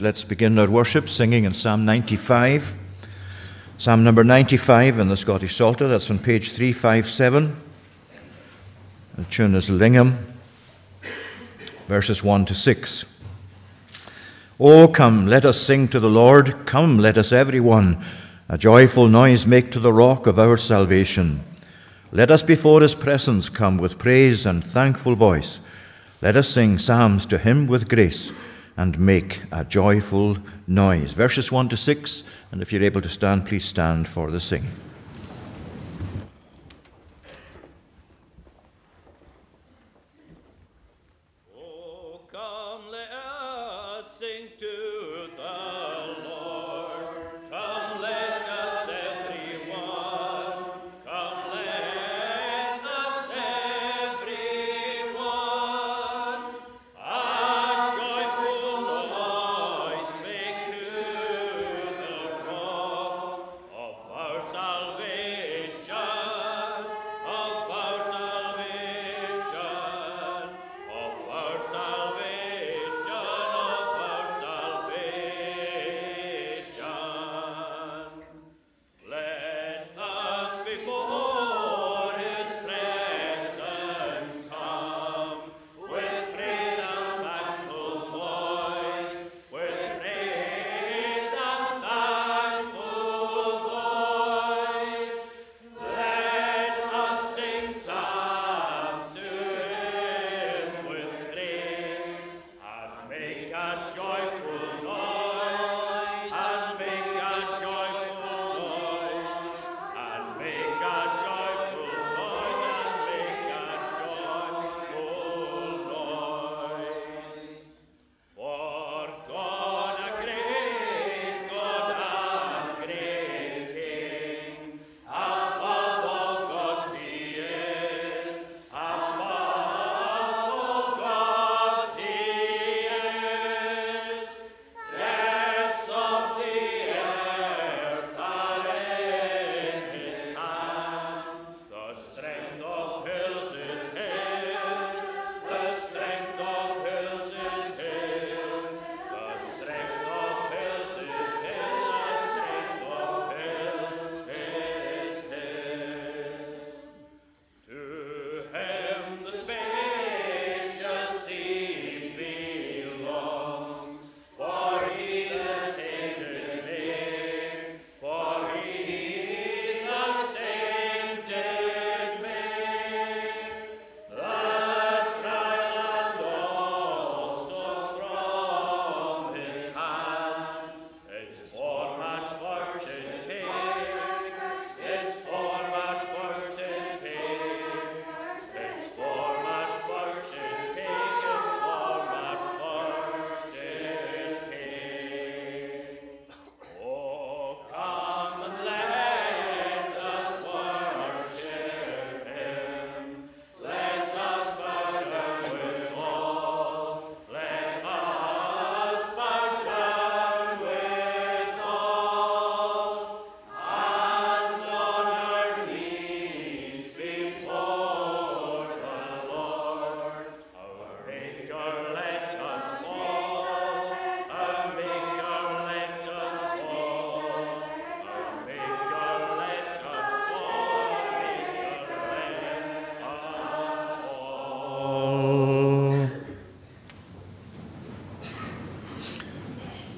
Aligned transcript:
let's 0.00 0.22
begin 0.24 0.58
our 0.58 0.70
worship 0.70 1.08
singing 1.08 1.44
in 1.44 1.54
Psalm 1.54 1.84
95. 1.84 2.74
Psalm 3.78 4.04
number 4.04 4.22
95 4.22 4.98
in 4.98 5.08
the 5.08 5.16
Scottish 5.16 5.56
Psalter, 5.56 5.88
that's 5.88 6.10
on 6.10 6.18
page 6.18 6.52
357. 6.52 7.56
The 9.16 9.24
tune 9.24 9.54
is 9.54 9.70
Lingham, 9.70 10.18
verses 11.88 12.22
1 12.22 12.44
to 12.46 12.54
6. 12.54 13.20
Oh, 14.60 14.88
come, 14.88 15.26
let 15.26 15.44
us 15.44 15.60
sing 15.60 15.88
to 15.88 15.98
the 15.98 16.10
Lord. 16.10 16.66
Come, 16.66 16.98
let 16.98 17.18
us 17.18 17.32
every 17.32 17.60
one 17.60 18.04
a 18.48 18.58
joyful 18.58 19.08
noise 19.08 19.46
make 19.46 19.70
to 19.72 19.80
the 19.80 19.92
rock 19.92 20.26
of 20.26 20.38
our 20.38 20.56
salvation. 20.56 21.40
Let 22.12 22.30
us 22.30 22.42
before 22.42 22.82
his 22.82 22.94
presence 22.94 23.48
come 23.48 23.78
with 23.78 23.98
praise 23.98 24.44
and 24.44 24.62
thankful 24.62 25.14
voice. 25.14 25.60
Let 26.20 26.36
us 26.36 26.48
sing 26.48 26.78
psalms 26.78 27.26
to 27.26 27.38
him 27.38 27.66
with 27.66 27.88
grace 27.88 28.32
and 28.76 28.98
make 28.98 29.42
a 29.52 29.64
joyful 29.64 30.38
noise. 30.66 31.14
Verses 31.14 31.52
1 31.52 31.68
to 31.70 31.76
6, 31.76 32.22
and 32.50 32.62
if 32.62 32.72
you're 32.72 32.82
able 32.82 33.00
to 33.00 33.08
stand, 33.08 33.46
please 33.46 33.64
stand 33.64 34.08
for 34.08 34.30
the 34.30 34.40
singing. 34.40 34.72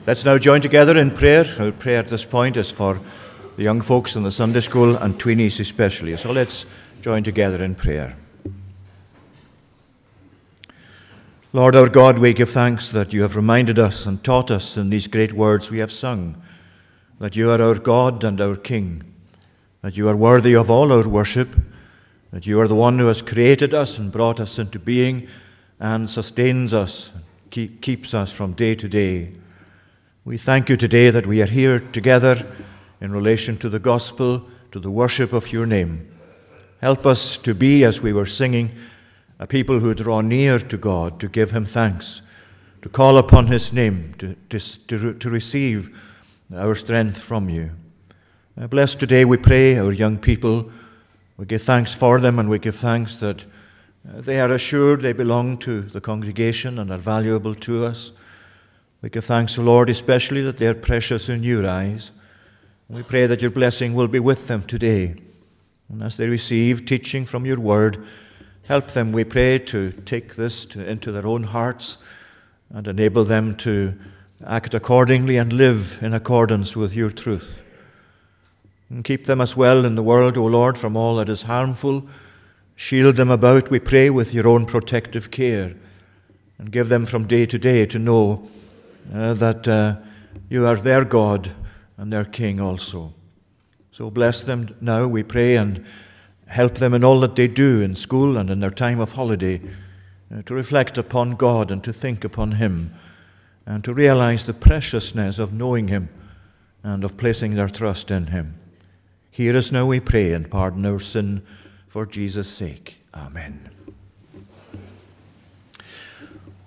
Let's 0.07 0.23
now 0.23 0.37
join 0.37 0.61
together 0.61 0.99
in 0.99 1.13
prayer. 1.13 1.47
Our 1.59 1.73
prayer 1.73 1.99
at 1.99 2.09
this 2.09 2.27
point 2.27 2.59
is 2.59 2.71
for 2.71 3.01
the 3.57 3.63
young 3.63 3.81
folks 3.81 4.17
in 4.17 4.23
the 4.23 4.31
Sunday 4.31 4.61
school 4.61 4.97
and 4.97 5.15
tweenies 5.15 5.61
especially. 5.61 6.15
So 6.19 6.31
let's 6.31 6.67
join 7.01 7.23
together 7.23 7.65
in 7.65 7.75
prayer. 7.75 8.15
Lord 11.55 11.75
our 11.75 11.89
God, 11.89 12.19
we 12.19 12.35
give 12.35 12.51
thanks 12.51 12.91
that 12.91 13.15
you 13.15 13.23
have 13.23 13.35
reminded 13.35 13.79
us 13.79 14.05
and 14.05 14.23
taught 14.23 14.51
us 14.51 14.77
in 14.77 14.91
these 14.91 15.07
great 15.07 15.33
words 15.33 15.71
we 15.71 15.79
have 15.79 15.93
sung 15.93 16.37
that 17.19 17.35
you 17.35 17.51
are 17.51 17.63
our 17.63 17.79
God 17.79 18.25
and 18.25 18.39
our 18.43 18.57
King, 18.57 19.03
that 19.81 19.97
you 19.97 20.07
are 20.11 20.17
worthy 20.17 20.55
of 20.55 20.71
all 20.71 20.93
our 20.93 21.09
worship, 21.09 21.49
that 22.31 22.47
you 22.47 22.61
are 22.61 22.69
the 22.69 22.75
one 22.75 22.99
who 22.99 23.07
has 23.07 23.23
created 23.23 23.73
us 23.73 23.97
and 23.97 24.13
brought 24.13 24.39
us 24.39 24.59
into 24.59 24.79
being 24.79 25.29
and 25.81 26.11
sustains 26.11 26.75
us, 26.75 27.11
keep, 27.49 27.81
keeps 27.81 28.13
us 28.13 28.31
from 28.31 28.53
day 28.53 28.75
to 28.75 28.87
day. 28.87 29.31
We 30.27 30.39
thank 30.39 30.71
you 30.71 30.79
today 30.79 31.11
that 31.11 31.27
we 31.27 31.43
are 31.43 31.47
here 31.47 31.79
together 31.79 32.47
in 32.99 33.13
relation 33.13 33.59
to 33.59 33.69
the 33.69 33.79
gospel, 33.79 34.49
to 34.73 34.81
the 34.81 34.91
worship 34.91 35.35
of 35.35 35.53
your 35.53 35.67
name. 35.67 36.09
Help 36.81 37.05
us 37.05 37.37
to 37.37 37.55
be, 37.55 37.85
as 37.85 38.01
we 38.01 38.15
were 38.15 38.25
singing, 38.25 38.71
a 39.39 39.47
people 39.47 39.81
who 39.81 39.93
draw 39.93 40.23
near 40.23 40.59
to 40.59 40.79
God, 40.79 41.21
to 41.21 41.29
give 41.29 41.51
him 41.51 41.67
thanks, 41.67 42.23
to 42.81 42.89
call 42.89 43.19
upon 43.19 43.49
his 43.49 43.71
name, 43.71 44.15
to, 44.17 44.35
to, 44.49 44.59
to, 44.59 45.13
to 45.13 45.29
receive 45.29 45.95
our 46.57 46.75
strength 46.75 47.21
from 47.21 47.51
you. 47.51 47.73
Uh, 48.59 48.67
bless 48.67 48.95
today, 48.95 49.27
we 49.27 49.37
pray, 49.37 49.77
our 49.77 49.93
young 49.93 50.17
people. 50.17 50.73
We 51.37 51.45
give 51.45 51.61
thanks 51.61 51.93
for 51.93 52.19
them 52.19 52.39
and 52.39 52.49
we 52.49 52.59
give 52.59 52.77
thanks 52.77 53.17
that 53.17 53.45
uh, 54.09 54.23
they 54.23 54.41
are 54.41 54.53
assured 54.53 55.03
they 55.03 55.13
belong 55.13 55.59
to 55.59 55.83
the 55.83 56.01
congregation 56.01 56.79
and 56.79 56.91
are 56.91 56.97
valuable 56.97 57.55
to 57.57 57.85
us 57.85 58.13
We 59.05 59.11
give 59.11 59.27
thanks, 59.27 59.59
O 59.59 59.63
Lord, 59.63 59.91
especially 59.91 60.41
that 60.45 60.57
they 60.57 60.67
are 60.67 60.73
precious 60.73 61.29
in 61.29 61.43
your 61.43 61.69
eyes. 61.69 62.11
We 62.89 63.03
pray 63.03 63.27
that 63.27 63.43
your 63.43 63.51
blessing 63.51 63.93
will 63.93 64.09
be 64.09 64.19
with 64.19 64.49
them 64.49 64.63
today. 64.63 65.17
And 65.91 66.03
as 66.03 66.17
they 66.17 66.27
receive 66.27 66.87
teaching 66.87 67.27
from 67.27 67.45
your 67.45 67.61
word, 67.61 68.03
help 68.67 68.93
them, 68.93 69.13
we 69.13 69.25
pray, 69.25 69.59
to 69.59 69.93
take 69.93 70.37
this 70.37 70.65
to, 70.65 70.89
into 70.89 71.13
their 71.13 71.27
own 71.27 71.43
hearts 71.43 71.99
and 72.71 72.89
enable 72.89 73.25
them 73.25 73.57
to 73.57 73.93
act 74.43 74.73
accordingly 74.73 75.37
and 75.37 75.53
live 75.53 75.99
in 76.01 76.15
accordance 76.15 76.75
with 76.75 76.95
your 76.95 77.11
truth. 77.11 77.61
And 78.89 79.05
keep 79.05 79.27
them 79.27 79.43
as 79.43 79.55
well 79.55 79.85
in 79.85 79.97
the 79.97 80.03
world, 80.03 80.39
O 80.39 80.47
Lord, 80.47 80.79
from 80.79 80.97
all 80.97 81.17
that 81.17 81.29
is 81.29 81.43
harmful. 81.43 82.09
Shield 82.75 83.17
them 83.17 83.31
about, 83.31 83.69
we 83.69 83.81
pray, 83.81 84.09
with 84.09 84.33
your 84.33 84.49
own 84.49 84.65
protective 84.65 85.31
care. 85.31 85.75
And 86.57 86.73
give 86.73 86.89
them 86.89 87.05
from 87.05 87.27
day 87.27 87.45
to 87.45 87.59
day 87.59 87.85
to 87.85 87.99
know 87.99 88.49
uh, 89.13 89.35
that 89.35 89.69
uh, 89.69 89.97
you 90.49 90.67
are 90.67 90.77
their 90.77 91.05
God 91.05 91.51
and 91.97 92.13
their 92.13 92.25
King 92.25 92.61
also. 92.61 93.15
So 93.91 94.11
bless 94.11 94.43
them 94.43 94.75
now, 94.81 95.07
we 95.07 95.23
pray, 95.23 95.57
and 95.57 95.85
help 96.47 96.75
them 96.75 96.95
in 96.95 97.05
all 97.05 97.21
that 97.21 97.37
they 97.37 97.49
do 97.49 97.81
in 97.81 97.95
school 97.95 98.37
and 98.37 98.51
in 98.51 98.61
their 98.61 98.71
time 98.71 99.01
of 99.01 99.13
holiday 99.13 99.61
uh, 100.35 100.43
to 100.43 100.55
reflect 100.55 100.99
upon 100.99 101.37
God 101.37 101.71
and 101.71 101.83
to 101.85 101.93
think 101.93 102.25
upon 102.25 102.53
Him 102.53 102.95
and 103.67 103.83
to 103.85 103.95
realize 103.95 104.45
the 104.45 104.53
preciousness 104.53 105.39
of 105.39 105.53
knowing 105.53 105.89
Him 105.89 106.09
and 106.83 107.05
of 107.05 107.17
placing 107.17 107.55
their 107.55 107.69
trust 107.69 108.11
in 108.11 108.27
Him. 108.29 108.55
Hear 109.31 109.57
us 109.57 109.73
now, 109.73 109.87
we 109.87 110.01
pray, 110.01 110.33
and 110.33 110.51
pardon 110.51 110.85
our 110.87 111.01
sin 111.01 111.43
for 111.89 112.07
Jesus' 112.07 112.49
sake. 112.49 112.97
Amen. 113.15 113.71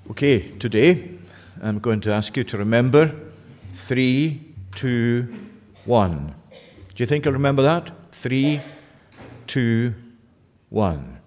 Okay, 0.10 0.52
today 0.58 1.17
I'm 1.62 1.80
going 1.80 2.02
to 2.02 2.12
ask 2.12 2.38
you 2.38 2.44
to 2.46 2.58
remember 2.58 3.14
three, 3.74 4.42
two, 4.76 5.34
one. 5.86 6.36
Do 6.52 7.04
you 7.04 7.06
think 7.06 7.26
you'll 7.26 7.34
remember 7.34 7.62
that? 7.64 7.92
Three, 8.12 8.60
two, 9.48 9.94
one. 10.70 11.20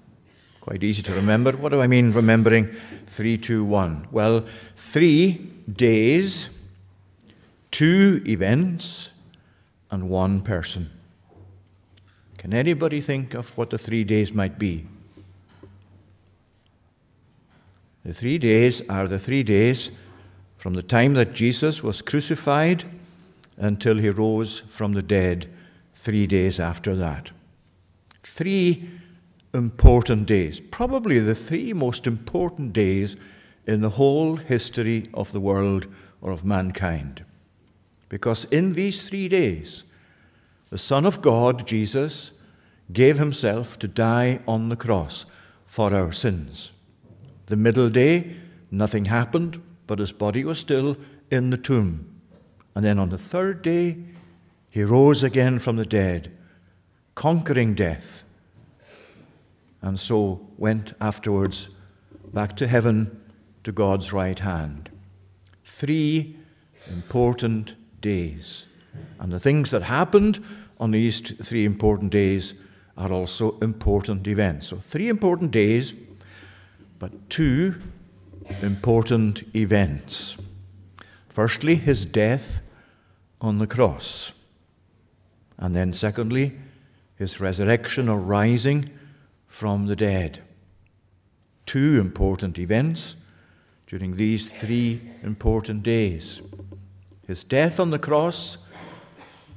Quite 0.60 0.84
easy 0.84 1.02
to 1.02 1.14
remember. 1.14 1.52
What 1.52 1.70
do 1.70 1.80
I 1.80 1.86
mean 1.86 2.12
remembering 2.12 2.68
three, 3.06 3.38
two, 3.38 3.64
one? 3.64 4.06
Well, 4.10 4.46
three 4.76 5.50
days, 5.72 6.48
two 7.70 8.22
events, 8.26 9.10
and 9.90 10.08
one 10.08 10.42
person. 10.42 10.90
Can 12.38 12.54
anybody 12.54 13.00
think 13.00 13.34
of 13.34 13.56
what 13.58 13.70
the 13.70 13.78
three 13.78 14.04
days 14.04 14.32
might 14.32 14.58
be? 14.58 14.86
The 18.04 18.14
three 18.14 18.38
days 18.38 18.88
are 18.88 19.06
the 19.06 19.18
three 19.18 19.42
days 19.42 19.90
from 20.60 20.74
the 20.74 20.82
time 20.82 21.14
that 21.14 21.32
Jesus 21.32 21.82
was 21.82 22.02
crucified 22.02 22.84
until 23.56 23.96
he 23.96 24.10
rose 24.10 24.58
from 24.58 24.92
the 24.92 25.00
dead 25.00 25.48
three 25.94 26.26
days 26.26 26.60
after 26.60 26.94
that. 26.94 27.30
Three 28.22 28.90
important 29.54 30.26
days, 30.26 30.60
probably 30.60 31.18
the 31.18 31.34
three 31.34 31.72
most 31.72 32.06
important 32.06 32.74
days 32.74 33.16
in 33.66 33.80
the 33.80 33.88
whole 33.88 34.36
history 34.36 35.08
of 35.14 35.32
the 35.32 35.40
world 35.40 35.86
or 36.20 36.30
of 36.30 36.44
mankind. 36.44 37.24
Because 38.10 38.44
in 38.44 38.74
these 38.74 39.08
three 39.08 39.28
days, 39.28 39.84
the 40.68 40.76
Son 40.76 41.06
of 41.06 41.22
God, 41.22 41.66
Jesus, 41.66 42.32
gave 42.92 43.16
himself 43.16 43.78
to 43.78 43.88
die 43.88 44.40
on 44.46 44.68
the 44.68 44.76
cross 44.76 45.24
for 45.64 45.94
our 45.94 46.12
sins. 46.12 46.72
The 47.46 47.56
middle 47.56 47.88
day, 47.88 48.36
nothing 48.70 49.06
happened, 49.06 49.62
but 49.90 49.98
his 49.98 50.12
body 50.12 50.44
was 50.44 50.60
still 50.60 50.96
in 51.32 51.50
the 51.50 51.56
tomb. 51.56 52.08
And 52.76 52.84
then 52.84 52.96
on 52.96 53.08
the 53.08 53.18
third 53.18 53.60
day, 53.60 53.98
he 54.70 54.84
rose 54.84 55.24
again 55.24 55.58
from 55.58 55.74
the 55.74 55.84
dead, 55.84 56.30
conquering 57.16 57.74
death, 57.74 58.22
and 59.82 59.98
so 59.98 60.46
went 60.56 60.92
afterwards 61.00 61.70
back 62.32 62.54
to 62.58 62.68
heaven 62.68 63.20
to 63.64 63.72
God's 63.72 64.12
right 64.12 64.38
hand. 64.38 64.90
Three 65.64 66.36
important 66.88 67.74
days. 68.00 68.66
And 69.18 69.32
the 69.32 69.40
things 69.40 69.72
that 69.72 69.82
happened 69.82 70.38
on 70.78 70.92
these 70.92 71.20
three 71.20 71.64
important 71.64 72.12
days 72.12 72.54
are 72.96 73.10
also 73.10 73.58
important 73.58 74.28
events. 74.28 74.68
So, 74.68 74.76
three 74.76 75.08
important 75.08 75.50
days, 75.50 75.94
but 77.00 77.28
two 77.28 77.74
important 78.62 79.42
events. 79.54 80.36
Firstly, 81.28 81.76
his 81.76 82.04
death 82.04 82.60
on 83.40 83.58
the 83.58 83.66
cross. 83.66 84.32
And 85.58 85.74
then, 85.74 85.92
secondly, 85.92 86.58
his 87.16 87.40
resurrection 87.40 88.08
or 88.08 88.18
rising 88.18 88.90
from 89.46 89.86
the 89.86 89.96
dead. 89.96 90.42
Two 91.66 92.00
important 92.00 92.58
events 92.58 93.14
during 93.86 94.16
these 94.16 94.52
three 94.52 95.00
important 95.22 95.82
days. 95.82 96.42
His 97.26 97.44
death 97.44 97.78
on 97.78 97.90
the 97.90 97.98
cross 97.98 98.58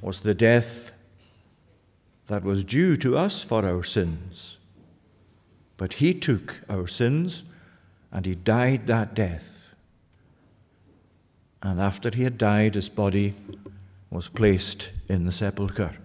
was 0.00 0.20
the 0.20 0.34
death 0.34 0.92
that 2.26 2.44
was 2.44 2.64
due 2.64 2.96
to 2.98 3.16
us 3.16 3.42
for 3.42 3.64
our 3.64 3.82
sins. 3.82 4.58
But 5.76 5.94
he 5.94 6.14
took 6.14 6.60
our 6.68 6.86
sins 6.86 7.44
and 8.14 8.24
he 8.24 8.36
died 8.36 8.86
that 8.86 9.12
death. 9.14 9.74
And 11.60 11.80
after 11.80 12.10
he 12.14 12.22
had 12.22 12.38
died, 12.38 12.76
his 12.76 12.88
body 12.88 13.34
was 14.08 14.28
placed 14.28 14.90
in 15.08 15.26
the 15.26 15.32
sepulchre. 15.32 15.96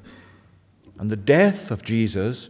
And 0.97 1.09
the 1.09 1.15
death 1.15 1.69
of 1.69 1.83
Jesus 1.83 2.49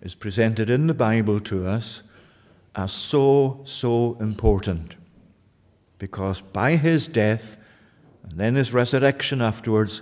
is 0.00 0.14
presented 0.14 0.70
in 0.70 0.86
the 0.86 0.94
Bible 0.94 1.38
to 1.40 1.66
us 1.66 2.02
as 2.74 2.92
so, 2.92 3.60
so 3.64 4.16
important. 4.20 4.96
Because 5.98 6.40
by 6.40 6.76
his 6.76 7.06
death 7.06 7.58
and 8.22 8.38
then 8.38 8.54
his 8.54 8.72
resurrection 8.72 9.42
afterwards, 9.42 10.00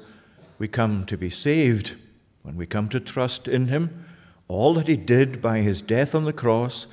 we 0.58 0.68
come 0.68 1.04
to 1.06 1.16
be 1.16 1.30
saved. 1.30 1.96
When 2.42 2.56
we 2.56 2.66
come 2.66 2.88
to 2.90 3.00
trust 3.00 3.48
in 3.48 3.66
him, 3.66 4.04
all 4.46 4.74
that 4.74 4.86
he 4.86 4.96
did 4.96 5.42
by 5.42 5.58
his 5.58 5.82
death 5.82 6.14
on 6.14 6.24
the 6.24 6.32
cross 6.32 6.86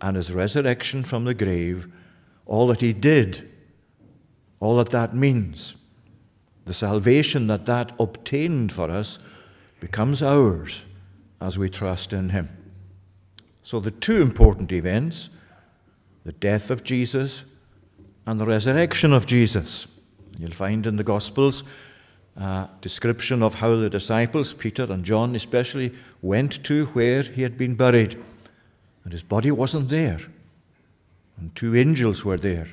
and 0.00 0.16
his 0.16 0.32
resurrection 0.32 1.04
from 1.04 1.24
the 1.24 1.34
grave, 1.34 1.86
all 2.46 2.66
that 2.68 2.80
he 2.80 2.92
did, 2.92 3.48
all 4.60 4.76
that 4.76 4.90
that 4.90 5.14
means, 5.14 5.76
the 6.64 6.74
salvation 6.74 7.46
that 7.46 7.66
that 7.66 7.92
obtained 7.98 8.72
for 8.72 8.90
us 8.90 9.18
becomes 9.80 10.22
ours 10.22 10.84
as 11.40 11.58
we 11.58 11.68
trust 11.68 12.12
in 12.12 12.30
him. 12.30 12.48
So, 13.62 13.80
the 13.80 13.90
two 13.90 14.20
important 14.22 14.72
events 14.72 15.30
the 16.24 16.32
death 16.32 16.70
of 16.70 16.84
Jesus 16.84 17.44
and 18.26 18.38
the 18.38 18.44
resurrection 18.44 19.14
of 19.14 19.24
Jesus. 19.24 19.86
You'll 20.38 20.50
find 20.50 20.86
in 20.86 20.96
the 20.96 21.04
Gospels 21.04 21.64
a 22.36 22.68
description 22.82 23.42
of 23.42 23.54
how 23.54 23.76
the 23.76 23.88
disciples, 23.88 24.52
Peter 24.52 24.84
and 24.92 25.04
John 25.04 25.34
especially, 25.34 25.94
went 26.20 26.62
to 26.64 26.86
where 26.86 27.22
he 27.22 27.42
had 27.42 27.56
been 27.56 27.74
buried. 27.74 28.22
And 29.08 29.14
his 29.14 29.22
body 29.22 29.50
wasn't 29.50 29.88
there. 29.88 30.18
And 31.38 31.54
two 31.54 31.74
angels 31.74 32.26
were 32.26 32.36
there. 32.36 32.66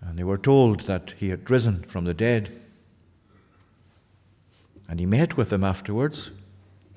And 0.00 0.18
they 0.18 0.24
were 0.24 0.38
told 0.38 0.86
that 0.86 1.12
he 1.18 1.28
had 1.28 1.50
risen 1.50 1.82
from 1.82 2.06
the 2.06 2.14
dead. 2.14 2.48
And 4.88 4.98
he 4.98 5.04
met 5.04 5.36
with 5.36 5.50
them 5.50 5.62
afterwards, 5.62 6.30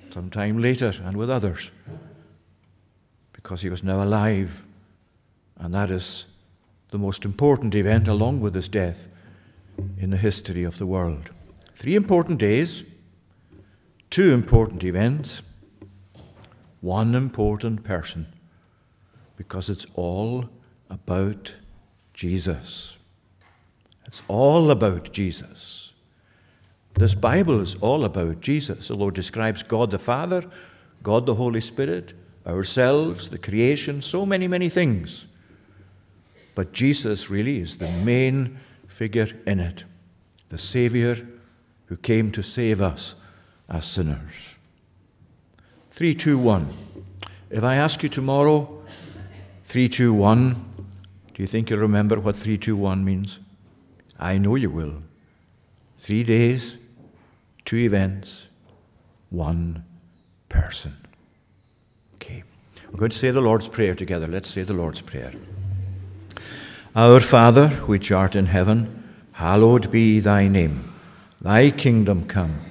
some 0.10 0.30
time 0.30 0.62
later, 0.62 0.94
and 1.04 1.18
with 1.18 1.30
others, 1.30 1.70
because 3.34 3.62
he 3.62 3.70
was 3.70 3.84
now 3.84 4.02
alive. 4.02 4.64
And 5.58 5.74
that 5.74 5.92
is 5.92 6.24
the 6.92 6.98
most 6.98 7.26
important 7.26 7.76
event, 7.76 8.08
along 8.08 8.40
with 8.40 8.56
his 8.56 8.70
death, 8.70 9.10
in 9.98 10.12
the 10.12 10.18
history 10.18 10.64
of 10.64 10.78
the 10.78 10.88
world. 10.88 11.30
Three 11.76 11.96
important 11.96 12.40
days, 12.40 12.86
two 14.10 14.32
important 14.32 14.82
events 14.86 15.42
one 16.84 17.16
important 17.16 17.82
person 17.82 18.28
because 19.38 19.70
it's 19.70 19.88
all 19.96 20.50
about 20.90 21.56
Jesus. 22.14 22.98
It's 24.06 24.22
all 24.28 24.70
about 24.70 25.14
Jesus. 25.14 25.94
This 26.96 27.16
Bible 27.16 27.62
is 27.62 27.76
all 27.76 28.04
about 28.04 28.42
Jesus, 28.42 28.92
although 28.92 29.08
it 29.08 29.16
describes 29.16 29.64
God 29.64 29.92
the 29.92 29.98
Father, 29.98 30.44
God 31.02 31.26
the 31.26 31.36
Holy 31.36 31.62
Spirit, 31.62 32.14
ourselves, 32.46 33.30
the 33.30 33.38
creation, 33.38 34.02
so 34.02 34.26
many, 34.26 34.50
many 34.50 34.68
things. 34.68 35.26
But 36.54 36.74
Jesus 36.74 37.30
really 37.30 37.60
is 37.60 37.78
the 37.78 37.90
main 38.04 38.60
figure 38.88 39.30
in 39.48 39.62
it, 39.62 39.86
the 40.50 40.60
Savior 40.60 41.26
who 41.86 41.96
came 41.96 42.30
to 42.34 42.44
save 42.44 42.82
us 42.82 43.16
as 43.70 43.86
sinners. 43.86 44.58
321. 45.94 46.76
If 47.52 47.64
I 47.64 47.76
ask 47.76 48.02
you 48.02 48.10
tomorrow, 48.10 48.82
321, 49.66 50.54
do 51.36 51.42
you 51.42 51.46
think 51.46 51.70
you'll 51.70 51.82
remember 51.82 52.20
what 52.20 52.36
321 52.36 53.06
means? 53.06 53.38
I 54.20 54.40
know 54.40 54.56
you 54.56 54.72
will. 54.72 55.04
Three 56.00 56.24
days, 56.24 56.80
two 57.64 57.78
events, 57.78 58.48
one 59.30 59.86
person. 60.50 60.98
Okay. 62.16 62.44
We're 62.92 62.98
going 62.98 63.12
to 63.12 63.18
say 63.18 63.30
the 63.30 63.42
Lord's 63.42 63.68
Prayer 63.68 63.94
together. 63.94 64.26
Let's 64.26 64.50
say 64.50 64.64
the 64.64 64.74
Lord's 64.74 65.02
Prayer. 65.02 65.34
Our 66.96 67.20
Father, 67.20 67.70
which 67.86 68.12
art 68.12 68.36
in 68.36 68.48
heaven, 68.48 69.04
hallowed 69.34 69.92
be 69.92 70.20
thy 70.20 70.48
name. 70.48 70.92
Thy 71.40 71.70
kingdom 71.70 72.26
come, 72.26 72.62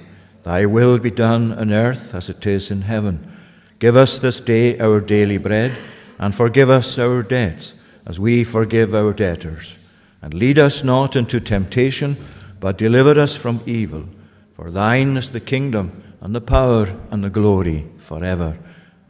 thy 0.43 0.65
will 0.65 0.99
be 0.99 1.11
done 1.11 1.51
on 1.53 1.71
earth 1.71 2.13
as 2.13 2.29
it 2.29 2.45
is 2.45 2.69
in 2.69 2.81
heaven. 2.81 3.31
Give 3.79 3.95
us 3.95 4.17
this 4.17 4.39
day 4.39 4.79
our 4.79 5.01
daily 5.01 5.37
bread, 5.37 5.73
and 6.19 6.33
forgive 6.33 6.69
us 6.69 6.97
our 6.99 7.23
debts, 7.23 7.75
as 8.05 8.19
we 8.19 8.43
forgive 8.43 8.93
our 8.93 9.13
debtors. 9.13 9.77
And 10.21 10.33
lead 10.33 10.59
us 10.59 10.83
not 10.83 11.15
into 11.15 11.39
temptation, 11.39 12.15
but 12.59 12.77
deliver 12.77 13.19
us 13.19 13.35
from 13.35 13.61
evil. 13.65 14.05
For 14.53 14.71
thine 14.71 15.17
is 15.17 15.31
the 15.31 15.39
kingdom, 15.39 16.03
and 16.21 16.33
the 16.33 16.39
power, 16.39 16.95
and 17.11 17.23
the 17.23 17.29
glory, 17.29 17.85
forever. 17.97 18.57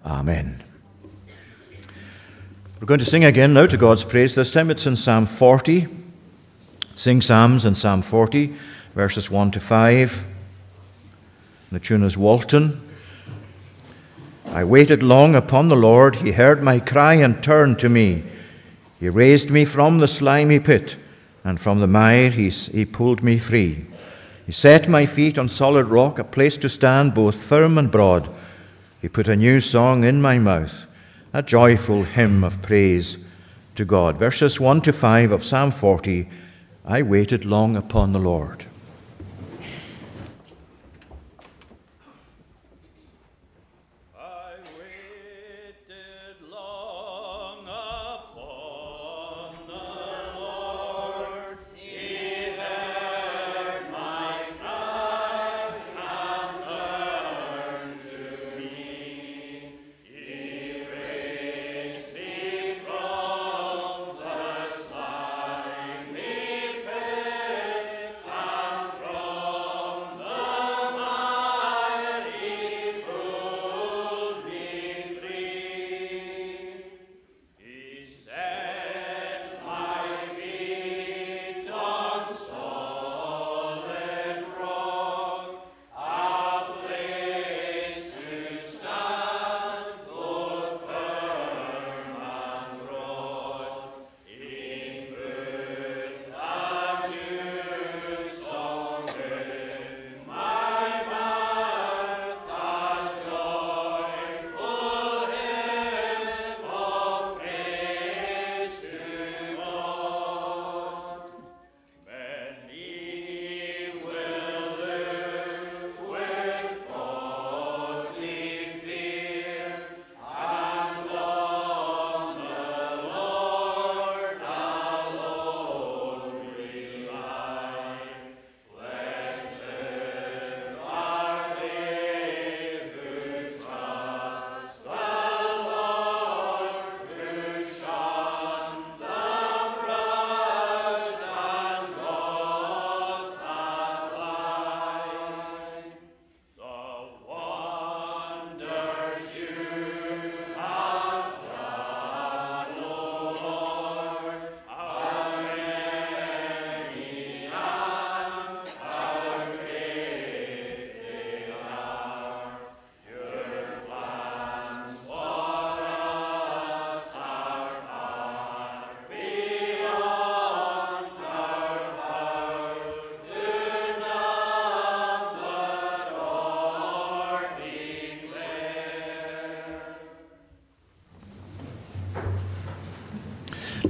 Amen. 0.05 0.63
We're 2.79 2.87
going 2.87 2.99
to 2.99 3.05
sing 3.05 3.23
again 3.23 3.53
now 3.53 3.67
to 3.67 3.77
God's 3.77 4.03
praise. 4.03 4.33
This 4.35 4.51
time 4.51 4.71
it's 4.71 4.87
in 4.87 4.95
Psalm 4.95 5.25
40. 5.25 5.87
Sing 6.95 7.21
Psalms 7.21 7.65
in 7.65 7.75
Psalm 7.75 8.01
40, 8.01 8.55
verses 8.93 9.31
1 9.31 9.51
to 9.51 9.59
5. 9.59 10.32
The 11.73 11.79
tune 11.79 12.03
is 12.03 12.15
Walton. 12.15 12.79
I 14.51 14.63
waited 14.63 15.01
long 15.01 15.33
upon 15.33 15.69
the 15.69 15.75
Lord. 15.75 16.17
He 16.17 16.33
heard 16.33 16.61
my 16.61 16.79
cry 16.79 17.15
and 17.15 17.41
turned 17.41 17.79
to 17.79 17.89
me. 17.89 18.21
He 18.99 19.09
raised 19.09 19.49
me 19.49 19.65
from 19.65 19.97
the 19.97 20.07
slimy 20.07 20.59
pit, 20.59 20.97
and 21.43 21.59
from 21.59 21.79
the 21.79 21.87
mire 21.87 22.29
he, 22.29 22.49
he 22.49 22.85
pulled 22.85 23.23
me 23.23 23.39
free. 23.39 23.87
He 24.45 24.51
set 24.51 24.87
my 24.87 25.07
feet 25.07 25.39
on 25.39 25.49
solid 25.49 25.87
rock, 25.87 26.19
a 26.19 26.23
place 26.23 26.57
to 26.57 26.69
stand 26.69 27.15
both 27.15 27.43
firm 27.43 27.79
and 27.79 27.89
broad. 27.89 28.29
He 29.01 29.09
put 29.09 29.27
a 29.27 29.35
new 29.35 29.59
song 29.59 30.03
in 30.03 30.21
my 30.21 30.37
mouth, 30.37 30.85
a 31.33 31.41
joyful 31.41 32.03
hymn 32.03 32.43
of 32.43 32.61
praise 32.61 33.27
to 33.73 33.83
God. 33.83 34.19
Verses 34.19 34.59
1 34.59 34.81
to 34.81 34.93
5 34.93 35.31
of 35.31 35.43
Psalm 35.43 35.71
40 35.71 36.27
I 36.85 37.01
waited 37.01 37.45
long 37.45 37.75
upon 37.75 38.13
the 38.13 38.19
Lord. 38.19 38.65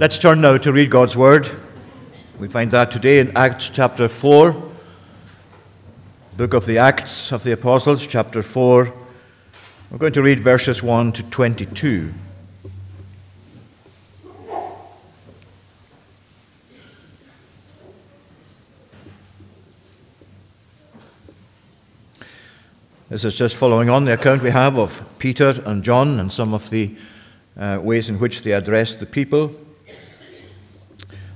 Let's 0.03 0.19
turn 0.19 0.41
now 0.41 0.57
to 0.57 0.73
read 0.73 0.89
God's 0.89 1.15
Word. 1.15 1.49
We 2.37 2.49
find 2.49 2.69
that 2.71 2.91
today 2.91 3.19
in 3.19 3.37
Acts 3.37 3.69
chapter 3.69 4.09
4, 4.09 4.51
book 6.35 6.53
of 6.53 6.65
the 6.65 6.77
Acts 6.77 7.31
of 7.31 7.43
the 7.43 7.53
Apostles, 7.53 8.05
chapter 8.05 8.43
4. 8.43 8.93
We're 9.89 9.97
going 9.97 10.11
to 10.11 10.21
read 10.21 10.41
verses 10.41 10.83
1 10.83 11.13
to 11.13 11.29
22. 11.29 12.13
This 23.07 23.23
is 23.23 23.37
just 23.37 23.55
following 23.55 23.89
on 23.89 24.03
the 24.03 24.15
account 24.15 24.43
we 24.43 24.49
have 24.49 24.77
of 24.77 25.17
Peter 25.17 25.61
and 25.65 25.81
John 25.81 26.19
and 26.19 26.29
some 26.29 26.53
of 26.53 26.69
the 26.71 26.93
uh, 27.55 27.79
ways 27.81 28.09
in 28.09 28.19
which 28.19 28.41
they 28.41 28.51
addressed 28.51 28.99
the 28.99 29.05
people. 29.05 29.55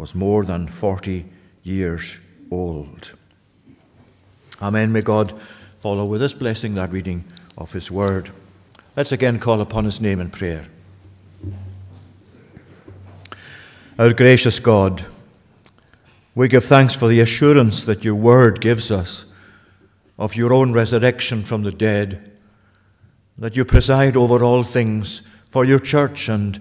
was 0.00 0.14
more 0.14 0.44
than 0.44 0.66
forty 0.66 1.26
years 1.62 2.18
old. 2.50 3.12
Amen. 4.60 4.92
May 4.92 5.02
God 5.02 5.32
follow 5.80 6.04
with 6.04 6.20
this 6.20 6.34
blessing 6.34 6.74
that 6.74 6.92
reading 6.92 7.24
of 7.56 7.72
His 7.72 7.90
Word. 7.90 8.30
Let's 8.96 9.12
again 9.12 9.38
call 9.38 9.60
upon 9.60 9.84
his 9.84 10.00
name 10.00 10.20
in 10.20 10.30
prayer. 10.30 10.66
Our 13.98 14.12
gracious 14.12 14.58
God, 14.58 15.04
we 16.34 16.48
give 16.48 16.64
thanks 16.64 16.96
for 16.96 17.06
the 17.08 17.20
assurance 17.20 17.84
that 17.84 18.04
your 18.04 18.16
word 18.16 18.60
gives 18.60 18.90
us 18.90 19.26
of 20.18 20.34
your 20.34 20.52
own 20.52 20.72
resurrection 20.72 21.44
from 21.44 21.62
the 21.62 21.70
dead, 21.70 22.32
that 23.38 23.56
you 23.56 23.64
preside 23.64 24.16
over 24.16 24.42
all 24.42 24.64
things 24.64 25.22
for 25.50 25.64
your 25.64 25.78
church 25.78 26.28
and, 26.28 26.60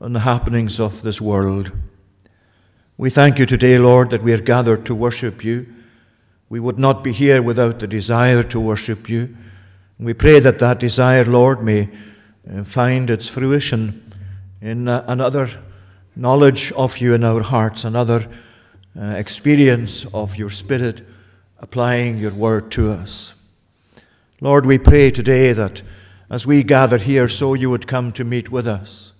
and 0.00 0.14
the 0.14 0.20
happenings 0.20 0.78
of 0.78 1.02
this 1.02 1.20
world. 1.20 1.72
We 2.96 3.10
thank 3.10 3.40
you 3.40 3.46
today, 3.46 3.76
Lord, 3.76 4.10
that 4.10 4.22
we 4.22 4.32
are 4.32 4.40
gathered 4.40 4.86
to 4.86 4.94
worship 4.94 5.42
you. 5.42 5.66
We 6.48 6.60
would 6.60 6.78
not 6.78 7.02
be 7.02 7.10
here 7.10 7.42
without 7.42 7.80
the 7.80 7.88
desire 7.88 8.44
to 8.44 8.60
worship 8.60 9.08
you. 9.08 9.36
We 9.98 10.14
pray 10.14 10.38
that 10.38 10.60
that 10.60 10.78
desire, 10.78 11.24
Lord, 11.24 11.60
may 11.60 11.88
uh, 12.48 12.62
find 12.62 13.10
its 13.10 13.28
fruition 13.28 14.12
in 14.60 14.86
uh, 14.86 15.04
another 15.08 15.48
knowledge 16.14 16.70
of 16.72 16.98
you 16.98 17.14
in 17.14 17.24
our 17.24 17.42
hearts, 17.42 17.82
another 17.82 18.28
uh, 18.96 19.06
experience 19.06 20.06
of 20.14 20.36
your 20.36 20.50
Spirit 20.50 21.04
applying 21.58 22.18
your 22.18 22.32
word 22.32 22.70
to 22.72 22.92
us. 22.92 23.34
Lord, 24.40 24.66
we 24.66 24.78
pray 24.78 25.10
today 25.10 25.52
that 25.52 25.82
as 26.30 26.46
we 26.46 26.62
gather 26.62 26.98
here, 26.98 27.26
so 27.26 27.54
you 27.54 27.70
would 27.70 27.88
come 27.88 28.12
to 28.12 28.22
meet 28.22 28.52
with 28.52 28.68
us. 28.68 29.14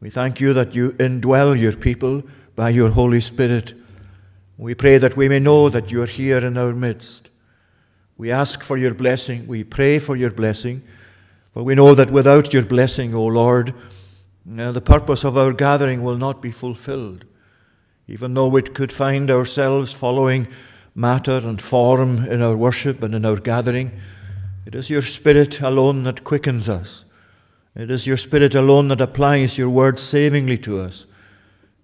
We 0.00 0.10
thank 0.10 0.40
you 0.40 0.52
that 0.52 0.74
you 0.74 0.90
indwell 0.94 1.56
your 1.56 1.76
people 1.76 2.24
by 2.58 2.70
your 2.70 2.90
Holy 2.90 3.20
Spirit. 3.20 3.72
We 4.56 4.74
pray 4.74 4.98
that 4.98 5.16
we 5.16 5.28
may 5.28 5.38
know 5.38 5.68
that 5.68 5.92
you 5.92 6.02
are 6.02 6.06
here 6.06 6.44
in 6.44 6.58
our 6.58 6.72
midst. 6.72 7.30
We 8.16 8.32
ask 8.32 8.64
for 8.64 8.76
your 8.76 8.94
blessing. 8.94 9.46
We 9.46 9.62
pray 9.62 10.00
for 10.00 10.16
your 10.16 10.32
blessing. 10.32 10.82
For 11.54 11.62
we 11.62 11.76
know 11.76 11.94
that 11.94 12.10
without 12.10 12.52
your 12.52 12.64
blessing, 12.64 13.14
O 13.14 13.24
Lord, 13.26 13.74
uh, 14.58 14.72
the 14.72 14.80
purpose 14.80 15.22
of 15.22 15.38
our 15.38 15.52
gathering 15.52 16.02
will 16.02 16.16
not 16.16 16.42
be 16.42 16.50
fulfilled. 16.50 17.24
Even 18.08 18.34
though 18.34 18.48
we 18.48 18.62
could 18.62 18.92
find 18.92 19.30
ourselves 19.30 19.92
following 19.92 20.48
matter 20.96 21.36
and 21.36 21.62
form 21.62 22.24
in 22.24 22.42
our 22.42 22.56
worship 22.56 23.04
and 23.04 23.14
in 23.14 23.24
our 23.24 23.36
gathering, 23.36 23.92
it 24.66 24.74
is 24.74 24.90
your 24.90 25.02
Spirit 25.02 25.60
alone 25.60 26.02
that 26.02 26.24
quickens 26.24 26.68
us. 26.68 27.04
It 27.76 27.88
is 27.88 28.08
your 28.08 28.16
Spirit 28.16 28.56
alone 28.56 28.88
that 28.88 29.00
applies 29.00 29.58
your 29.58 29.70
word 29.70 29.96
savingly 29.96 30.58
to 30.58 30.80
us. 30.80 31.06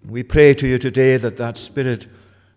We 0.07 0.21
pray 0.21 0.53
to 0.55 0.67
you 0.67 0.77
today 0.77 1.17
that 1.17 1.37
that 1.37 1.57
Spirit 1.57 2.05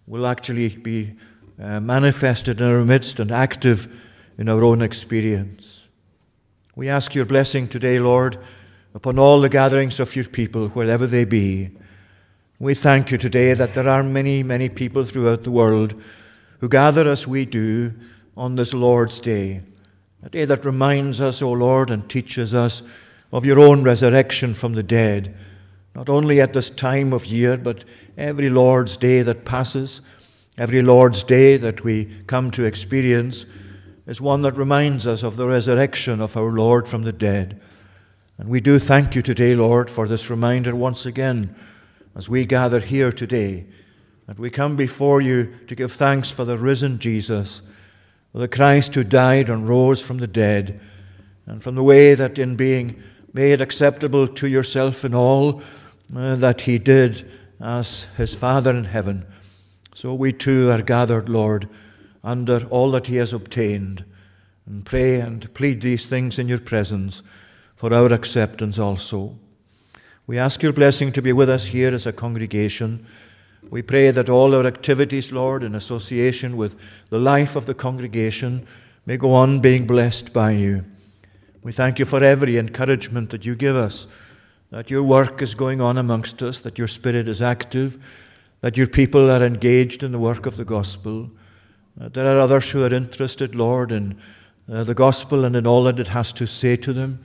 will 0.07 0.27
actually 0.27 0.69
be 0.69 1.15
uh, 1.59 1.81
manifested 1.81 2.61
in 2.61 2.67
our 2.67 2.85
midst 2.85 3.21
and 3.21 3.33
active 3.33 3.91
in 4.37 4.51
our 4.51 4.63
own 4.63 4.83
experience. 4.83 5.89
We 6.77 6.91
ask 6.91 7.15
your 7.15 7.25
blessing 7.25 7.67
today, 7.67 8.01
Lord, 8.01 8.37
upon 8.95 9.19
all 9.19 9.41
the 9.41 9.49
gatherings 9.49 9.99
of 9.99 10.15
your 10.15 10.27
people, 10.27 10.69
wherever 10.69 11.07
they 11.07 11.25
be. 11.25 11.71
We 12.59 12.75
thank 12.75 13.11
you 13.11 13.19
today 13.19 13.55
that 13.55 13.73
there 13.73 13.89
are 13.89 14.03
many, 14.03 14.43
many 14.43 14.69
people 14.69 15.07
throughout 15.07 15.45
the 15.45 15.51
world 15.51 15.95
who 16.61 16.69
gather 16.69 17.09
as 17.09 17.27
we 17.27 17.47
do 17.47 17.95
on 18.37 18.57
this 18.57 18.75
Lord's 18.75 19.21
Day, 19.21 19.63
a 20.23 20.29
day 20.29 20.45
that 20.45 20.67
reminds 20.67 21.21
us, 21.21 21.41
O 21.41 21.53
Lord, 21.53 21.91
and 21.91 22.11
teaches 22.11 22.53
us 22.53 22.83
of 23.33 23.47
your 23.47 23.59
own 23.59 23.83
resurrection 23.83 24.53
from 24.53 24.75
the 24.75 24.83
dead, 24.83 25.35
not 25.99 26.09
only 26.09 26.41
at 26.41 26.53
this 26.53 26.71
time 26.71 27.13
of 27.13 27.27
year, 27.27 27.57
but 27.57 27.83
every 28.17 28.49
Lord's 28.49 28.97
Day 28.97 29.21
that 29.23 29.45
passes 29.45 30.01
Every 30.59 30.83
Lord's 30.83 31.23
Day 31.23 31.57
that 31.57 31.85
we 31.85 32.07
come 32.27 32.51
to 32.51 32.65
experience 32.65 33.47
is 34.09 34.21
one 34.21 34.43
that 34.43 34.57
reminds 34.57 35.07
us 35.07 35.23
of 35.23 35.37
the 35.37 35.47
resurrection 35.47 36.21
of 36.21 36.37
our 36.37 36.51
Lord 36.51 36.89
from 36.89 37.03
the 37.03 37.13
dead. 37.13 37.61
And 38.39 38.49
we 38.49 38.61
do 38.61 38.81
thank 38.81 39.15
you 39.15 39.23
today, 39.23 39.55
Lord, 39.55 39.89
for 39.89 40.09
this 40.09 40.29
reminder 40.29 40.75
once 40.75 41.07
again 41.07 41.55
as 42.17 42.29
we 42.29 42.45
gather 42.45 42.81
here 42.81 43.13
today. 43.13 43.67
That 44.27 44.41
we 44.41 44.51
come 44.51 44.75
before 44.75 45.21
you 45.21 45.55
to 45.69 45.77
give 45.77 45.93
thanks 45.93 46.29
for 46.29 46.45
the 46.45 46.59
risen 46.59 46.99
Jesus, 46.99 47.63
for 48.33 48.39
the 48.39 48.49
Christ 48.49 48.97
who 48.97 49.05
died 49.05 49.49
and 49.49 49.69
rose 49.69 50.03
from 50.05 50.19
the 50.19 50.27
dead, 50.27 50.81
and 51.47 51.63
from 51.63 51.77
the 51.77 51.85
way 51.85 52.15
that 52.15 52.37
in 52.37 52.57
being 52.57 53.01
made 53.33 53.61
acceptable 53.61 54.27
to 54.27 54.49
yourself 54.49 55.05
in 55.05 55.15
all 55.15 55.63
uh, 56.15 56.35
that 56.37 56.63
he 56.63 56.79
did 56.79 57.31
as 57.61 58.05
his 58.17 58.35
Father 58.35 58.71
in 58.71 58.85
heaven 58.85 59.27
so 59.99 60.15
we 60.15 60.31
too 60.31 60.71
are 60.71 60.81
gathered, 60.81 61.29
Lord, 61.29 61.69
under 62.23 62.65
all 62.69 62.93
that 62.93 63.09
He 63.09 63.17
has 63.17 63.33
obtained, 63.33 64.05
and 64.65 64.87
pray 64.87 65.19
and 65.19 65.53
plead 65.55 65.81
these 65.81 66.09
things 66.09 66.39
in 66.39 66.47
your 66.47 66.61
presence 66.61 67.21
for 67.75 67.93
our 67.93 68.13
acceptance 68.13 68.79
also. 68.79 69.37
We 70.25 70.39
ask 70.39 70.63
your 70.63 70.73
blessing 70.73 71.11
to 71.15 71.21
be 71.21 71.33
with 71.33 71.51
us 71.51 71.67
here 71.67 71.93
as 71.93 72.07
a 72.07 72.13
congregation. 72.13 73.07
We 73.71 73.83
pray 73.83 74.13
that 74.13 74.29
all 74.29 74.55
our 74.55 74.67
activities, 74.67 75.33
Lord, 75.33 75.65
in 75.65 75.75
association 75.75 76.57
with 76.57 76.77
the 77.11 77.19
life 77.19 77.57
of 77.57 77.67
the 77.67 77.75
congregation, 77.75 78.69
may 79.05 79.17
go 79.17 79.35
on 79.35 79.59
being 79.59 79.85
blessed 79.85 80.33
by 80.33 80.53
you. 80.53 80.85
We 81.65 81.73
thank 81.73 81.99
you 81.99 82.05
for 82.05 82.23
every 82.23 82.57
encouragement 82.57 83.31
that 83.31 83.45
you 83.45 83.57
give 83.57 83.75
us, 83.75 84.07
that 84.71 84.91
your 84.91 85.03
work 85.03 85.41
is 85.41 85.55
going 85.55 85.81
on 85.81 85.97
amongst 85.97 86.43
us, 86.43 86.61
that 86.61 86.79
your 86.79 86.89
Spirit 86.89 87.29
is 87.29 87.41
active, 87.41 87.99
that 88.61 88.77
your 88.77 88.87
people 88.87 89.31
are 89.31 89.43
engaged 89.43 90.03
in 90.03 90.13
the 90.13 90.19
work 90.19 90.47
of 90.47 90.57
the 90.57 90.65
gospel. 90.65 91.31
that 91.97 92.15
there 92.15 92.27
are 92.27 92.39
others 92.39 92.71
who 92.71 92.85
are 92.85 92.95
interested, 92.95 93.55
Lord, 93.55 93.91
in 93.93 94.21
uh, 94.71 94.85
the 94.85 94.95
gospel 94.95 95.45
and 95.45 95.57
in 95.57 95.67
all 95.67 95.85
that 95.85 95.99
it 95.99 96.09
has 96.09 96.33
to 96.35 96.47
say 96.47 96.77
to 96.77 96.93
them. 96.93 97.19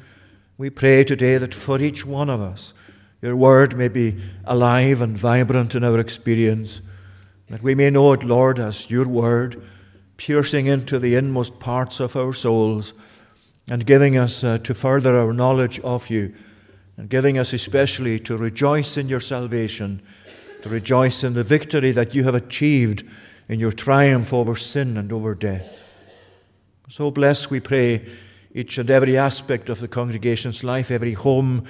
We 0.57 0.69
pray 0.69 1.03
today 1.03 1.37
that 1.37 1.53
for 1.53 1.81
each 1.81 2.05
one 2.05 2.29
of 2.29 2.39
us, 2.39 2.73
your 3.21 3.35
word 3.35 3.77
may 3.77 3.87
be 3.87 4.21
alive 4.45 5.01
and 5.01 5.17
vibrant 5.17 5.75
in 5.75 5.83
our 5.83 5.99
experience, 5.99 6.81
that 7.49 7.63
we 7.63 7.75
may 7.75 7.89
know 7.89 8.13
it, 8.13 8.23
Lord, 8.23 8.59
as 8.59 8.89
your 8.89 9.07
word, 9.07 9.61
piercing 10.17 10.67
into 10.67 10.99
the 10.99 11.15
inmost 11.15 11.59
parts 11.59 11.99
of 11.99 12.15
our 12.15 12.33
souls 12.33 12.93
and 13.67 13.85
giving 13.85 14.17
us 14.17 14.43
uh, 14.43 14.57
to 14.59 14.73
further 14.73 15.17
our 15.17 15.33
knowledge 15.33 15.79
of 15.81 16.09
you, 16.09 16.33
and 16.97 17.09
giving 17.09 17.37
us 17.37 17.53
especially 17.53 18.19
to 18.19 18.37
rejoice 18.37 18.97
in 18.97 19.09
your 19.09 19.19
salvation, 19.19 20.01
to 20.61 20.69
rejoice 20.69 21.23
in 21.23 21.33
the 21.33 21.43
victory 21.43 21.91
that 21.91 22.13
you 22.13 22.23
have 22.23 22.35
achieved 22.35 23.03
in 23.49 23.59
your 23.59 23.71
triumph 23.71 24.33
over 24.33 24.55
sin 24.55 24.97
and 24.97 25.11
over 25.11 25.35
death. 25.35 25.83
So 26.89 27.11
bless, 27.11 27.49
we 27.49 27.59
pray, 27.59 28.05
each 28.53 28.77
and 28.77 28.89
every 28.91 29.17
aspect 29.17 29.69
of 29.69 29.79
the 29.79 29.87
congregation's 29.87 30.63
life, 30.63 30.91
every 30.91 31.13
home, 31.13 31.65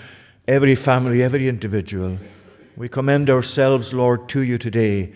every 0.48 0.76
family, 0.76 1.24
every 1.24 1.48
individual. 1.48 2.18
We 2.76 2.90
commend 2.90 3.30
ourselves, 3.30 3.94
Lord, 3.94 4.28
to 4.30 4.42
you 4.42 4.58
today 4.58 5.14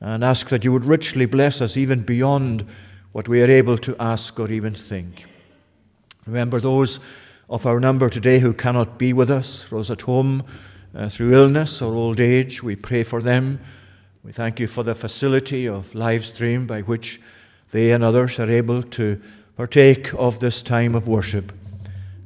and 0.00 0.22
ask 0.22 0.48
that 0.48 0.64
you 0.64 0.72
would 0.72 0.84
richly 0.84 1.24
bless 1.24 1.60
us 1.60 1.76
even 1.76 2.02
beyond 2.02 2.66
what 3.12 3.28
we 3.28 3.42
are 3.42 3.50
able 3.50 3.78
to 3.78 3.96
ask 3.98 4.38
or 4.38 4.50
even 4.50 4.74
think. 4.74 5.24
Remember 6.26 6.60
those 6.60 7.00
of 7.48 7.64
our 7.64 7.78
number 7.78 8.08
today 8.08 8.40
who 8.40 8.52
cannot 8.52 8.98
be 8.98 9.12
with 9.12 9.30
us, 9.30 9.68
those 9.68 9.90
at 9.90 10.02
home 10.02 10.42
uh, 10.94 11.08
through 11.08 11.32
illness 11.32 11.80
or 11.80 11.94
old 11.94 12.18
age. 12.18 12.62
We 12.62 12.74
pray 12.74 13.04
for 13.04 13.22
them. 13.22 13.60
We 14.24 14.32
thank 14.32 14.58
you 14.58 14.66
for 14.66 14.82
the 14.82 14.96
facility 14.96 15.68
of 15.68 15.94
live 15.94 16.24
stream 16.24 16.66
by 16.66 16.80
which 16.82 17.20
they 17.70 17.92
and 17.92 18.02
others 18.02 18.40
are 18.40 18.50
able 18.50 18.82
to 18.82 19.20
partake 19.56 20.12
of 20.14 20.40
this 20.40 20.60
time 20.60 20.96
of 20.96 21.06
worship. 21.06 21.52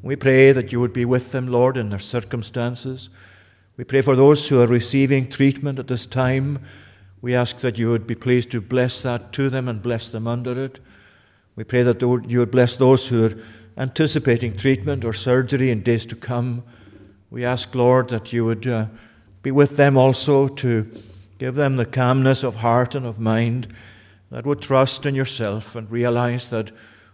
We 0.02 0.16
pray 0.16 0.52
that 0.52 0.72
you 0.72 0.80
would 0.80 0.94
be 0.94 1.04
with 1.04 1.32
them, 1.32 1.46
Lord, 1.48 1.76
in 1.76 1.90
their 1.90 1.98
circumstances. 1.98 3.10
We 3.76 3.84
pray 3.84 4.00
for 4.00 4.16
those 4.16 4.48
who 4.48 4.60
are 4.62 4.66
receiving 4.66 5.28
treatment 5.28 5.78
at 5.78 5.88
this 5.88 6.06
time. 6.06 6.60
We 7.20 7.34
ask 7.34 7.58
that 7.58 7.76
you 7.76 7.90
would 7.90 8.06
be 8.06 8.14
pleased 8.14 8.50
to 8.52 8.62
bless 8.62 9.02
that 9.02 9.32
to 9.34 9.50
them 9.50 9.68
and 9.68 9.82
bless 9.82 10.08
them 10.08 10.26
under 10.26 10.58
it. 10.58 10.80
We 11.56 11.64
pray 11.64 11.82
that 11.82 12.00
you 12.00 12.38
would 12.38 12.50
bless 12.50 12.76
those 12.76 13.08
who 13.08 13.26
are 13.26 13.34
anticipating 13.80 14.54
treatment 14.54 15.06
or 15.06 15.14
surgery 15.14 15.70
in 15.70 15.82
days 15.82 16.04
to 16.04 16.14
come. 16.14 16.62
We 17.30 17.46
ask, 17.46 17.74
Lord, 17.74 18.10
that 18.10 18.30
you 18.30 18.44
would 18.44 18.66
uh, 18.66 18.86
be 19.42 19.50
with 19.50 19.78
them 19.78 19.96
also 19.96 20.48
to 20.48 21.02
give 21.38 21.54
them 21.54 21.76
the 21.76 21.86
calmness 21.86 22.44
of 22.44 22.56
heart 22.56 22.94
and 22.94 23.06
of 23.06 23.18
mind 23.18 23.74
that 24.30 24.44
would 24.44 24.60
trust 24.60 25.06
in 25.06 25.14
yourself 25.14 25.74
and 25.74 25.90
realize 25.90 26.50
that 26.50 26.70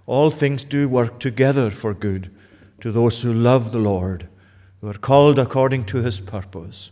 all 0.07 0.29
things 0.29 0.64
do 0.64 0.88
work 0.88 1.20
together 1.20 1.70
for 1.70 1.94
good 1.94 2.35
to 2.81 2.90
those 2.90 3.22
who 3.22 3.33
love 3.33 3.70
the 3.70 3.79
Lord, 3.79 4.29
who 4.81 4.88
are 4.88 4.94
called 4.94 5.38
according 5.38 5.85
to 5.85 5.98
his 5.98 6.18
purpose. 6.18 6.90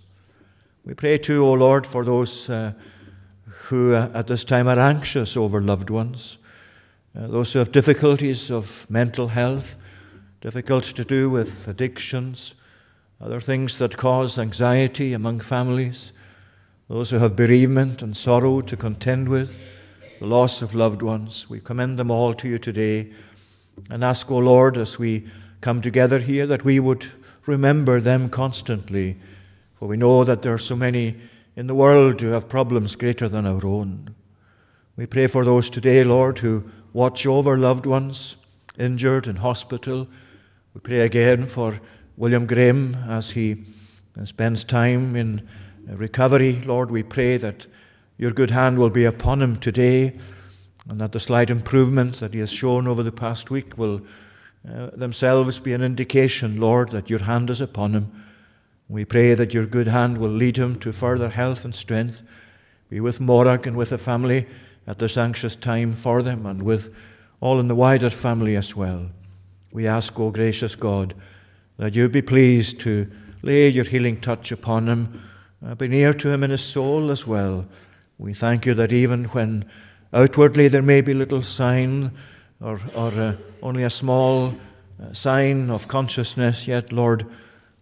We 0.84 0.94
pray 0.94 1.18
too, 1.18 1.44
O 1.44 1.52
Lord, 1.52 1.84
for 1.84 2.04
those 2.04 2.48
uh, 2.48 2.74
who 3.46 3.92
uh, 3.92 4.10
at 4.14 4.28
this 4.28 4.44
time 4.44 4.68
are 4.68 4.78
anxious 4.78 5.36
over 5.36 5.60
loved 5.60 5.90
ones. 5.90 6.38
Uh, 7.16 7.28
those 7.28 7.52
who 7.52 7.60
have 7.60 7.70
difficulties 7.70 8.50
of 8.50 8.90
mental 8.90 9.28
health, 9.28 9.76
difficult 10.40 10.82
to 10.82 11.04
do 11.04 11.30
with 11.30 11.68
addictions, 11.68 12.56
other 13.20 13.40
things 13.40 13.78
that 13.78 13.96
cause 13.96 14.36
anxiety 14.36 15.12
among 15.12 15.38
families, 15.38 16.12
those 16.88 17.10
who 17.10 17.18
have 17.18 17.36
bereavement 17.36 18.02
and 18.02 18.16
sorrow 18.16 18.60
to 18.60 18.76
contend 18.76 19.28
with, 19.28 19.58
the 20.18 20.26
loss 20.26 20.60
of 20.60 20.74
loved 20.74 21.02
ones. 21.02 21.48
We 21.48 21.60
commend 21.60 22.00
them 22.00 22.10
all 22.10 22.34
to 22.34 22.48
you 22.48 22.58
today 22.58 23.12
and 23.88 24.02
ask, 24.02 24.28
O 24.30 24.38
Lord, 24.38 24.76
as 24.76 24.98
we 24.98 25.28
come 25.60 25.80
together 25.80 26.18
here, 26.18 26.46
that 26.48 26.64
we 26.64 26.80
would 26.80 27.06
remember 27.46 28.00
them 28.00 28.28
constantly, 28.28 29.16
for 29.76 29.86
we 29.86 29.96
know 29.96 30.24
that 30.24 30.42
there 30.42 30.52
are 30.52 30.58
so 30.58 30.74
many 30.74 31.16
in 31.54 31.68
the 31.68 31.74
world 31.76 32.20
who 32.20 32.28
have 32.28 32.48
problems 32.48 32.96
greater 32.96 33.28
than 33.28 33.46
our 33.46 33.64
own. 33.64 34.16
We 34.96 35.06
pray 35.06 35.28
for 35.28 35.44
those 35.44 35.70
today, 35.70 36.02
Lord, 36.02 36.40
who 36.40 36.64
watch 36.94 37.26
over 37.26 37.58
loved 37.58 37.84
ones 37.84 38.36
injured 38.78 39.26
in 39.26 39.36
hospital. 39.36 40.06
We 40.72 40.80
pray 40.80 41.00
again 41.00 41.46
for 41.46 41.80
William 42.16 42.46
Graham 42.46 42.94
as 43.08 43.32
he 43.32 43.64
spends 44.24 44.62
time 44.62 45.16
in 45.16 45.46
recovery. 45.86 46.62
Lord, 46.64 46.92
we 46.92 47.02
pray 47.02 47.36
that 47.36 47.66
your 48.16 48.30
good 48.30 48.52
hand 48.52 48.78
will 48.78 48.90
be 48.90 49.04
upon 49.04 49.42
him 49.42 49.56
today 49.58 50.16
and 50.88 51.00
that 51.00 51.10
the 51.10 51.18
slight 51.18 51.50
improvements 51.50 52.20
that 52.20 52.32
he 52.32 52.38
has 52.38 52.52
shown 52.52 52.86
over 52.86 53.02
the 53.02 53.10
past 53.10 53.50
week 53.50 53.76
will 53.76 54.00
uh, 54.68 54.90
themselves 54.94 55.58
be 55.58 55.72
an 55.72 55.82
indication, 55.82 56.60
Lord, 56.60 56.90
that 56.90 57.10
your 57.10 57.24
hand 57.24 57.50
is 57.50 57.60
upon 57.60 57.94
him. 57.94 58.24
We 58.88 59.04
pray 59.04 59.34
that 59.34 59.52
your 59.52 59.66
good 59.66 59.88
hand 59.88 60.18
will 60.18 60.30
lead 60.30 60.58
him 60.58 60.78
to 60.78 60.92
further 60.92 61.30
health 61.30 61.64
and 61.64 61.74
strength. 61.74 62.22
Be 62.88 63.00
with 63.00 63.20
Morag 63.20 63.66
and 63.66 63.76
with 63.76 63.90
the 63.90 63.98
family 63.98 64.46
at 64.86 64.98
this 64.98 65.16
anxious 65.16 65.56
time 65.56 65.92
for 65.92 66.22
them 66.22 66.46
and 66.46 66.62
with 66.62 66.94
all 67.40 67.60
in 67.60 67.68
the 67.68 67.74
wider 67.74 68.10
family 68.10 68.56
as 68.56 68.76
well. 68.76 69.06
We 69.72 69.86
ask, 69.86 70.18
O 70.18 70.30
gracious 70.30 70.74
God, 70.74 71.14
that 71.78 71.94
you 71.94 72.08
be 72.08 72.22
pleased 72.22 72.80
to 72.80 73.10
lay 73.42 73.68
your 73.68 73.84
healing 73.84 74.20
touch 74.20 74.52
upon 74.52 74.86
him, 74.86 75.22
uh, 75.64 75.74
be 75.74 75.88
near 75.88 76.12
to 76.14 76.30
him 76.30 76.44
in 76.44 76.50
his 76.50 76.62
soul 76.62 77.10
as 77.10 77.26
well. 77.26 77.66
We 78.18 78.32
thank 78.32 78.66
you 78.66 78.74
that 78.74 78.92
even 78.92 79.24
when 79.26 79.64
outwardly 80.12 80.68
there 80.68 80.82
may 80.82 81.00
be 81.00 81.12
little 81.12 81.42
sign 81.42 82.12
or, 82.60 82.78
or 82.94 83.08
uh, 83.08 83.36
only 83.62 83.82
a 83.82 83.90
small 83.90 84.54
uh, 85.02 85.12
sign 85.12 85.70
of 85.70 85.88
consciousness, 85.88 86.68
yet, 86.68 86.92
Lord, 86.92 87.26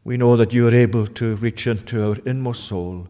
we 0.05 0.17
know 0.17 0.37
that 0.37 0.53
you 0.53 0.67
are 0.67 0.75
able 0.75 1.07
to 1.07 1.37
reach 1.37 1.67
into 1.67 2.09
our 2.09 2.17
inmost 2.25 2.65
soul. 2.65 3.07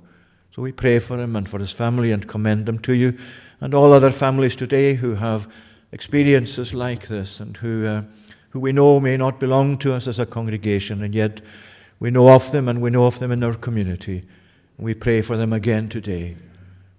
So 0.50 0.60
we 0.60 0.72
pray 0.72 0.98
for 0.98 1.18
him 1.18 1.36
and 1.36 1.48
for 1.48 1.58
his 1.58 1.72
family 1.72 2.12
and 2.12 2.26
commend 2.26 2.66
them 2.66 2.78
to 2.80 2.92
you 2.92 3.16
and 3.62 3.74
all 3.74 3.92
other 3.92 4.10
families 4.10 4.56
today 4.56 4.94
who 4.94 5.14
have 5.14 5.46
experiences 5.92 6.74
like 6.74 7.06
this 7.06 7.38
and 7.38 7.56
who, 7.58 7.86
uh, 7.86 8.02
who 8.50 8.58
we 8.58 8.72
know 8.72 8.98
may 8.98 9.16
not 9.16 9.38
belong 9.38 9.78
to 9.78 9.94
us 9.94 10.08
as 10.08 10.18
a 10.18 10.26
congregation, 10.26 11.04
and 11.04 11.14
yet 11.14 11.40
we 12.00 12.10
know 12.10 12.28
of 12.28 12.50
them 12.50 12.68
and 12.68 12.82
we 12.82 12.90
know 12.90 13.06
of 13.06 13.20
them 13.20 13.30
in 13.30 13.44
our 13.44 13.54
community. 13.54 14.24
We 14.78 14.94
pray 14.94 15.22
for 15.22 15.36
them 15.36 15.52
again 15.52 15.88
today. 15.88 16.36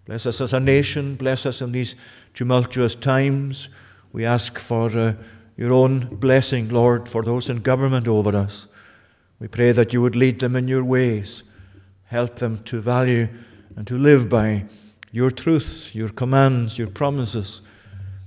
Bless 0.05 0.25
us 0.25 0.39
as 0.39 0.53
a 0.53 0.59
nation, 0.61 1.15
bless 1.15 1.45
us 1.45 1.61
in 1.61 1.73
these 1.73 1.95
tumultuous 2.33 2.95
times. 2.95 3.67
We 4.13 4.23
ask 4.23 4.57
for 4.57 4.89
uh, 4.97 5.15
your 5.57 5.73
own 5.73 6.15
blessing, 6.15 6.69
Lord, 6.69 7.09
for 7.09 7.23
those 7.23 7.49
in 7.49 7.57
government 7.57 8.07
over 8.07 8.37
us. 8.37 8.67
We 9.37 9.49
pray 9.49 9.73
that 9.73 9.91
you 9.91 10.01
would 10.01 10.15
lead 10.15 10.39
them 10.39 10.55
in 10.55 10.69
your 10.69 10.85
ways, 10.85 11.43
help 12.05 12.37
them 12.37 12.63
to 12.63 12.79
value 12.79 13.27
and 13.75 13.85
to 13.87 13.97
live 13.97 14.29
by 14.29 14.63
your 15.13 15.29
truths, 15.29 15.93
your 15.93 16.09
commands, 16.09 16.79
your 16.79 16.89
promises. 16.89 17.61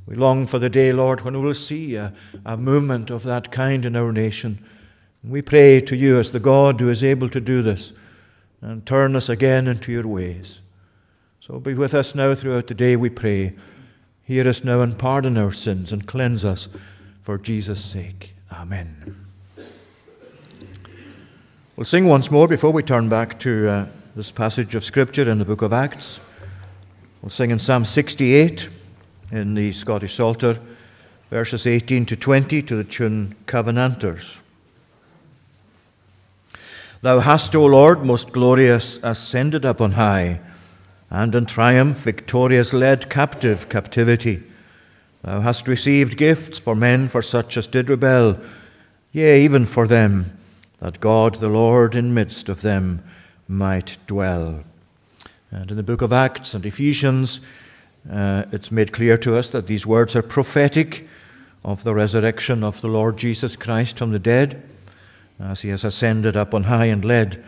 We 0.07 0.15
long 0.15 0.47
for 0.47 0.61
the 0.61 0.71
day, 0.71 0.93
Lord, 0.93 1.23
when 1.23 1.35
we 1.35 1.45
will 1.45 1.53
see 1.53 1.97
a, 1.97 2.15
a 2.45 2.57
movement 2.57 3.11
of 3.11 3.25
that 3.25 3.51
kind 3.51 3.85
in 3.85 3.97
our 3.97 4.13
nation. 4.13 4.65
And 5.23 5.33
we 5.33 5.43
pray 5.43 5.81
to 5.81 5.97
you 5.97 6.21
as 6.21 6.31
the 6.31 6.39
God 6.39 6.81
who 6.81 6.89
is 6.89 7.03
able 7.03 7.29
to 7.31 7.41
do 7.41 7.61
this 7.61 7.93
and 8.63 8.87
turn 8.87 9.17
us 9.17 9.29
again 9.29 9.67
into 9.67 9.91
your 9.91 10.07
ways. 10.07 10.61
So 11.41 11.59
be 11.59 11.75
with 11.75 11.93
us 11.93 12.15
now 12.15 12.37
throughout 12.37 12.69
the 12.69 12.75
day, 12.75 12.95
we 12.95 13.11
pray. 13.11 13.55
Hear 14.23 14.49
us 14.49 14.63
now 14.63 14.81
and 14.81 14.97
pardon 14.97 15.37
our 15.37 15.53
sins 15.53 15.93
and 15.93 16.07
cleanse 16.07 16.45
us 16.45 16.69
for 17.21 17.37
Jesus' 17.37 17.85
sake. 17.85 18.33
Amen. 18.53 19.27
We'll 21.75 21.85
sing 21.85 22.07
once 22.07 22.31
more 22.31 22.47
before 22.47 22.71
we 22.71 22.85
turn 22.85 23.09
back 23.09 23.41
to 23.41 23.69
uh, 23.69 23.87
this 24.15 24.31
passage 24.31 24.77
of 24.77 24.85
Scripture 24.85 25.29
in 25.29 25.41
the 25.41 25.45
book 25.45 25.63
of 25.63 25.73
Acts. 25.73 26.21
We'll 27.27 27.33
sing 27.33 27.51
in 27.51 27.59
Psalm 27.59 27.85
68 27.85 28.69
in 29.33 29.55
the 29.55 29.73
Scottish 29.73 30.15
Psalter, 30.15 30.61
verses 31.29 31.67
18 31.67 32.07
to 32.07 32.15
20 32.15 32.63
to 32.63 32.77
the 32.77 32.85
tune 32.85 33.35
Covenanters. 33.47 34.41
Thou 37.03 37.19
hast, 37.19 37.57
O 37.57 37.67
Lord, 37.67 38.05
most 38.05 38.31
glorious, 38.31 39.03
ascended 39.03 39.67
up 39.67 39.81
on 39.81 39.91
high, 39.91 40.39
and 41.11 41.35
in 41.35 41.47
triumph 41.47 41.99
victorious 41.99 42.73
led 42.73 43.11
captive 43.11 43.69
captivity. 43.69 44.45
Thou 45.23 45.41
hast 45.41 45.67
received 45.67 46.17
gifts 46.17 46.61
for 46.61 46.77
men, 46.77 47.09
for 47.09 47.23
such 47.23 47.57
as 47.57 47.67
did 47.67 47.91
rebel, 47.91 48.39
yea, 49.11 49.43
even 49.43 49.67
for 49.67 49.89
them, 49.89 50.39
that 50.79 51.01
God 51.01 51.35
the 51.35 51.49
Lord 51.49 51.97
in 51.97 52.15
midst 52.15 52.49
of 52.49 52.63
them 52.63 53.03
might 53.49 53.97
dwell. 54.07 54.63
And 55.57 55.71
in 55.71 55.79
the 55.79 55.83
book 55.83 56.03
of 56.03 56.13
Acts 56.13 56.53
and 56.53 56.67
Ephesians, 56.67 57.41
uh, 58.13 58.45
it's 58.53 58.71
made 58.71 58.93
clear 58.93 59.17
to 59.17 59.39
us 59.39 59.49
that 59.51 59.67
these 59.67 59.87
words 59.87 60.15
are 60.15 60.21
prophetic 60.21 61.09
of 61.65 61.83
the 61.83 61.95
resurrection 61.95 62.63
of 62.63 62.83
the 62.83 62.89
Lord 62.89 63.17
Jesus 63.17 63.57
Christ 63.57 63.97
from 63.97 64.13
the 64.13 64.19
dead, 64.19 64.63
as 65.41 65.63
he 65.63 65.71
has 65.71 65.83
ascended 65.83 66.37
up 66.37 66.53
on 66.53 66.65
high 66.65 66.85
and 66.85 67.03
led 67.03 67.43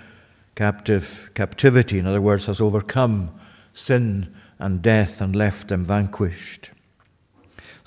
captive 0.56 1.30
captivity, 1.34 1.98
in 1.98 2.06
other 2.06 2.22
words, 2.22 2.46
has 2.46 2.62
overcome 2.62 3.30
sin 3.74 4.34
and 4.58 4.80
death 4.80 5.20
and 5.20 5.36
left 5.36 5.68
them 5.68 5.84
vanquished. 5.84 6.70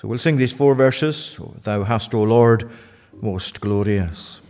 So 0.00 0.06
we'll 0.06 0.18
sing 0.18 0.36
these 0.36 0.52
four 0.52 0.76
verses 0.76 1.36
Thou 1.64 1.82
hast, 1.82 2.14
O 2.14 2.22
Lord, 2.22 2.70
most 3.20 3.60
glorious. 3.60 4.40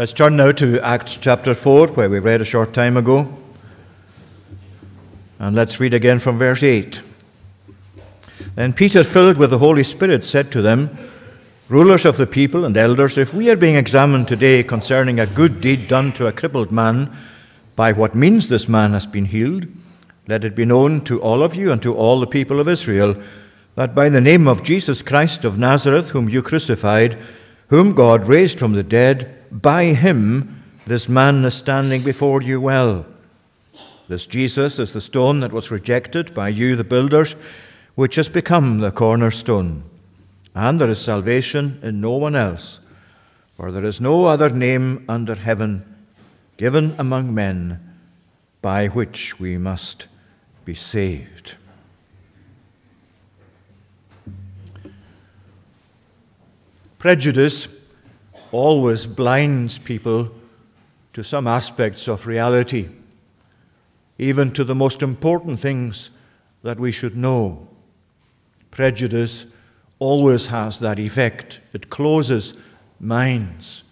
Let's 0.00 0.14
turn 0.14 0.36
now 0.36 0.50
to 0.52 0.80
Acts 0.80 1.18
chapter 1.18 1.54
4, 1.54 1.88
where 1.88 2.08
we 2.08 2.20
read 2.20 2.40
a 2.40 2.44
short 2.46 2.72
time 2.72 2.96
ago. 2.96 3.28
And 5.38 5.54
let's 5.54 5.78
read 5.78 5.92
again 5.92 6.18
from 6.18 6.38
verse 6.38 6.62
8. 6.62 7.02
Then 8.54 8.72
Peter, 8.72 9.04
filled 9.04 9.36
with 9.36 9.50
the 9.50 9.58
Holy 9.58 9.84
Spirit, 9.84 10.24
said 10.24 10.50
to 10.52 10.62
them, 10.62 10.96
Rulers 11.68 12.06
of 12.06 12.16
the 12.16 12.26
people 12.26 12.64
and 12.64 12.78
elders, 12.78 13.18
if 13.18 13.34
we 13.34 13.50
are 13.50 13.58
being 13.58 13.74
examined 13.74 14.26
today 14.26 14.62
concerning 14.62 15.20
a 15.20 15.26
good 15.26 15.60
deed 15.60 15.86
done 15.86 16.12
to 16.12 16.28
a 16.28 16.32
crippled 16.32 16.72
man, 16.72 17.14
by 17.76 17.92
what 17.92 18.14
means 18.14 18.48
this 18.48 18.70
man 18.70 18.94
has 18.94 19.06
been 19.06 19.26
healed, 19.26 19.66
let 20.26 20.44
it 20.44 20.56
be 20.56 20.64
known 20.64 21.04
to 21.04 21.20
all 21.20 21.42
of 21.42 21.54
you 21.54 21.70
and 21.70 21.82
to 21.82 21.94
all 21.94 22.20
the 22.20 22.26
people 22.26 22.58
of 22.58 22.68
Israel 22.68 23.22
that 23.74 23.94
by 23.94 24.08
the 24.08 24.22
name 24.22 24.48
of 24.48 24.64
Jesus 24.64 25.02
Christ 25.02 25.44
of 25.44 25.58
Nazareth, 25.58 26.12
whom 26.12 26.30
you 26.30 26.40
crucified, 26.40 27.18
whom 27.68 27.92
God 27.92 28.26
raised 28.26 28.58
from 28.58 28.72
the 28.72 28.82
dead, 28.82 29.36
by 29.50 29.86
him 29.86 30.62
this 30.86 31.08
man 31.08 31.44
is 31.44 31.54
standing 31.54 32.02
before 32.02 32.42
you 32.42 32.60
well. 32.60 33.06
This 34.08 34.26
Jesus 34.26 34.78
is 34.78 34.92
the 34.92 35.00
stone 35.00 35.40
that 35.40 35.52
was 35.52 35.70
rejected 35.70 36.34
by 36.34 36.48
you, 36.48 36.74
the 36.74 36.82
builders, 36.82 37.36
which 37.94 38.16
has 38.16 38.28
become 38.28 38.78
the 38.78 38.90
cornerstone. 38.90 39.84
And 40.54 40.80
there 40.80 40.90
is 40.90 41.00
salvation 41.00 41.78
in 41.82 42.00
no 42.00 42.16
one 42.16 42.34
else, 42.34 42.80
for 43.54 43.70
there 43.70 43.84
is 43.84 44.00
no 44.00 44.24
other 44.24 44.50
name 44.50 45.04
under 45.08 45.36
heaven 45.36 45.84
given 46.56 46.94
among 46.98 47.32
men 47.32 47.78
by 48.60 48.88
which 48.88 49.38
we 49.38 49.56
must 49.56 50.08
be 50.64 50.74
saved. 50.74 51.54
Prejudice 56.98 57.79
always 58.52 59.06
blinds 59.06 59.78
people 59.78 60.30
to 61.12 61.24
some 61.24 61.46
aspects 61.46 62.08
of 62.08 62.26
reality, 62.26 62.88
even 64.18 64.52
to 64.52 64.64
the 64.64 64.74
most 64.74 65.02
important 65.02 65.58
things 65.58 66.10
that 66.62 66.78
we 66.78 66.92
should 66.92 67.16
know. 67.16 67.66
Prejudice 68.70 69.46
always 69.98 70.46
has 70.46 70.78
that 70.78 70.98
effect. 70.98 71.60
It 71.72 71.90
closes 71.90 72.54
minds, 72.98 73.84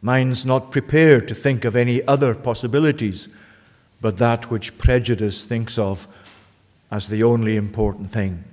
minds 0.00 0.46
not 0.46 0.70
prepared 0.70 1.28
to 1.28 1.34
think 1.34 1.64
of 1.64 1.76
any 1.76 2.02
other 2.06 2.34
possibilities 2.34 3.28
but 4.04 4.18
that 4.18 4.50
which 4.50 4.76
prejudice 4.76 5.46
thinks 5.46 5.78
of 5.78 6.06
as 6.90 7.08
the 7.08 7.22
only 7.22 7.56
important 7.56 8.10
thing. 8.10 8.44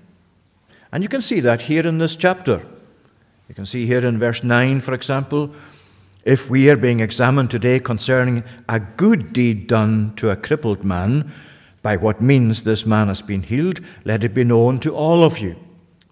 And 0.94 1.04
you 1.04 1.10
can 1.10 1.22
see 1.22 1.42
that 1.42 1.64
here 1.64 1.86
in 1.86 1.98
this 1.98 2.16
chapter 2.16 2.66
You 3.52 3.56
can 3.56 3.66
see 3.66 3.86
here 3.86 4.06
in 4.06 4.18
verse 4.18 4.46
9, 4.46 4.80
for 4.80 4.94
example, 4.94 5.52
if 6.24 6.50
we 6.50 6.70
are 6.70 6.78
being 6.78 7.02
examined 7.02 7.52
today 7.52 7.82
concerning 7.82 8.46
a 8.70 8.80
good 8.80 9.34
deed 9.34 9.68
done 9.68 10.14
to 10.16 10.30
a 10.30 10.38
crippled 10.38 10.86
man, 10.86 11.34
by 11.82 11.98
what 11.98 12.22
means 12.22 12.64
this 12.64 12.86
man 12.86 13.10
has 13.10 13.22
been 13.22 13.44
healed, 13.44 13.82
let 14.06 14.24
it 14.24 14.34
be 14.34 14.46
known 14.46 14.80
to 14.80 14.96
all 14.96 15.26
of 15.26 15.40
you. 15.40 15.58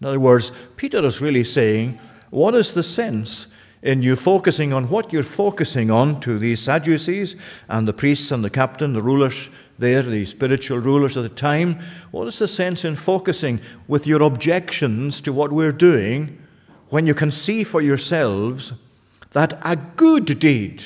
In 0.02 0.08
other 0.08 0.20
words, 0.20 0.52
Peter 0.76 1.02
is 1.06 1.22
really 1.22 1.46
saying, 1.46 1.98
what 2.30 2.56
is 2.56 2.74
the 2.74 2.84
sense 2.84 3.48
in 3.82 4.04
you 4.04 4.18
focusing 4.18 4.74
on 4.74 4.90
what 4.90 5.14
you're 5.14 5.24
focusing 5.24 5.90
on 5.90 6.20
to 6.20 6.40
these 6.40 6.60
Sadducees 6.60 7.38
and 7.70 7.88
the 7.88 7.94
priests 7.94 8.32
and 8.32 8.44
the 8.44 8.50
captain, 8.50 8.92
the 8.92 9.02
rulers 9.02 9.50
there, 9.78 10.02
the 10.02 10.26
spiritual 10.26 10.80
rulers 10.80 11.16
of 11.16 11.24
the 11.24 11.30
time? 11.30 11.80
What 12.12 12.28
is 12.28 12.38
the 12.38 12.50
sense 12.50 12.84
in 12.84 12.98
focusing 12.98 13.62
with 13.88 14.06
your 14.06 14.24
objections 14.24 15.22
to 15.22 15.32
what 15.32 15.54
we're 15.54 15.72
doing 15.72 16.39
when 16.90 17.06
you 17.06 17.14
can 17.14 17.32
see 17.32 17.64
for 17.64 17.82
yourselves 17.82 18.74
that 19.32 19.60
a 19.64 19.76
good 19.76 20.40
deed, 20.40 20.86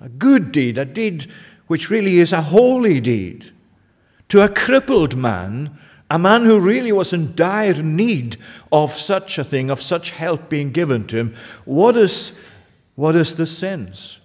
a 0.00 0.08
good 0.08 0.52
deed, 0.52 0.76
a 0.76 0.84
deed 0.84 1.32
which 1.68 1.90
really 1.90 2.18
is 2.18 2.32
a 2.32 2.42
holy 2.42 3.00
deed, 3.00 3.52
to 4.28 4.42
a 4.42 4.48
crippled 4.48 5.16
man, 5.16 5.78
a 6.10 6.18
man 6.18 6.44
who 6.44 6.60
really 6.60 6.92
was 6.92 7.12
in 7.12 7.34
dire 7.34 7.82
need 7.82 8.36
of 8.72 8.92
such 8.94 9.38
a 9.38 9.44
thing, 9.44 9.70
of 9.70 9.80
such 9.80 10.10
help 10.10 10.48
being 10.48 10.70
given 10.70 11.06
to 11.06 11.16
him, 11.16 11.34
what 11.64 11.96
is, 11.96 12.40
what 12.96 13.14
is 13.14 13.36
the 13.36 13.46
sense 13.46 14.20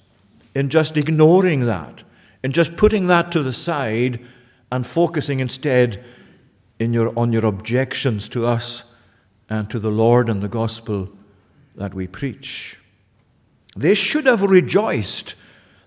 in 0.56 0.70
just 0.70 0.98
ignoring 0.98 1.62
that, 1.62 2.04
in 2.44 2.52
just 2.52 2.78
putting 2.78 3.08
that 3.08 3.32
to 3.32 3.44
the 3.44 3.54
side 3.54 4.20
and 4.72 4.86
focusing 4.86 5.40
instead 5.40 6.04
in 6.80 6.94
your, 6.94 7.18
on 7.18 7.32
your 7.32 7.46
objections 7.46 8.28
to 8.28 8.46
us 8.46 8.91
and 9.52 9.70
to 9.70 9.80
the 9.80 9.92
Lord 9.92 10.30
and 10.30 10.42
the 10.42 10.48
gospel 10.48 11.10
that 11.76 11.94
we 11.94 12.08
preach? 12.08 12.80
They 13.76 13.94
should 13.94 14.26
have 14.26 14.44
rejoiced 14.44 15.36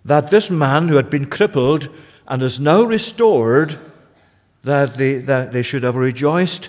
that 0.05 0.31
this 0.31 0.51
man 0.51 0.89
who 0.89 0.97
had 0.97 1.09
been 1.09 1.25
crippled 1.25 1.89
and 2.29 2.43
is 2.43 2.61
now 2.61 2.83
restored, 2.83 3.79
that 4.65 4.95
they, 4.97 5.15
that 5.15 5.53
they 5.55 5.63
should 5.63 5.83
have 5.83 5.97
rejoiced 5.97 6.69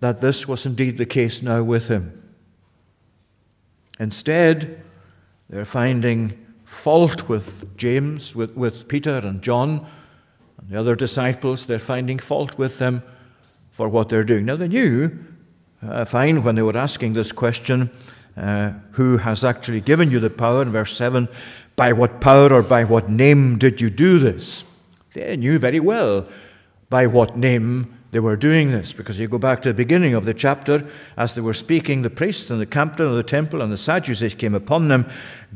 that 0.00 0.20
this 0.20 0.48
was 0.48 0.66
indeed 0.66 0.98
the 0.98 1.06
case 1.06 1.40
now 1.40 1.62
with 1.62 1.86
him. 1.86 2.20
Instead, 4.00 4.82
they're 5.48 5.64
finding 5.64 6.46
fault 6.64 7.28
with 7.28 7.76
James, 7.76 8.34
with, 8.34 8.56
with 8.56 8.88
Peter 8.88 9.18
and 9.18 9.40
John 9.40 9.86
and 10.58 10.68
the 10.68 10.78
other 10.78 10.96
disciples. 10.96 11.66
They're 11.66 11.78
finding 11.78 12.18
fault 12.18 12.58
with 12.58 12.78
them 12.78 13.04
for 13.70 13.88
what 13.88 14.08
they're 14.08 14.24
doing. 14.24 14.46
Now, 14.46 14.56
they 14.56 14.68
knew, 14.68 15.16
uh, 15.82 16.04
fine, 16.04 16.42
when 16.42 16.54
they 16.54 16.62
were 16.62 16.76
asking 16.76 17.12
this 17.12 17.32
question, 17.32 17.90
uh, 18.36 18.70
who 18.92 19.16
has 19.18 19.44
actually 19.44 19.80
given 19.80 20.10
you 20.10 20.20
the 20.20 20.30
power, 20.30 20.62
in 20.62 20.68
verse 20.68 20.96
7, 20.96 21.28
by 21.76 21.92
what 21.92 22.20
power 22.20 22.52
or 22.52 22.62
by 22.62 22.84
what 22.84 23.08
name 23.08 23.58
did 23.58 23.80
you 23.80 23.90
do 23.90 24.18
this? 24.18 24.64
They 25.12 25.36
knew 25.36 25.58
very 25.58 25.80
well 25.80 26.28
by 26.90 27.06
what 27.06 27.36
name 27.36 27.94
they 28.10 28.20
were 28.20 28.36
doing 28.36 28.70
this, 28.70 28.92
because 28.92 29.18
you 29.18 29.28
go 29.28 29.38
back 29.38 29.60
to 29.62 29.68
the 29.68 29.74
beginning 29.74 30.14
of 30.14 30.24
the 30.24 30.32
chapter, 30.32 30.86
as 31.16 31.34
they 31.34 31.42
were 31.42 31.54
speaking, 31.54 32.02
the 32.02 32.10
priests 32.10 32.48
and 32.50 32.60
the 32.60 32.66
captain 32.66 33.06
of 33.06 33.16
the 33.16 33.22
temple 33.22 33.60
and 33.60 33.70
the 33.70 33.76
Sadducees 33.76 34.34
came 34.34 34.54
upon 34.54 34.88
them, 34.88 35.06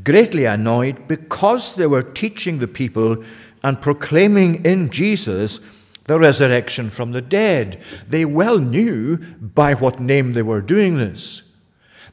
greatly 0.05 0.45
annoyed, 0.45 1.09
because 1.09 1.77
they 1.77 1.87
were 1.87 2.03
teaching 2.03 2.59
the 2.59 2.69
people 2.69 3.25
and 3.65 3.81
proclaiming 3.81 4.65
in 4.65 4.91
Jesus 4.91 5.61
the 6.05 6.19
resurrection 6.19 6.91
from 6.91 7.13
the 7.13 7.23
dead. 7.23 7.81
They 8.09 8.25
well 8.25 8.59
knew 8.59 9.17
by 9.41 9.75
what 9.75 10.01
name 10.01 10.33
they 10.33 10.43
were 10.43 10.61
doing 10.61 10.97
this. 10.97 11.43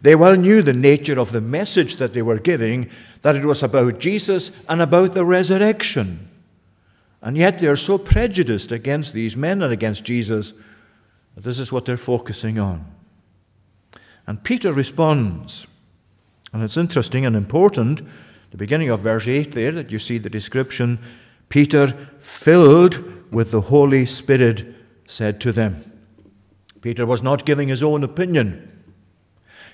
They 0.02 0.16
well 0.16 0.36
knew 0.36 0.62
the 0.62 0.74
nature 0.74 1.20
of 1.20 1.32
the 1.32 1.42
message 1.42 1.98
that 1.98 2.14
they 2.14 2.22
were 2.22 2.40
giving, 2.40 2.90
that 3.22 3.36
it 3.36 3.46
was 3.46 3.64
about 3.64 4.00
Jesus 4.00 4.52
and 4.70 4.82
about 4.82 5.14
the 5.14 5.26
resurrection. 5.26 6.30
And 7.22 7.36
yet 7.36 7.60
they 7.60 7.68
are 7.68 7.76
so 7.76 7.98
prejudiced 7.98 8.72
against 8.72 9.14
these 9.14 9.36
men 9.36 9.62
and 9.62 9.74
against 9.74 10.06
Jesus 10.06 10.54
that 11.36 11.44
this 11.44 11.60
is 11.60 11.72
what 11.72 11.86
they're 11.86 11.98
focusing 11.98 12.60
on. 12.60 12.86
And 14.26 14.42
Peter 14.44 14.72
responds. 14.72 15.68
And 16.54 16.64
it's 16.64 16.78
interesting 16.78 17.26
and 17.26 17.36
important, 17.36 18.02
the 18.52 18.58
beginning 18.58 18.90
of 18.90 19.02
verse 19.02 19.28
8 19.28 19.52
there, 19.52 19.72
that 19.74 19.92
you 19.92 20.00
see 20.00 20.18
the 20.18 20.30
description 20.30 21.00
Peter, 21.50 21.88
filled 22.20 23.19
with 23.32 23.52
the 23.52 23.62
Holy 23.62 24.06
Spirit, 24.06 24.66
said 25.08 25.40
to 25.42 25.52
them. 25.52 25.86
Peter 26.82 27.06
was 27.06 27.22
not 27.22 27.46
giving 27.46 27.68
his 27.68 27.84
own 27.84 28.04
opinion. 28.04 28.66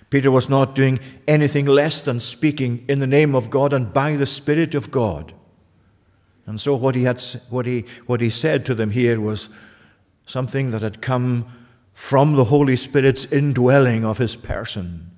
Peter 0.09 0.31
was 0.31 0.49
not 0.49 0.75
doing 0.75 0.99
anything 1.27 1.65
less 1.65 2.01
than 2.01 2.19
speaking 2.19 2.85
in 2.87 2.99
the 2.99 3.07
name 3.07 3.35
of 3.35 3.49
God 3.49 3.73
and 3.73 3.91
by 3.91 4.15
the 4.15 4.25
Spirit 4.25 4.75
of 4.75 4.91
God. 4.91 5.33
And 6.45 6.61
so 6.61 6.75
what 6.75 6.95
he, 6.95 7.03
had, 7.03 7.21
what 7.49 7.65
he, 7.65 7.85
what 8.05 8.21
he 8.21 8.29
said 8.29 8.65
to 8.65 8.75
them 8.75 8.91
here 8.91 9.19
was 9.19 9.49
something 10.25 10.71
that 10.71 10.83
had 10.83 11.01
come 11.01 11.45
from 11.91 12.35
the 12.35 12.45
Holy 12.45 12.75
Spirit's 12.75 13.25
indwelling 13.31 14.05
of 14.05 14.17
his 14.17 14.35
person, 14.35 15.11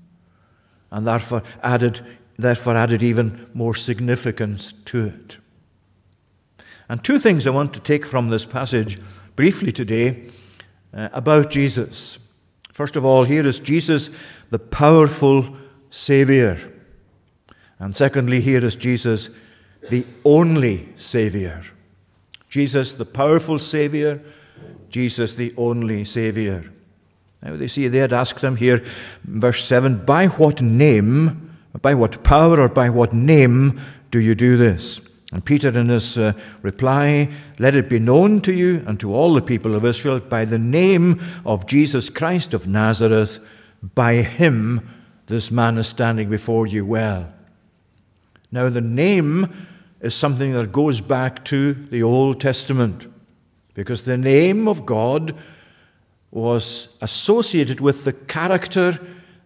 and 0.92 1.08
therefore 1.08 1.44
added, 1.64 2.00
therefore 2.38 2.78
added 2.78 3.04
even 3.04 3.50
more 3.54 3.76
significance 3.76 4.74
to 4.74 5.08
it. 5.08 5.38
And 6.90 7.04
two 7.04 7.20
things 7.20 7.46
I 7.46 7.52
want 7.52 7.74
to 7.74 7.80
take 7.80 8.06
from 8.06 8.30
this 8.30 8.46
passage 8.46 9.00
briefly 9.36 9.72
today 9.72 10.30
uh, 10.94 11.10
about 11.12 11.50
Jesus. 11.50 12.20
First 12.72 12.96
of 12.96 13.04
all, 13.04 13.24
here 13.24 13.46
is 13.46 13.60
Jesus, 13.60 14.10
the 14.50 14.60
powerful 14.60 15.58
Savior. 15.90 16.74
And 17.80 17.96
secondly, 17.96 18.42
here 18.42 18.64
is 18.64 18.76
Jesus, 18.76 19.36
the 19.90 20.06
only 20.24 20.88
Savior. 20.98 21.64
Jesus, 22.50 22.94
the 22.94 23.06
powerful 23.06 23.60
Savior, 23.60 24.22
Jesus, 24.90 25.36
the 25.36 25.54
only 25.58 26.06
Savior. 26.06 26.72
Now 27.44 27.56
they 27.56 27.68
see 27.68 27.88
they 27.88 28.00
had 28.00 28.14
asked 28.14 28.42
them 28.42 28.56
here, 28.56 28.84
verse 29.24 29.64
7, 29.64 30.06
by 30.06 30.28
what 30.28 30.62
name, 30.62 31.56
by 31.82 31.94
what 31.94 32.24
power, 32.24 32.60
or 32.60 32.70
by 32.70 32.90
what 32.90 33.14
name 33.14 33.80
do 34.10 34.20
you 34.20 34.34
do 34.34 34.58
this? 34.58 35.07
And 35.34 35.44
Peter, 35.44 35.70
in 35.70 35.90
his 35.90 36.18
uh, 36.18 36.34
reply, 36.62 37.30
let 37.60 37.76
it 37.76 37.90
be 37.90 38.00
known 38.00 38.40
to 38.42 38.54
you 38.54 38.84
and 38.88 39.00
to 39.02 39.14
all 39.14 39.34
the 39.34 39.42
people 39.42 39.76
of 39.76 39.84
Israel 39.84 40.20
by 40.20 40.46
the 40.46 40.60
name 40.60 41.22
of 41.46 41.68
Jesus 41.68 42.10
Christ 42.10 42.54
of 42.54 42.68
Nazareth, 42.68 43.46
by 43.94 44.22
him 44.22 44.90
this 45.28 45.52
man 45.52 45.78
is 45.78 45.88
standing 45.88 46.30
before 46.30 46.66
you 46.66 46.86
well. 46.86 47.32
Now, 48.52 48.70
the 48.70 48.82
name 48.82 49.54
is 50.00 50.16
something 50.16 50.54
that 50.54 50.72
goes 50.72 51.02
back 51.02 51.44
to 51.46 51.74
the 51.74 52.02
Old 52.02 52.40
Testament 52.40 53.12
because 53.74 54.06
the 54.06 54.18
name 54.18 54.68
of 54.68 54.86
God 54.86 55.36
was 56.32 56.98
associated 57.02 57.82
with 57.82 58.06
the 58.06 58.14
character, 58.14 59.00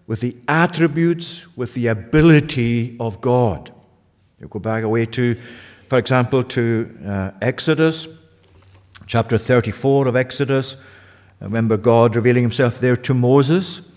with 0.05 0.21
the 0.21 0.35
attributes, 0.47 1.57
with 1.57 1.73
the 1.73 1.87
ability 1.87 2.95
of 2.99 3.21
God. 3.21 3.71
You 4.39 4.47
go 4.47 4.59
back 4.59 4.83
away 4.83 5.07
to 5.07 5.35
for 5.91 5.97
example, 5.97 6.41
to 6.41 6.89
uh, 7.05 7.31
Exodus, 7.41 8.07
chapter 9.07 9.37
34 9.37 10.07
of 10.07 10.15
Exodus. 10.15 10.77
Remember 11.41 11.75
God 11.75 12.15
revealing 12.15 12.43
himself 12.43 12.79
there 12.79 12.95
to 12.95 13.13
Moses. 13.13 13.93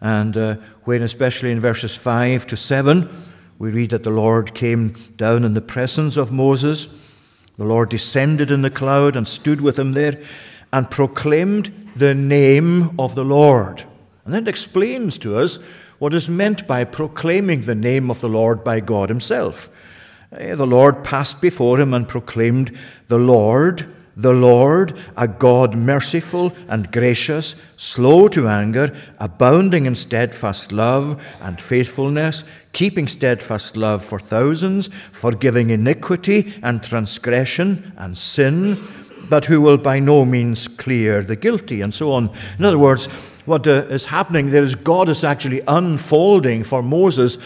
And 0.00 0.36
uh, 0.36 0.56
when, 0.82 1.00
especially 1.00 1.52
in 1.52 1.60
verses 1.60 1.94
5 1.94 2.48
to 2.48 2.56
7, 2.56 3.08
we 3.60 3.70
read 3.70 3.90
that 3.90 4.02
the 4.02 4.10
Lord 4.10 4.52
came 4.52 4.96
down 5.16 5.44
in 5.44 5.54
the 5.54 5.60
presence 5.60 6.16
of 6.16 6.32
Moses. 6.32 6.92
The 7.56 7.66
Lord 7.66 7.90
descended 7.90 8.50
in 8.50 8.62
the 8.62 8.68
cloud 8.68 9.14
and 9.14 9.28
stood 9.28 9.60
with 9.60 9.78
him 9.78 9.92
there 9.92 10.20
and 10.72 10.90
proclaimed 10.90 11.90
the 11.94 12.14
name 12.14 12.98
of 12.98 13.14
the 13.14 13.24
Lord. 13.24 13.84
And 14.24 14.34
then 14.34 14.42
it 14.42 14.48
explains 14.48 15.18
to 15.18 15.36
us 15.36 15.60
what 16.00 16.14
is 16.14 16.28
meant 16.28 16.66
by 16.66 16.82
proclaiming 16.82 17.60
the 17.60 17.76
name 17.76 18.10
of 18.10 18.20
the 18.20 18.28
Lord 18.28 18.64
by 18.64 18.80
God 18.80 19.08
Himself. 19.08 19.68
Eh, 20.36 20.54
the 20.54 20.66
Lord 20.66 21.04
passed 21.04 21.42
before 21.42 21.78
him 21.78 21.92
and 21.92 22.08
proclaimed, 22.08 22.76
The 23.08 23.18
Lord, 23.18 23.86
the 24.16 24.32
Lord, 24.32 24.98
a 25.16 25.28
God 25.28 25.74
merciful 25.74 26.54
and 26.68 26.90
gracious, 26.90 27.74
slow 27.76 28.28
to 28.28 28.48
anger, 28.48 28.94
abounding 29.18 29.86
in 29.86 29.94
steadfast 29.94 30.72
love 30.72 31.22
and 31.40 31.60
faithfulness, 31.60 32.44
keeping 32.72 33.08
steadfast 33.08 33.76
love 33.76 34.04
for 34.04 34.18
thousands, 34.18 34.88
forgiving 35.12 35.70
iniquity 35.70 36.54
and 36.62 36.82
transgression 36.82 37.92
and 37.96 38.16
sin, 38.16 38.78
but 39.28 39.46
who 39.46 39.60
will 39.60 39.78
by 39.78 39.98
no 39.98 40.24
means 40.24 40.68
clear 40.68 41.22
the 41.22 41.36
guilty, 41.36 41.80
and 41.80 41.92
so 41.92 42.12
on. 42.12 42.30
In 42.58 42.64
other 42.64 42.78
words, 42.78 43.06
what 43.44 43.66
uh, 43.66 43.86
is 43.88 44.04
happening 44.04 44.50
there 44.50 44.62
is 44.62 44.74
God 44.74 45.08
is 45.08 45.24
actually 45.24 45.62
unfolding 45.66 46.62
for 46.62 46.82
Moses 46.82 47.38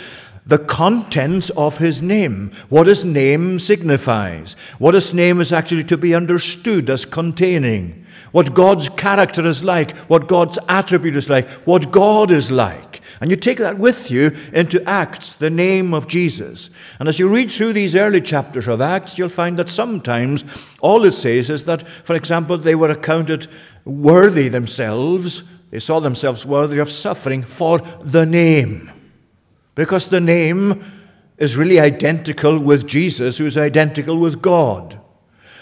the 0.47 0.59
contents 0.59 1.51
of 1.51 1.79
his 1.79 2.01
name, 2.01 2.53
what 2.69 2.87
his 2.87 3.05
name 3.05 3.59
signifies, 3.59 4.55
what 4.79 4.95
his 4.95 5.13
name 5.13 5.41
is 5.41 5.53
actually 5.53 5.85
to 5.85 5.99
be 5.99 6.15
understood 6.15 6.89
as 6.89 7.05
containing, 7.05 8.07
what 8.31 8.55
God's 8.55 8.89
character 8.89 9.45
is 9.45 9.65
like, 9.65 9.97
what 10.09 10.29
God's 10.29 10.59
attribute 10.69 11.17
is 11.17 11.29
like, 11.29 11.49
what 11.67 11.91
God 11.91 12.31
is 12.31 12.51
like. 12.53 13.01
And 13.21 13.31
you 13.31 13.37
take 13.37 13.59
that 13.59 13.79
with 13.79 14.11
you 14.11 14.37
into 14.53 14.83
Acts, 14.89 15.33
the 15.33 15.51
name 15.51 15.95
of 15.95 16.07
Jesus. 16.07 16.71
And 17.01 17.09
as 17.09 17.19
you 17.19 17.29
read 17.29 17.51
through 17.51 17.73
these 17.73 17.97
early 17.97 18.21
chapters 18.21 18.69
of 18.69 18.81
Acts, 18.81 19.19
you'll 19.19 19.31
find 19.31 19.59
that 19.59 19.69
sometimes 19.69 20.45
all 20.81 21.05
it 21.05 21.13
says 21.13 21.51
is 21.51 21.65
that, 21.65 21.89
for 22.05 22.15
example, 22.15 22.59
they 22.59 22.75
were 22.75 22.91
accounted 22.91 23.49
worthy 23.85 24.49
themselves. 24.49 25.45
They 25.71 25.81
saw 25.81 25.99
themselves 25.99 26.45
worthy 26.45 26.79
of 26.79 26.91
suffering 26.91 27.43
for 27.43 27.79
the 28.03 28.27
name. 28.27 28.93
Because 29.77 30.09
the 30.09 30.21
name 30.21 30.83
is 31.39 31.57
really 31.57 31.79
identical 31.79 32.59
with 32.59 32.89
Jesus, 32.89 33.39
who 33.39 33.47
is 33.47 33.57
identical 33.57 34.19
with 34.19 34.43
God. 34.43 34.99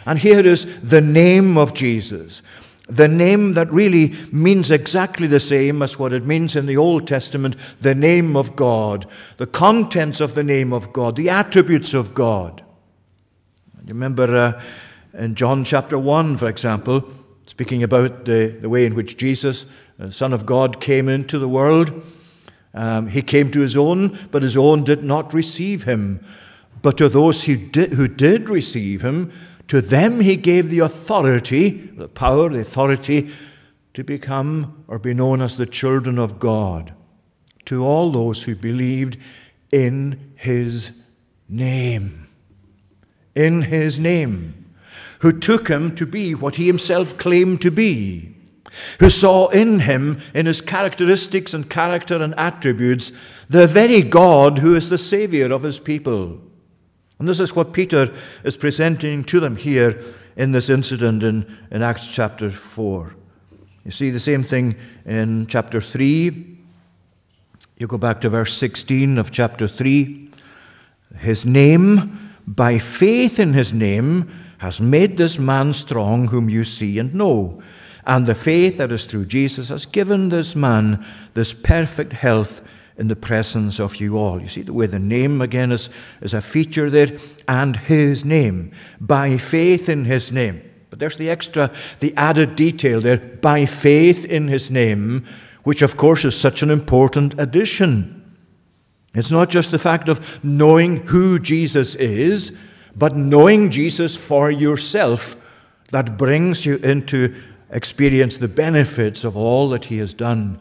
And 0.06 0.18
here 0.18 0.46
is 0.46 0.80
the 0.80 1.00
name 1.02 1.58
of 1.58 1.74
Jesus. 1.74 2.40
The 2.86 3.08
name 3.08 3.54
that 3.54 3.70
really 3.72 4.14
means 4.30 4.70
exactly 4.70 5.26
the 5.26 5.40
same 5.40 5.82
as 5.82 5.98
what 5.98 6.12
it 6.12 6.24
means 6.24 6.54
in 6.54 6.66
the 6.66 6.76
Old 6.76 7.06
Testament 7.06 7.56
the 7.80 7.94
name 7.94 8.36
of 8.36 8.54
God, 8.54 9.06
the 9.38 9.46
contents 9.46 10.20
of 10.20 10.34
the 10.34 10.44
name 10.44 10.72
of 10.72 10.92
God, 10.92 11.16
the 11.16 11.30
attributes 11.30 11.92
of 11.92 12.14
God. 12.14 12.62
You 13.84 13.94
remember 13.94 14.36
uh, 14.36 14.62
in 15.14 15.34
John 15.34 15.64
chapter 15.64 15.98
1, 15.98 16.36
for 16.36 16.48
example, 16.48 17.10
speaking 17.46 17.82
about 17.82 18.26
the, 18.26 18.56
the 18.60 18.68
way 18.68 18.86
in 18.86 18.94
which 18.94 19.16
Jesus, 19.16 19.66
the 19.98 20.12
Son 20.12 20.32
of 20.32 20.46
God, 20.46 20.80
came 20.80 21.08
into 21.08 21.38
the 21.38 21.48
world. 21.48 21.90
Um, 22.74 23.06
he 23.06 23.22
came 23.22 23.50
to 23.52 23.60
his 23.60 23.76
own, 23.76 24.18
but 24.32 24.42
his 24.42 24.56
own 24.56 24.82
did 24.82 25.04
not 25.04 25.32
receive 25.32 25.84
him. 25.84 26.24
But 26.82 26.98
to 26.98 27.08
those 27.08 27.44
who 27.44 27.56
did, 27.56 27.92
who 27.92 28.08
did 28.08 28.50
receive 28.50 29.02
him, 29.02 29.32
to 29.68 29.80
them 29.80 30.20
he 30.20 30.36
gave 30.36 30.68
the 30.68 30.80
authority, 30.80 31.70
the 31.70 32.08
power, 32.08 32.50
the 32.50 32.60
authority 32.60 33.30
to 33.94 34.02
become 34.04 34.84
or 34.88 34.98
be 34.98 35.14
known 35.14 35.40
as 35.40 35.56
the 35.56 35.66
children 35.66 36.18
of 36.18 36.38
God, 36.38 36.92
to 37.66 37.84
all 37.84 38.10
those 38.10 38.42
who 38.42 38.54
believed 38.56 39.16
in 39.72 40.32
his 40.34 41.00
name. 41.48 42.28
In 43.34 43.62
his 43.62 43.98
name. 43.98 44.74
Who 45.20 45.32
took 45.32 45.68
him 45.68 45.94
to 45.94 46.06
be 46.06 46.34
what 46.34 46.56
he 46.56 46.66
himself 46.66 47.16
claimed 47.16 47.62
to 47.62 47.70
be. 47.70 48.33
Who 49.00 49.08
saw 49.08 49.48
in 49.48 49.80
him, 49.80 50.20
in 50.34 50.46
his 50.46 50.60
characteristics 50.60 51.54
and 51.54 51.68
character 51.68 52.22
and 52.22 52.34
attributes, 52.38 53.12
the 53.48 53.66
very 53.66 54.02
God 54.02 54.58
who 54.58 54.74
is 54.74 54.88
the 54.88 54.98
Savior 54.98 55.52
of 55.52 55.62
his 55.62 55.78
people. 55.78 56.40
And 57.18 57.28
this 57.28 57.40
is 57.40 57.54
what 57.54 57.72
Peter 57.72 58.12
is 58.42 58.56
presenting 58.56 59.24
to 59.24 59.40
them 59.40 59.56
here 59.56 60.02
in 60.36 60.52
this 60.52 60.68
incident 60.68 61.22
in, 61.22 61.58
in 61.70 61.82
Acts 61.82 62.12
chapter 62.12 62.50
4. 62.50 63.14
You 63.84 63.90
see 63.90 64.10
the 64.10 64.20
same 64.20 64.42
thing 64.42 64.76
in 65.04 65.46
chapter 65.46 65.80
3. 65.80 66.58
You 67.76 67.86
go 67.86 67.98
back 67.98 68.20
to 68.22 68.30
verse 68.30 68.54
16 68.54 69.18
of 69.18 69.30
chapter 69.30 69.68
3. 69.68 70.30
His 71.18 71.44
name, 71.46 72.32
by 72.46 72.78
faith 72.78 73.38
in 73.38 73.52
his 73.52 73.72
name, 73.72 74.30
has 74.58 74.80
made 74.80 75.16
this 75.16 75.38
man 75.38 75.72
strong 75.72 76.28
whom 76.28 76.48
you 76.48 76.64
see 76.64 76.98
and 76.98 77.14
know. 77.14 77.62
And 78.06 78.26
the 78.26 78.34
faith 78.34 78.78
that 78.78 78.92
is 78.92 79.04
through 79.04 79.26
Jesus 79.26 79.70
has 79.70 79.86
given 79.86 80.28
this 80.28 80.54
man 80.54 81.04
this 81.34 81.52
perfect 81.54 82.12
health 82.12 82.66
in 82.96 83.08
the 83.08 83.16
presence 83.16 83.80
of 83.80 83.96
you 83.96 84.16
all. 84.16 84.40
You 84.40 84.48
see 84.48 84.62
the 84.62 84.72
way 84.72 84.86
the 84.86 84.98
name 84.98 85.40
again 85.40 85.72
is, 85.72 85.88
is 86.20 86.34
a 86.34 86.40
feature 86.40 86.90
there, 86.90 87.18
and 87.48 87.76
his 87.76 88.24
name, 88.24 88.72
by 89.00 89.36
faith 89.36 89.88
in 89.88 90.04
his 90.04 90.30
name. 90.30 90.62
But 90.90 91.00
there's 91.00 91.16
the 91.16 91.30
extra, 91.30 91.72
the 91.98 92.14
added 92.16 92.54
detail 92.54 93.00
there, 93.00 93.16
by 93.16 93.66
faith 93.66 94.24
in 94.24 94.48
his 94.48 94.70
name, 94.70 95.24
which 95.64 95.82
of 95.82 95.96
course 95.96 96.24
is 96.24 96.38
such 96.38 96.62
an 96.62 96.70
important 96.70 97.38
addition. 97.38 98.20
It's 99.14 99.30
not 99.30 99.50
just 99.50 99.70
the 99.70 99.78
fact 99.78 100.08
of 100.08 100.44
knowing 100.44 100.98
who 101.06 101.38
Jesus 101.38 101.94
is, 101.96 102.56
but 102.94 103.16
knowing 103.16 103.70
Jesus 103.70 104.16
for 104.16 104.50
yourself 104.50 105.40
that 105.90 106.16
brings 106.16 106.64
you 106.64 106.76
into 106.76 107.34
experience 107.70 108.36
the 108.36 108.48
benefits 108.48 109.24
of 109.24 109.36
all 109.36 109.68
that 109.70 109.86
he 109.86 109.98
has 109.98 110.14
done 110.14 110.58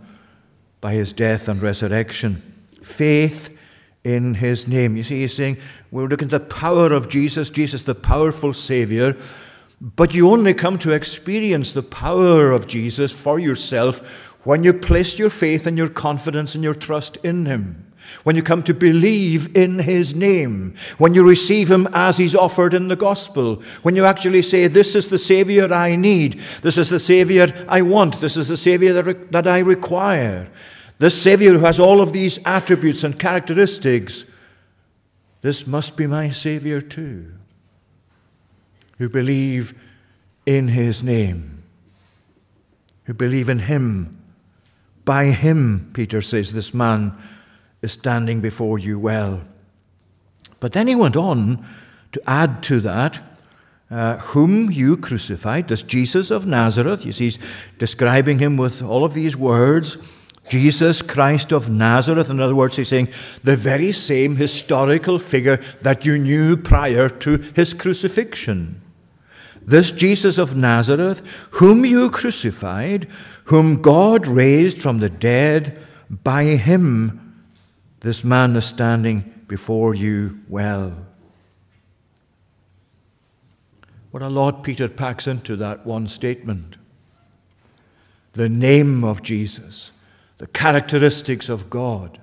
by 0.82 0.93
his 0.93 1.14
death 1.14 1.47
and 1.47 1.62
resurrection. 1.62 2.36
Faith 2.82 3.60
in 4.04 4.36
his 4.36 4.68
name. 4.68 4.95
You 4.97 5.04
see, 5.04 5.22
he's 5.22 5.34
saying 5.34 5.58
we're 5.91 6.08
looking 6.08 6.28
at 6.28 6.32
the 6.32 6.39
power 6.39 6.91
of 6.91 7.10
Jesus, 7.10 7.49
Jesus, 7.49 7.84
the 7.84 7.95
powerful 7.95 8.54
Savior, 8.54 9.16
but 9.80 10.14
you 10.14 10.30
only 10.30 10.54
come 10.54 10.78
to 10.80 10.91
experience 10.91 11.74
the 11.74 11.84
power 11.84 12.51
of 12.51 12.68
Jesus 12.68 13.12
for 13.12 13.39
yourself 13.39 13.99
when 14.45 14.64
you 14.64 14.74
place 14.74 15.18
your 15.18 15.30
faith 15.30 15.66
and 15.66 15.78
your 15.78 15.89
confidence 15.89 16.56
and 16.56 16.64
your 16.64 16.74
trust 16.74 17.18
in 17.18 17.45
him. 17.45 17.92
When 18.24 18.36
you 18.36 18.43
come 18.43 18.64
to 18.64 18.74
believe 18.74 19.56
in 19.56 19.80
his 19.80 20.16
name, 20.16 20.76
when 20.97 21.14
you 21.14 21.28
receive 21.28 21.70
him 21.70 21.88
as 21.93 22.18
he's 22.18 22.36
offered 22.36 22.74
in 22.74 22.88
the 22.88 22.95
gospel, 22.95 23.62
when 23.82 23.95
you 23.95 24.06
actually 24.06 24.41
say, 24.41 24.68
This 24.68 24.95
is 24.95 25.10
the 25.10 25.18
Savior 25.18 25.74
I 25.74 25.95
need, 25.95 26.39
this 26.62 26.78
is 26.78 26.89
the 26.89 26.99
Savior 26.99 27.47
I 27.68 27.82
want, 27.82 28.22
this 28.22 28.38
is 28.38 28.47
the 28.47 28.58
Savior 28.58 29.01
that, 29.01 29.32
that 29.32 29.47
I 29.47 29.60
require. 29.60 30.49
This 30.99 31.22
Savior 31.22 31.54
who 31.54 31.66
has 31.66 31.80
all 31.80 32.01
of 32.01 32.14
these 32.14 32.39
attributes 32.45 33.04
and 33.04 33.20
characteristics, 33.20 34.26
this 35.41 35.68
must 35.68 35.97
be 35.97 36.08
my 36.08 36.30
Savior 36.30 36.80
too, 36.80 37.34
who 38.97 39.10
believe 39.10 39.78
in 40.45 40.70
His 40.70 41.04
name, 41.04 41.64
who 43.04 43.14
believe 43.14 43.49
in 43.49 43.60
Him. 43.60 44.20
By 45.04 45.26
Him, 45.26 45.91
Peter 45.93 46.22
says, 46.22 46.54
this 46.54 46.74
man 46.74 47.18
is 47.84 47.91
standing 47.91 48.41
before 48.41 48.79
you 48.79 48.97
well. 48.97 49.41
But 50.59 50.71
then 50.71 50.88
he 50.88 50.95
went 50.95 51.15
on 51.15 51.63
to 52.13 52.21
add 52.25 52.63
to 52.63 52.79
that, 52.79 53.19
uh, 53.91 54.17
whom 54.17 54.71
you 54.71 54.97
crucified, 54.97 55.67
this 55.67 55.84
Jesus 55.84 56.31
of 56.31 56.47
Nazareth. 56.47 57.05
You 57.05 57.11
see, 57.11 57.25
he's 57.25 57.39
describing 57.77 58.39
him 58.39 58.57
with 58.57 58.81
all 58.81 59.03
of 59.03 59.13
these 59.13 59.38
words 59.38 59.97
Jesus 60.49 61.01
Christ 61.01 61.53
of 61.53 61.69
Nazareth, 61.69 62.29
in 62.29 62.39
other 62.39 62.55
words, 62.55 62.75
he's 62.75 62.89
saying 62.89 63.07
the 63.43 63.55
very 63.55 63.91
same 63.91 64.36
historical 64.36 65.17
figure 65.17 65.57
that 65.81 66.05
you 66.05 66.17
knew 66.17 66.57
prior 66.57 67.07
to 67.07 67.38
his 67.55 67.73
crucifixion. 67.73 68.81
This 69.61 69.91
Jesus 69.91 70.38
of 70.38 70.55
Nazareth, 70.55 71.21
whom 71.51 71.86
you 71.86 72.09
crucified, 72.09 73.07
whom 73.45 73.81
God 73.81 74.27
raised 74.27 74.81
from 74.81 74.97
the 74.97 75.09
dead, 75.09 75.81
by 76.09 76.43
him 76.43 77.22
this 78.04 78.24
man 78.24 78.56
is 78.56 78.66
standing 78.66 79.43
before 79.47 79.95
you 79.95 80.39
well. 80.47 80.95
What 84.12 84.22
a 84.22 84.30
lot 84.30 84.64
Peter 84.64 84.88
packs 84.88 85.26
into 85.26 85.56
that 85.56 85.88
one 85.88 86.08
statement. 86.08 86.76
The 88.34 88.49
name 88.49 89.04
of 89.04 89.24
Jesus 89.24 89.91
the 90.43 90.47
characteristics 90.47 91.47
of 91.47 91.70
God. 91.70 92.20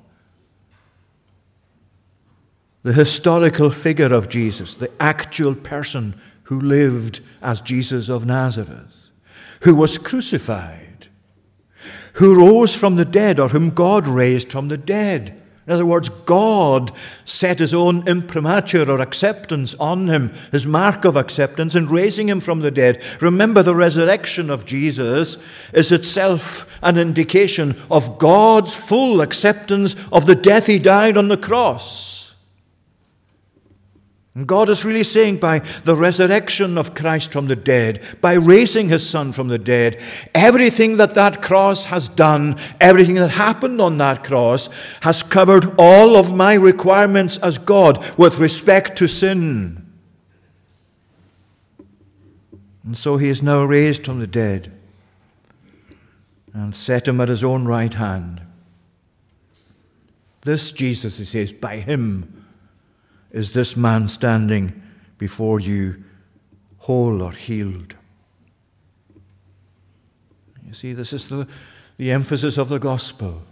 The 2.83 2.93
historical 2.93 3.71
figure 3.71 4.13
of 4.13 4.29
Jesus, 4.29 4.75
the 4.75 4.91
actual 5.01 5.55
person 5.55 6.21
who 6.45 6.61
lived 6.61 7.21
as 7.41 7.63
Jesus 7.63 8.11
of 8.11 8.27
Nazareth, 8.27 9.09
who 9.63 9.75
was 9.75 9.97
crucified, 9.97 11.09
who 12.15 12.35
rose 12.35 12.77
from 12.77 12.97
the 12.97 13.07
dead, 13.07 13.41
or 13.41 13.49
whom 13.49 13.71
God 13.71 14.07
raised 14.07 14.53
from 14.53 14.69
the 14.69 14.77
dead. 14.77 15.40
In 15.71 15.75
other 15.75 15.87
words, 15.87 16.09
God 16.09 16.91
set 17.25 17.61
his 17.61 17.73
own 17.73 18.03
imprimatur 18.09 18.91
or 18.91 19.01
acceptance 19.01 19.77
on 19.77 20.09
him, 20.09 20.35
his 20.51 20.67
mark 20.67 21.05
of 21.05 21.15
acceptance, 21.15 21.77
in 21.77 21.89
raising 21.89 22.29
him 22.29 22.41
from 22.41 22.59
the 22.59 22.73
dead. 22.73 23.01
Remember, 23.21 23.63
the 23.63 23.77
resurrection 23.77 24.51
of 24.51 24.67
Jesus 24.67 25.41
is 25.73 25.93
itself 25.93 26.77
an 26.83 26.99
indication 26.99 27.81
of 27.89 28.19
God's 28.19 28.75
full 28.75 29.21
acceptance 29.21 29.95
of 30.11 30.27
the 30.27 30.35
death 30.35 30.67
he 30.67 30.81
died 30.81 31.17
on 31.17 31.29
the 31.29 31.37
cross. 31.37 32.20
And 34.35 34.47
God 34.47 34.69
is 34.69 34.85
really 34.85 35.03
saying 35.03 35.39
by 35.39 35.59
the 35.59 35.97
resurrection 35.97 36.79
of 36.79 36.95
Christ 36.95 37.33
from 37.33 37.49
the 37.49 37.57
dead, 37.57 38.01
by 38.21 38.35
raising 38.35 38.89
his 38.89 39.09
Son 39.09 39.33
from 39.33 39.49
the 39.49 39.59
dead, 39.59 40.01
everything 40.35 40.99
that 40.99 41.15
that 41.15 41.43
cross 41.43 41.87
has 41.87 42.07
done, 42.07 42.57
everything 42.81 43.17
that 43.17 43.31
happened 43.31 43.81
on 43.81 43.99
that 43.99 44.23
cross, 44.23 44.69
has 45.01 45.25
covered 45.25 45.75
all 45.79 46.17
of 46.17 46.33
my 46.33 46.55
requirements 46.55 47.39
as 47.39 47.59
God 47.59 47.99
with 48.17 48.39
respect 48.39 48.97
to 48.99 49.09
sin. 49.09 49.85
And 52.85 52.97
so 52.97 53.17
he 53.17 53.29
is 53.29 53.43
now 53.43 53.65
raised 53.65 54.07
from 54.07 54.21
the 54.21 54.29
dead 54.29 54.73
and 56.53 56.75
set 56.75 57.09
him 57.09 57.21
at 57.21 57.29
his 57.29 57.43
own 57.43 57.65
right 57.65 57.95
hand. 57.95 58.43
This 60.43 60.71
Jesus, 60.71 61.19
he 61.19 61.25
says, 61.25 61.53
by 61.53 61.79
him 61.79 62.40
is 63.31 63.53
this 63.53 63.77
man 63.77 64.09
standing 64.09 64.83
before 65.19 65.61
you 65.61 66.03
whole 66.79 67.23
or 67.23 67.33
healed? 67.33 67.95
You 70.67 70.75
see, 70.75 70.93
this 70.93 71.13
is 71.13 71.29
the, 71.29 71.49
the 71.97 72.11
emphasis 72.11 72.59
of 72.59 72.69
the 72.69 72.79
gospel 72.79 73.43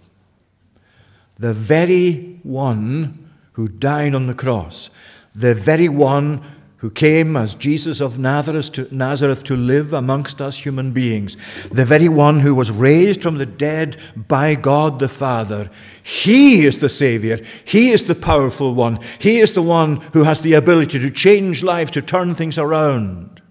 the 1.38 1.52
very 1.52 2.40
one 2.42 3.30
who 3.52 3.68
died 3.68 4.14
on 4.14 4.26
the 4.26 4.34
cross, 4.34 4.90
the 5.34 5.54
very 5.54 5.88
one 5.88 6.42
who 6.78 6.90
came 6.90 7.36
as 7.36 7.56
Jesus 7.56 8.00
of 8.00 8.20
Nazareth 8.20 8.72
to, 8.72 8.88
Nazareth 8.94 9.42
to 9.44 9.56
live 9.56 9.92
amongst 9.92 10.40
us 10.40 10.64
human 10.64 10.92
beings, 10.92 11.36
the 11.72 11.84
very 11.84 12.08
one 12.08 12.40
who 12.40 12.54
was 12.54 12.70
raised 12.70 13.20
from 13.20 13.38
the 13.38 13.46
dead 13.46 13.96
by 14.14 14.54
God 14.54 15.00
the 15.00 15.08
Father, 15.08 15.70
he 16.02 16.64
is 16.64 16.78
the 16.78 16.88
Savior. 16.88 17.40
He 17.64 17.90
is 17.90 18.04
the 18.04 18.14
powerful 18.14 18.74
one. 18.74 19.00
He 19.18 19.40
is 19.40 19.54
the 19.54 19.62
one 19.62 19.96
who 20.12 20.22
has 20.22 20.40
the 20.40 20.54
ability 20.54 21.00
to 21.00 21.10
change 21.10 21.62
life, 21.62 21.90
to 21.90 22.02
turn 22.02 22.34
things 22.34 22.56
around. 22.56 23.42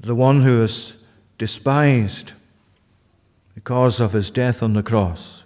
The 0.00 0.14
one 0.14 0.40
who 0.40 0.62
is 0.62 1.04
despised 1.36 2.32
because 3.54 4.00
of 4.00 4.12
his 4.12 4.30
death 4.30 4.62
on 4.62 4.72
the 4.72 4.82
cross 4.82 5.44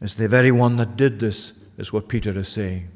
is 0.00 0.14
the 0.14 0.28
very 0.28 0.52
one 0.52 0.76
that 0.76 0.96
did 0.96 1.18
this 1.18 1.54
is 1.78 1.92
what 1.92 2.08
Peter 2.08 2.36
is 2.38 2.48
saying. 2.48 2.88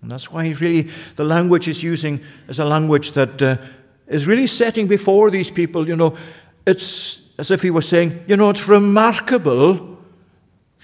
And 0.00 0.10
that's 0.10 0.30
why 0.32 0.46
he's 0.46 0.60
really, 0.60 0.90
the 1.14 1.24
language 1.24 1.66
he's 1.66 1.82
using 1.82 2.20
is 2.48 2.58
a 2.58 2.64
language 2.64 3.12
that 3.12 3.40
uh, 3.40 3.56
is 4.08 4.26
really 4.26 4.48
setting 4.48 4.88
before 4.88 5.30
these 5.30 5.50
people, 5.50 5.86
you 5.86 5.96
know, 5.96 6.16
it's 6.66 7.38
as 7.38 7.50
if 7.50 7.62
he 7.62 7.70
was 7.70 7.88
saying, 7.88 8.24
you 8.26 8.36
know, 8.36 8.50
it's 8.50 8.68
remarkable 8.68 9.98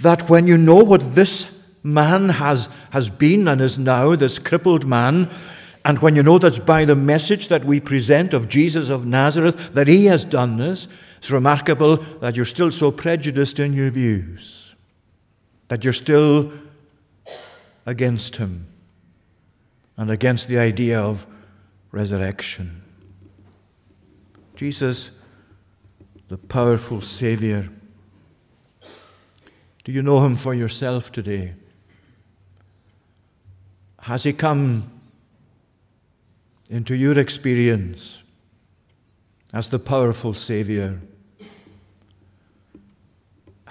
that 0.00 0.28
when 0.30 0.46
you 0.46 0.56
know 0.56 0.84
what 0.84 1.00
this 1.00 1.68
man 1.82 2.28
has, 2.28 2.68
has 2.90 3.08
been 3.08 3.48
and 3.48 3.60
is 3.60 3.76
now, 3.76 4.14
this 4.14 4.38
crippled 4.38 4.86
man, 4.86 5.28
and 5.84 5.98
when 5.98 6.14
you 6.14 6.22
know 6.22 6.38
that's 6.38 6.58
by 6.58 6.84
the 6.84 6.94
message 6.94 7.48
that 7.48 7.64
we 7.64 7.80
present 7.80 8.34
of 8.34 8.48
Jesus 8.48 8.88
of 8.88 9.06
Nazareth 9.06 9.74
that 9.74 9.88
he 9.88 10.06
has 10.06 10.24
done 10.24 10.58
this, 10.58 10.86
it's 11.16 11.30
remarkable 11.30 11.96
that 12.20 12.36
you're 12.36 12.44
still 12.44 12.70
so 12.70 12.92
prejudiced 12.92 13.58
in 13.58 13.72
your 13.72 13.90
views 13.90 14.67
that 15.68 15.84
you're 15.84 15.92
still 15.92 16.52
against 17.86 18.36
him 18.36 18.66
and 19.96 20.10
against 20.10 20.48
the 20.48 20.58
idea 20.58 21.00
of 21.00 21.26
resurrection. 21.92 22.82
Jesus, 24.56 25.18
the 26.28 26.38
powerful 26.38 27.00
Savior, 27.00 27.68
do 29.84 29.92
you 29.92 30.02
know 30.02 30.24
him 30.24 30.36
for 30.36 30.54
yourself 30.54 31.10
today? 31.10 31.54
Has 34.00 34.24
he 34.24 34.32
come 34.32 34.90
into 36.70 36.94
your 36.94 37.18
experience 37.18 38.22
as 39.52 39.68
the 39.68 39.78
powerful 39.78 40.34
Savior? 40.34 41.00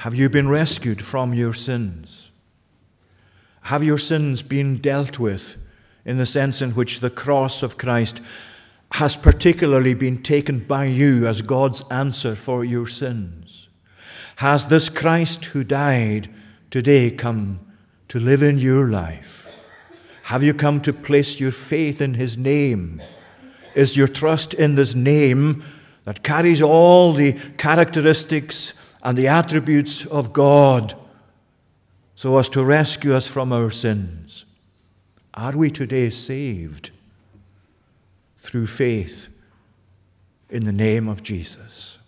Have 0.08 0.16
you 0.16 0.30
been 0.30 0.48
rescued 0.48 1.02
from 1.02 1.34
your 1.34 1.54
sins? 1.54 2.32
Have 3.64 3.84
your 3.84 3.98
sins 3.98 4.42
been 4.42 4.78
dealt 4.78 5.20
with 5.20 5.58
in 6.06 6.18
the 6.18 6.26
sense 6.26 6.62
in 6.62 6.72
which 6.72 7.02
the 7.02 7.10
cross 7.10 7.62
of 7.62 7.78
Christ 7.78 8.22
has 8.92 9.18
particularly 9.18 9.94
been 9.94 10.24
taken 10.24 10.60
by 10.60 10.86
you 10.86 11.28
as 11.28 11.42
God's 11.42 11.84
answer 11.92 12.38
for 12.38 12.64
your 12.64 12.88
sins? 12.88 13.68
Has 14.38 14.68
this 14.68 14.88
Christ 14.88 15.44
who 15.44 15.66
died 15.66 16.30
today 16.72 17.12
come 17.12 17.60
to 18.08 18.18
live 18.18 18.42
in 18.42 18.60
your 18.60 18.88
life? 18.88 19.70
Have 20.24 20.42
you 20.42 20.54
come 20.54 20.80
to 20.84 20.94
place 20.94 21.42
your 21.42 21.52
faith 21.52 22.00
in 22.00 22.14
his 22.14 22.38
name? 22.38 23.02
Is 23.76 23.98
your 23.98 24.08
trust 24.08 24.54
in 24.54 24.76
this 24.76 24.96
name 24.96 25.66
that 26.06 26.24
carries 26.24 26.62
all 26.62 27.12
the 27.12 27.34
characteristics 27.58 28.74
and 29.04 29.18
the 29.18 29.28
attributes 29.28 30.06
of 30.06 30.34
God 30.34 30.94
so 32.16 32.38
as 32.38 32.50
to 32.50 32.64
rescue 32.64 33.14
us 33.14 33.28
from 33.28 33.54
our 33.54 33.70
sins. 33.70 34.46
Are 35.34 35.56
we 35.56 35.70
today 35.70 36.10
saved 36.10 36.90
through 38.40 38.66
faith 38.66 39.28
in 40.50 40.66
the 40.66 40.72
name 40.72 41.08
of 41.08 41.22
Jesus? 41.22 42.00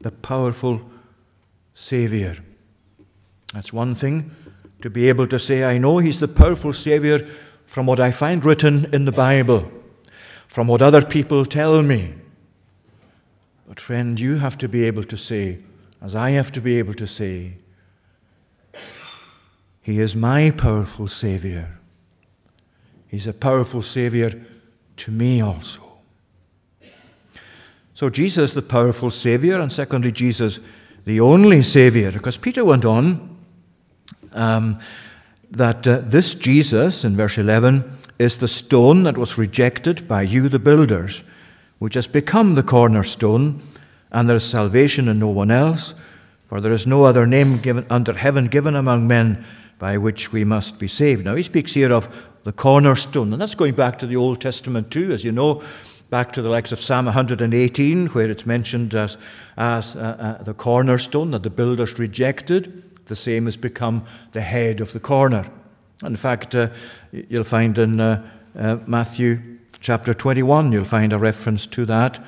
The 0.00 0.10
powerful 0.10 0.80
Savior. 1.74 2.38
That's 3.52 3.72
one 3.72 3.94
thing 3.94 4.34
to 4.80 4.88
be 4.88 5.08
able 5.08 5.26
to 5.26 5.38
say, 5.38 5.64
I 5.64 5.76
know 5.76 5.98
He's 5.98 6.20
the 6.20 6.28
powerful 6.28 6.72
Savior 6.72 7.18
from 7.66 7.86
what 7.86 8.00
I 8.00 8.10
find 8.10 8.44
written 8.44 8.92
in 8.94 9.04
the 9.04 9.12
Bible, 9.12 9.70
from 10.48 10.66
what 10.66 10.80
other 10.82 11.02
people 11.02 11.44
tell 11.44 11.82
me. 11.82 12.14
But, 13.70 13.78
friend, 13.78 14.18
you 14.18 14.38
have 14.38 14.58
to 14.58 14.68
be 14.68 14.82
able 14.82 15.04
to 15.04 15.16
say, 15.16 15.58
as 16.02 16.16
I 16.16 16.30
have 16.30 16.50
to 16.52 16.60
be 16.60 16.80
able 16.80 16.94
to 16.94 17.06
say, 17.06 17.52
He 19.80 20.00
is 20.00 20.16
my 20.16 20.50
powerful 20.50 21.06
Savior. 21.06 21.78
He's 23.06 23.28
a 23.28 23.32
powerful 23.32 23.82
Savior 23.82 24.44
to 24.96 25.10
me 25.12 25.40
also. 25.40 25.82
So, 27.94 28.10
Jesus, 28.10 28.54
the 28.54 28.62
powerful 28.62 29.12
Savior, 29.12 29.60
and 29.60 29.72
secondly, 29.72 30.10
Jesus, 30.10 30.58
the 31.04 31.20
only 31.20 31.62
Savior. 31.62 32.10
Because 32.10 32.38
Peter 32.38 32.64
went 32.64 32.84
on 32.84 33.36
um, 34.32 34.80
that 35.48 35.86
uh, 35.86 36.00
this 36.02 36.34
Jesus, 36.34 37.04
in 37.04 37.14
verse 37.14 37.38
11, 37.38 37.98
is 38.18 38.36
the 38.38 38.48
stone 38.48 39.04
that 39.04 39.16
was 39.16 39.38
rejected 39.38 40.08
by 40.08 40.22
you, 40.22 40.48
the 40.48 40.58
builders 40.58 41.22
which 41.80 41.94
has 41.94 42.06
become 42.06 42.54
the 42.54 42.62
cornerstone, 42.62 43.60
and 44.12 44.28
there 44.28 44.36
is 44.36 44.44
salvation 44.44 45.08
in 45.08 45.18
no 45.18 45.28
one 45.28 45.50
else, 45.50 45.94
for 46.46 46.60
there 46.60 46.72
is 46.72 46.86
no 46.86 47.04
other 47.04 47.26
name 47.26 47.58
given 47.58 47.86
under 47.90 48.12
heaven 48.12 48.46
given 48.46 48.76
among 48.76 49.08
men 49.08 49.44
by 49.78 49.96
which 49.96 50.30
we 50.30 50.44
must 50.44 50.78
be 50.78 50.86
saved. 50.86 51.24
Now 51.24 51.34
he 51.34 51.42
speaks 51.42 51.72
here 51.72 51.92
of 51.92 52.06
the 52.44 52.52
cornerstone, 52.52 53.32
and 53.32 53.40
that's 53.40 53.54
going 53.54 53.74
back 53.74 53.98
to 54.00 54.06
the 54.06 54.16
Old 54.16 54.42
Testament 54.42 54.90
too, 54.90 55.10
as 55.10 55.24
you 55.24 55.32
know, 55.32 55.62
back 56.10 56.32
to 56.34 56.42
the 56.42 56.50
likes 56.50 56.70
of 56.70 56.80
Psalm 56.80 57.06
118, 57.06 58.08
where 58.08 58.28
it's 58.28 58.44
mentioned 58.44 58.94
as, 58.94 59.16
as 59.56 59.96
uh, 59.96 60.36
uh, 60.40 60.42
the 60.42 60.54
cornerstone 60.54 61.30
that 61.30 61.42
the 61.42 61.50
builders 61.50 61.98
rejected. 61.98 62.82
The 63.06 63.16
same 63.16 63.46
has 63.46 63.56
become 63.56 64.04
the 64.32 64.42
head 64.42 64.80
of 64.80 64.92
the 64.92 65.00
corner. 65.00 65.50
In 66.02 66.16
fact, 66.16 66.54
uh, 66.54 66.68
you'll 67.10 67.44
find 67.44 67.78
in 67.78 68.00
uh, 68.00 68.30
uh, 68.58 68.78
Matthew 68.86 69.59
chapter 69.78 70.12
21, 70.12 70.72
you'll 70.72 70.84
find 70.84 71.12
a 71.12 71.18
reference 71.18 71.66
to 71.68 71.86
that 71.86 72.18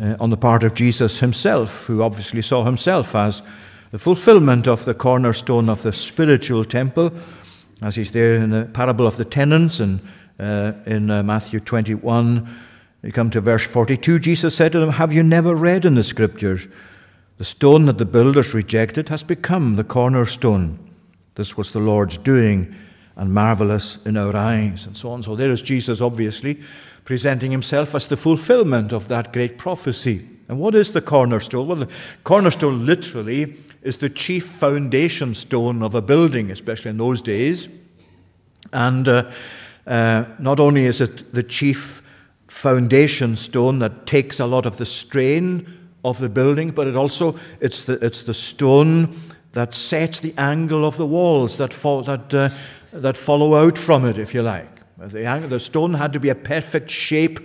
uh, 0.00 0.16
on 0.20 0.30
the 0.30 0.36
part 0.36 0.64
of 0.64 0.74
Jesus 0.74 1.20
himself, 1.20 1.86
who 1.86 2.02
obviously 2.02 2.42
saw 2.42 2.64
himself 2.64 3.14
as 3.14 3.42
the 3.90 3.98
fulfillment 3.98 4.66
of 4.66 4.84
the 4.84 4.94
cornerstone 4.94 5.68
of 5.68 5.82
the 5.82 5.92
spiritual 5.92 6.64
temple, 6.64 7.12
as 7.80 7.96
he's 7.96 8.12
there 8.12 8.36
in 8.36 8.50
the 8.50 8.64
parable 8.66 9.06
of 9.06 9.16
the 9.16 9.24
tenants 9.24 9.80
and 9.80 10.00
uh, 10.38 10.72
in 10.86 11.10
uh, 11.10 11.22
Matthew 11.22 11.60
21. 11.60 12.48
You 13.02 13.12
come 13.12 13.30
to 13.30 13.40
verse 13.40 13.66
42, 13.66 14.18
Jesus 14.18 14.56
said 14.56 14.72
to 14.72 14.80
them, 14.80 14.90
Have 14.90 15.12
you 15.12 15.22
never 15.22 15.54
read 15.54 15.84
in 15.84 15.94
the 15.94 16.02
scriptures, 16.02 16.66
the 17.36 17.44
stone 17.44 17.86
that 17.86 17.98
the 17.98 18.04
builders 18.04 18.54
rejected 18.54 19.10
has 19.10 19.22
become 19.22 19.76
the 19.76 19.84
cornerstone? 19.84 20.78
This 21.34 21.56
was 21.56 21.72
the 21.72 21.80
Lord's 21.80 22.16
doing 22.16 22.74
and 23.16 23.32
marvelous 23.32 24.04
in 24.06 24.16
our 24.16 24.34
eyes, 24.34 24.86
and 24.86 24.96
so 24.96 25.10
on. 25.10 25.22
So 25.22 25.36
there 25.36 25.52
is 25.52 25.62
Jesus, 25.62 26.00
obviously, 26.00 26.60
presenting 27.04 27.50
himself 27.50 27.94
as 27.94 28.08
the 28.08 28.16
fulfillment 28.16 28.92
of 28.92 29.08
that 29.08 29.32
great 29.32 29.58
prophecy. 29.58 30.28
And 30.48 30.58
what 30.58 30.74
is 30.74 30.92
the 30.92 31.00
cornerstone? 31.00 31.66
Well, 31.66 31.76
the 31.76 31.92
cornerstone 32.24 32.84
literally 32.84 33.56
is 33.82 33.98
the 33.98 34.10
chief 34.10 34.46
foundation 34.46 35.34
stone 35.34 35.82
of 35.82 35.94
a 35.94 36.02
building, 36.02 36.50
especially 36.50 36.90
in 36.90 36.98
those 36.98 37.20
days. 37.20 37.68
And 38.72 39.06
uh, 39.06 39.30
uh, 39.86 40.24
not 40.38 40.58
only 40.58 40.86
is 40.86 41.00
it 41.00 41.32
the 41.32 41.42
chief 41.42 42.02
foundation 42.48 43.36
stone 43.36 43.78
that 43.80 44.06
takes 44.06 44.40
a 44.40 44.46
lot 44.46 44.66
of 44.66 44.78
the 44.78 44.86
strain 44.86 45.66
of 46.04 46.18
the 46.18 46.28
building, 46.28 46.70
but 46.70 46.86
it 46.86 46.96
also 46.96 47.38
it's 47.60 47.86
the, 47.86 47.94
it's 48.04 48.22
the 48.22 48.34
stone 48.34 49.20
that 49.52 49.72
sets 49.72 50.20
the 50.20 50.34
angle 50.36 50.84
of 50.84 50.96
the 50.96 51.06
walls 51.06 51.58
that, 51.58 51.72
fall, 51.72 52.02
that 52.02 52.34
uh, 52.34 52.48
that 52.94 53.18
follow 53.18 53.56
out 53.56 53.76
from 53.76 54.04
it, 54.04 54.18
if 54.18 54.32
you 54.32 54.42
like. 54.42 54.68
The, 54.98 55.46
the 55.48 55.60
stone 55.60 55.94
had 55.94 56.12
to 56.12 56.20
be 56.20 56.28
a 56.28 56.34
perfect 56.34 56.88
shape, 56.88 57.40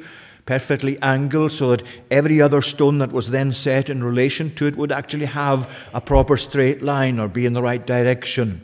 perfectly 0.46 1.02
angled, 1.02 1.52
so 1.52 1.72
that 1.72 1.84
every 2.12 2.40
other 2.42 2.62
stone 2.62 3.00
that 3.00 3.12
was 3.12 3.32
then 3.32 3.52
set 3.52 3.90
in 3.90 4.04
relation 4.04 4.54
to 4.56 4.68
it 4.68 4.76
would 4.76 4.92
actually 4.92 5.26
have 5.26 5.90
a 5.94 6.00
proper 6.00 6.38
straight 6.38 6.82
line 6.82 7.20
or 7.20 7.28
be 7.28 7.46
in 7.46 7.54
the 7.54 7.62
right 7.62 7.86
direction. 7.86 8.62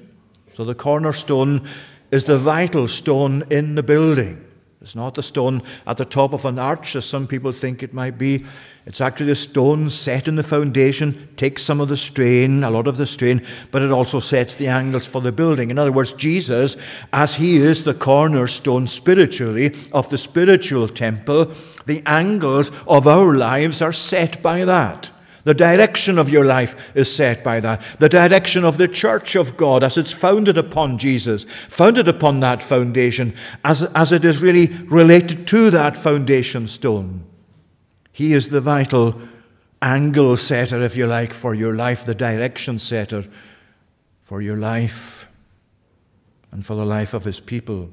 So 0.54 0.64
the 0.64 0.76
cornerstone 0.76 1.68
is 2.12 2.26
the 2.26 2.38
vital 2.38 2.88
stone 2.88 3.44
in 3.50 3.76
the 3.76 3.84
building. 3.84 4.45
It's 4.86 4.94
not 4.94 5.16
the 5.16 5.24
stone 5.24 5.64
at 5.88 5.98
the 5.98 6.06
top 6.06 6.32
of 6.32 6.46
an 6.46 6.60
arch, 6.60 6.96
as 6.96 7.06
some 7.06 7.26
people 7.26 7.52
think 7.52 7.82
it 7.82 7.92
might 7.92 8.20
be. 8.20 8.46
It's 8.86 9.02
actually 9.02 9.26
the 9.26 9.36
stone 9.36 9.90
set 9.90 10.28
in 10.28 10.36
the 10.36 10.44
foundation, 10.44 11.28
takes 11.38 11.64
some 11.64 11.82
of 11.82 11.90
the 11.90 11.98
strain, 11.98 12.64
a 12.64 12.70
lot 12.70 12.86
of 12.86 12.96
the 12.96 13.08
strain, 13.08 13.44
but 13.72 13.82
it 13.82 13.90
also 13.90 14.20
sets 14.20 14.54
the 14.54 14.68
angles 14.68 15.08
for 15.08 15.22
the 15.22 15.32
building. 15.32 15.72
In 15.72 15.80
other 15.80 15.92
words, 15.92 16.14
Jesus, 16.14 16.78
as 17.12 17.34
he 17.34 17.58
is 17.58 17.84
the 17.84 17.96
cornerstone 17.96 18.86
spiritually 18.86 19.74
of 19.92 20.08
the 20.12 20.20
spiritual 20.20 20.88
temple, 20.88 21.52
the 21.88 22.04
angles 22.06 22.70
of 22.88 23.08
our 23.08 23.34
lives 23.34 23.82
are 23.82 23.92
set 23.92 24.44
by 24.44 24.66
that. 24.66 25.10
The 25.46 25.54
direction 25.54 26.18
of 26.18 26.30
your 26.30 26.44
life 26.44 26.92
is 26.96 27.16
set 27.16 27.44
by 27.44 27.60
that. 27.60 27.82
The 28.00 28.10
direction 28.10 28.66
of 28.66 28.80
the 28.80 28.88
church 28.88 29.36
of 29.36 29.56
God 29.56 29.84
as 29.84 29.96
it's 29.96 30.12
founded 30.12 30.58
upon 30.58 30.98
Jesus, 30.98 31.46
founded 31.70 32.08
upon 32.08 32.40
that 32.40 32.64
foundation, 32.64 33.36
as, 33.64 33.84
as 33.94 34.12
it 34.12 34.26
is 34.26 34.42
really 34.42 34.68
related 34.88 35.48
to 35.50 35.70
that 35.70 35.96
foundation 35.96 36.68
stone. 36.68 37.24
He 38.12 38.34
is 38.34 38.50
the 38.50 38.60
vital 38.60 39.22
angle 39.84 40.36
setter, 40.36 40.82
if 40.82 40.96
you 40.96 41.06
like, 41.06 41.32
for 41.32 41.54
your 41.54 41.76
life, 41.76 42.06
the 42.06 42.16
direction 42.16 42.80
setter 42.80 43.24
for 44.24 44.42
your 44.42 44.58
life 44.58 45.32
and 46.52 46.66
for 46.66 46.76
the 46.76 46.86
life 46.86 47.14
of 47.14 47.24
his 47.24 47.40
people. 47.40 47.92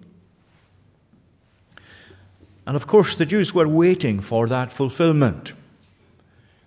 And 2.66 2.76
of 2.76 2.86
course, 2.86 3.14
the 3.14 3.26
Jews 3.26 3.52
were 3.52 3.68
waiting 3.68 4.20
for 4.20 4.46
that 4.46 4.72
fulfillment. 4.72 5.52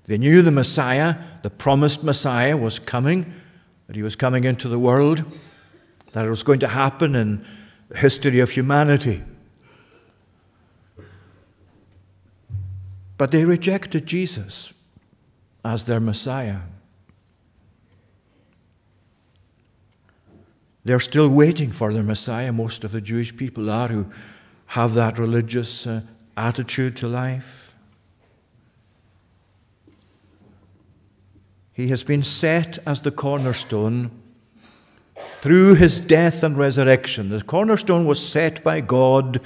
They 0.07 0.17
knew 0.17 0.41
the 0.41 0.51
Messiah, 0.51 1.15
the 1.41 1.49
promised 1.49 2.03
Messiah, 2.03 2.55
was 2.55 2.79
coming, 2.79 3.33
that 3.87 3.95
he 3.95 4.03
was 4.03 4.15
coming 4.15 4.43
into 4.43 4.67
the 4.67 4.79
world, 4.79 5.23
that 6.11 6.25
it 6.25 6.29
was 6.29 6.43
going 6.43 6.59
to 6.59 6.67
happen 6.67 7.15
in 7.15 7.45
the 7.89 7.97
history 7.97 8.39
of 8.39 8.51
humanity. 8.51 9.23
But 13.17 13.31
they 13.31 13.45
rejected 13.45 14.05
Jesus 14.05 14.73
as 15.63 15.85
their 15.85 15.99
Messiah. 15.99 16.59
They're 20.83 20.99
still 20.99 21.29
waiting 21.29 21.71
for 21.71 21.91
their 21.91 22.03
Messiah. 22.03 22.53
Most 22.53 22.83
of 22.83 22.91
the 22.91 23.01
Jewish 23.01 23.35
people 23.35 23.71
are 23.71 23.87
who 23.87 24.05
have 24.67 24.93
that 24.93 25.17
religious 25.17 25.87
uh, 25.87 26.01
attitude 26.37 26.95
to 26.97 27.07
life. 27.07 27.64
He 31.75 31.89
has 31.89 32.05
been 32.05 32.23
set 32.23 32.77
as 32.87 33.01
the 33.01 33.11
cornerstone 33.11 34.09
through 35.17 35.75
his 35.75 35.99
death 35.99 36.41
and 36.41 36.57
resurrection. 36.57 37.27
The 37.27 37.43
cornerstone 37.43 38.05
was 38.05 38.25
set 38.25 38.63
by 38.63 38.79
God 38.79 39.41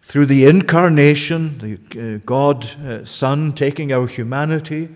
through 0.00 0.26
the 0.26 0.46
incarnation, 0.46 1.58
the 1.58 2.14
uh, 2.14 2.20
God 2.24 2.64
uh, 2.80 3.04
Son 3.04 3.52
taking 3.52 3.92
our 3.92 4.06
humanity, 4.06 4.94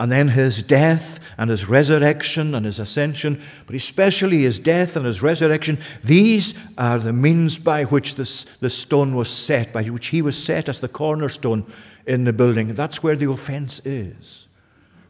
and 0.00 0.10
then 0.10 0.26
his 0.28 0.64
death 0.64 1.20
and 1.38 1.48
his 1.48 1.68
resurrection 1.68 2.56
and 2.56 2.66
his 2.66 2.80
ascension, 2.80 3.40
but 3.66 3.76
especially 3.76 4.38
his 4.42 4.58
death 4.58 4.96
and 4.96 5.06
his 5.06 5.22
resurrection. 5.22 5.78
These 6.02 6.58
are 6.76 6.98
the 6.98 7.12
means 7.12 7.56
by 7.56 7.84
which 7.84 8.16
this, 8.16 8.42
the 8.58 8.70
stone 8.70 9.14
was 9.14 9.28
set, 9.28 9.72
by 9.72 9.84
which 9.84 10.08
he 10.08 10.22
was 10.22 10.42
set 10.42 10.68
as 10.68 10.80
the 10.80 10.88
cornerstone 10.88 11.64
in 12.04 12.24
the 12.24 12.32
building. 12.32 12.74
That's 12.74 13.00
where 13.00 13.14
the 13.14 13.30
offense 13.30 13.80
is. 13.84 14.48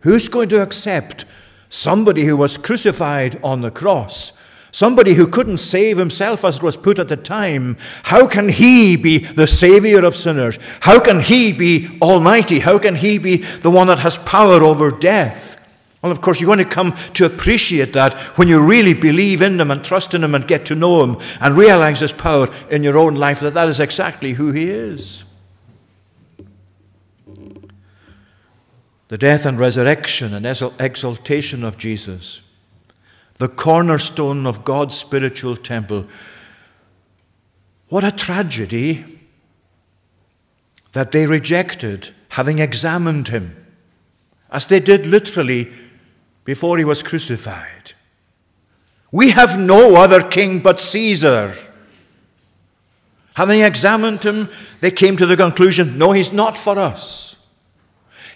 Who's 0.00 0.28
going 0.28 0.48
to 0.50 0.62
accept 0.62 1.24
somebody 1.68 2.24
who 2.24 2.36
was 2.36 2.56
crucified 2.56 3.38
on 3.42 3.60
the 3.60 3.70
cross? 3.70 4.32
Somebody 4.72 5.14
who 5.14 5.26
couldn't 5.26 5.58
save 5.58 5.98
himself, 5.98 6.44
as 6.44 6.56
it 6.56 6.62
was 6.62 6.76
put 6.76 6.98
at 6.98 7.08
the 7.08 7.16
time. 7.16 7.76
How 8.04 8.26
can 8.26 8.48
he 8.48 8.96
be 8.96 9.18
the 9.18 9.46
Savior 9.46 10.04
of 10.04 10.14
sinners? 10.14 10.58
How 10.80 11.00
can 11.00 11.20
he 11.20 11.52
be 11.52 11.98
Almighty? 12.00 12.60
How 12.60 12.78
can 12.78 12.94
he 12.94 13.18
be 13.18 13.38
the 13.38 13.70
one 13.70 13.88
that 13.88 13.98
has 13.98 14.16
power 14.18 14.62
over 14.62 14.92
death? 14.92 15.56
Well, 16.02 16.12
of 16.12 16.22
course, 16.22 16.40
you're 16.40 16.46
going 16.46 16.64
to 16.64 16.64
come 16.64 16.96
to 17.14 17.26
appreciate 17.26 17.92
that 17.92 18.14
when 18.38 18.48
you 18.48 18.60
really 18.64 18.94
believe 18.94 19.42
in 19.42 19.60
Him 19.60 19.70
and 19.70 19.84
trust 19.84 20.14
in 20.14 20.24
Him 20.24 20.34
and 20.34 20.48
get 20.48 20.64
to 20.66 20.74
know 20.74 21.04
Him 21.04 21.16
and 21.42 21.56
realize 21.56 22.00
His 22.00 22.12
power 22.12 22.48
in 22.70 22.82
your 22.82 22.96
own 22.96 23.16
life, 23.16 23.40
that 23.40 23.52
that 23.54 23.68
is 23.68 23.80
exactly 23.80 24.32
who 24.32 24.50
He 24.52 24.70
is. 24.70 25.24
The 29.10 29.18
death 29.18 29.44
and 29.44 29.58
resurrection 29.58 30.32
and 30.32 30.46
exaltation 30.78 31.64
of 31.64 31.76
Jesus, 31.76 32.42
the 33.38 33.48
cornerstone 33.48 34.46
of 34.46 34.64
God's 34.64 34.96
spiritual 34.96 35.56
temple. 35.56 36.06
What 37.88 38.04
a 38.04 38.12
tragedy 38.12 39.04
that 40.92 41.10
they 41.10 41.26
rejected 41.26 42.10
having 42.28 42.60
examined 42.60 43.26
him, 43.26 43.56
as 44.52 44.68
they 44.68 44.78
did 44.78 45.08
literally 45.08 45.72
before 46.44 46.78
he 46.78 46.84
was 46.84 47.02
crucified. 47.02 47.94
We 49.10 49.30
have 49.30 49.58
no 49.58 49.96
other 49.96 50.22
king 50.22 50.60
but 50.60 50.80
Caesar. 50.80 51.54
Having 53.34 53.62
examined 53.62 54.22
him, 54.22 54.48
they 54.80 54.92
came 54.92 55.16
to 55.16 55.26
the 55.26 55.36
conclusion 55.36 55.98
no, 55.98 56.12
he's 56.12 56.32
not 56.32 56.56
for 56.56 56.78
us. 56.78 57.29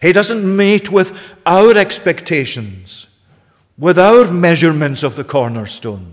He 0.05 0.12
doesn't 0.12 0.44
meet 0.44 0.92
with 0.92 1.18
our 1.46 1.78
expectations, 1.78 3.07
with 3.78 3.98
our 3.98 4.30
measurements 4.30 5.02
of 5.02 5.16
the 5.16 5.24
cornerstone. 5.24 6.12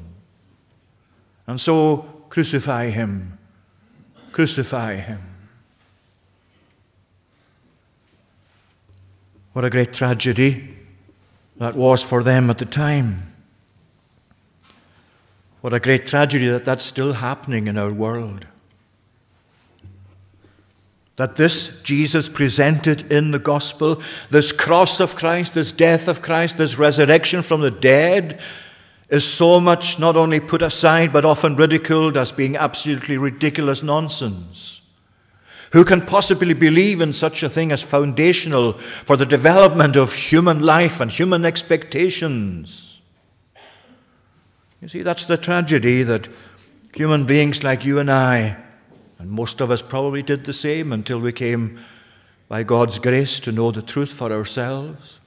And 1.45 1.59
so 1.59 1.97
crucify 2.29 2.89
him. 2.89 3.37
Crucify 4.31 4.95
him. 4.95 5.19
What 9.51 9.65
a 9.65 9.69
great 9.69 9.91
tragedy 9.91 10.69
that 11.57 11.75
was 11.75 12.01
for 12.01 12.23
them 12.23 12.49
at 12.49 12.59
the 12.59 12.65
time. 12.65 13.33
What 15.59 15.73
a 15.73 15.81
great 15.81 16.05
tragedy 16.05 16.47
that 16.47 16.63
that's 16.63 16.85
still 16.85 17.11
happening 17.11 17.67
in 17.67 17.77
our 17.77 17.91
world 17.91 18.45
that 21.21 21.35
this 21.35 21.83
Jesus 21.83 22.27
presented 22.27 23.11
in 23.11 23.29
the 23.29 23.37
gospel, 23.37 24.01
this 24.31 24.51
cross 24.51 24.99
of 24.99 25.15
Christ, 25.15 25.53
this 25.53 25.71
death 25.71 26.07
of 26.07 26.23
Christ, 26.23 26.57
this 26.57 26.79
resurrection 26.79 27.43
from 27.43 27.61
the 27.61 27.69
dead, 27.69 28.39
is 29.07 29.23
so 29.23 29.59
much 29.59 29.99
not 29.99 30.15
only 30.15 30.39
put 30.39 30.63
aside 30.63 31.13
but 31.13 31.23
often 31.23 31.55
ridiculed 31.55 32.17
as 32.17 32.31
being 32.31 32.57
absolutely 32.57 33.19
ridiculous 33.19 33.83
nonsense. 33.83 34.81
Who 35.73 35.85
can 35.85 36.01
possibly 36.01 36.55
believe 36.55 37.01
in 37.01 37.13
such 37.13 37.43
a 37.43 37.49
thing 37.49 37.71
as 37.71 37.83
foundational 37.83 38.73
for 38.73 39.15
the 39.15 39.23
development 39.23 39.95
of 39.95 40.13
human 40.13 40.63
life 40.63 40.99
and 40.99 41.11
human 41.11 41.45
expectations? 41.45 42.99
You 44.81 44.87
see, 44.87 45.03
that's 45.03 45.27
the 45.27 45.37
tragedy 45.37 46.01
that 46.01 46.27
human 46.95 47.25
beings 47.25 47.63
like 47.63 47.85
you 47.85 47.99
and 47.99 48.09
I 48.09 48.57
and 49.21 49.29
most 49.29 49.61
of 49.61 49.69
us 49.69 49.83
probably 49.83 50.23
did 50.23 50.45
the 50.45 50.53
same 50.53 50.91
until 50.91 51.19
we 51.19 51.31
came, 51.31 51.79
by 52.49 52.63
God's 52.63 52.97
grace, 52.97 53.39
to 53.41 53.51
know 53.51 53.69
the 53.69 53.83
truth 53.83 54.11
for 54.11 54.31
ourselves. 54.31 55.19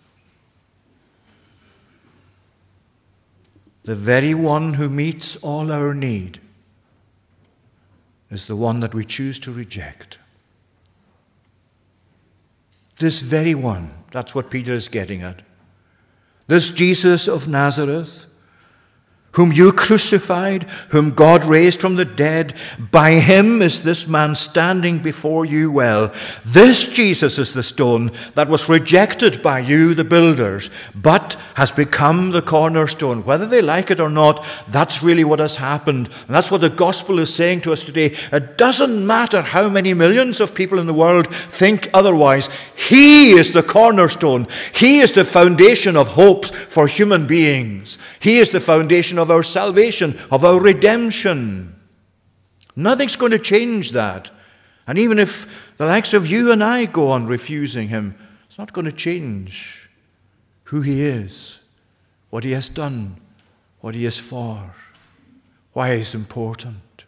The 3.84 3.94
very 3.94 4.34
one 4.34 4.74
who 4.74 4.88
meets 4.88 5.36
all 5.36 5.70
our 5.70 5.94
need 5.94 6.40
is 8.30 8.46
the 8.46 8.56
one 8.56 8.80
that 8.80 8.94
we 8.94 9.04
choose 9.04 9.38
to 9.40 9.52
reject. 9.52 10.18
This 12.96 13.20
very 13.20 13.54
one, 13.54 13.92
that's 14.10 14.34
what 14.34 14.50
Peter 14.50 14.72
is 14.72 14.88
getting 14.88 15.22
at. 15.22 15.42
This 16.48 16.72
Jesus 16.72 17.28
of 17.28 17.46
Nazareth 17.46 18.26
whom 19.34 19.52
you 19.52 19.72
crucified, 19.72 20.62
whom 20.90 21.10
God 21.10 21.44
raised 21.44 21.80
from 21.80 21.96
the 21.96 22.04
dead. 22.04 22.54
By 22.90 23.12
him 23.12 23.62
is 23.62 23.82
this 23.82 24.08
man 24.08 24.34
standing 24.34 25.00
before 25.00 25.44
you 25.44 25.70
well. 25.70 26.14
This 26.44 26.92
Jesus 26.92 27.38
is 27.38 27.52
the 27.52 27.62
stone 27.62 28.12
that 28.34 28.48
was 28.48 28.68
rejected 28.68 29.42
by 29.42 29.58
you, 29.58 29.94
the 29.94 30.04
builders, 30.04 30.70
but 30.94 31.36
has 31.54 31.72
become 31.72 32.30
the 32.30 32.42
cornerstone. 32.42 33.24
Whether 33.24 33.46
they 33.46 33.60
like 33.60 33.90
it 33.90 34.00
or 34.00 34.10
not, 34.10 34.44
that's 34.68 35.02
really 35.02 35.24
what 35.24 35.40
has 35.40 35.56
happened. 35.56 36.08
And 36.26 36.34
that's 36.34 36.50
what 36.50 36.60
the 36.60 36.70
gospel 36.70 37.18
is 37.18 37.34
saying 37.34 37.62
to 37.62 37.72
us 37.72 37.82
today. 37.82 38.16
It 38.32 38.56
doesn't 38.56 39.04
matter 39.04 39.42
how 39.42 39.68
many 39.68 39.94
millions 39.94 40.40
of 40.40 40.54
people 40.54 40.78
in 40.78 40.86
the 40.86 40.94
world 40.94 41.34
think 41.34 41.90
otherwise. 41.92 42.48
He 42.76 43.32
is 43.32 43.52
the 43.52 43.62
cornerstone. 43.64 44.46
He 44.72 45.00
is 45.00 45.12
the 45.12 45.24
foundation 45.24 45.96
of 45.96 46.08
hopes 46.08 46.50
for 46.50 46.86
human 46.86 47.26
beings. 47.26 47.98
He 48.20 48.38
is 48.38 48.50
the 48.50 48.60
foundation 48.60 49.18
of 49.18 49.23
our 49.30 49.42
salvation, 49.42 50.18
of 50.30 50.44
our 50.44 50.60
redemption. 50.60 51.74
Nothing's 52.76 53.16
going 53.16 53.32
to 53.32 53.38
change 53.38 53.92
that. 53.92 54.30
And 54.86 54.98
even 54.98 55.18
if 55.18 55.76
the 55.76 55.86
likes 55.86 56.12
of 56.12 56.26
you 56.26 56.52
and 56.52 56.62
I 56.62 56.84
go 56.86 57.10
on 57.10 57.26
refusing 57.26 57.88
Him, 57.88 58.16
it's 58.46 58.58
not 58.58 58.72
going 58.72 58.84
to 58.84 58.92
change 58.92 59.88
who 60.64 60.80
He 60.80 61.02
is, 61.02 61.60
what 62.30 62.44
He 62.44 62.52
has 62.52 62.68
done, 62.68 63.16
what 63.80 63.94
He 63.94 64.04
is 64.04 64.18
for, 64.18 64.74
why 65.72 65.96
He's 65.96 66.14
important. 66.14 67.04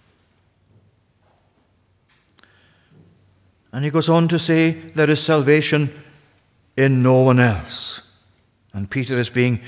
And 3.72 3.84
He 3.84 3.90
goes 3.90 4.08
on 4.08 4.28
to 4.28 4.38
say, 4.38 4.70
There 4.70 5.10
is 5.10 5.22
salvation 5.22 5.90
in 6.76 7.02
no 7.02 7.22
one 7.22 7.40
else. 7.40 8.02
And 8.72 8.90
Peter 8.90 9.16
is 9.16 9.30
being 9.30 9.60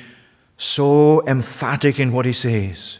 so 0.59 1.27
emphatic 1.27 1.99
in 1.99 2.13
what 2.13 2.27
he 2.27 2.33
says. 2.35 2.99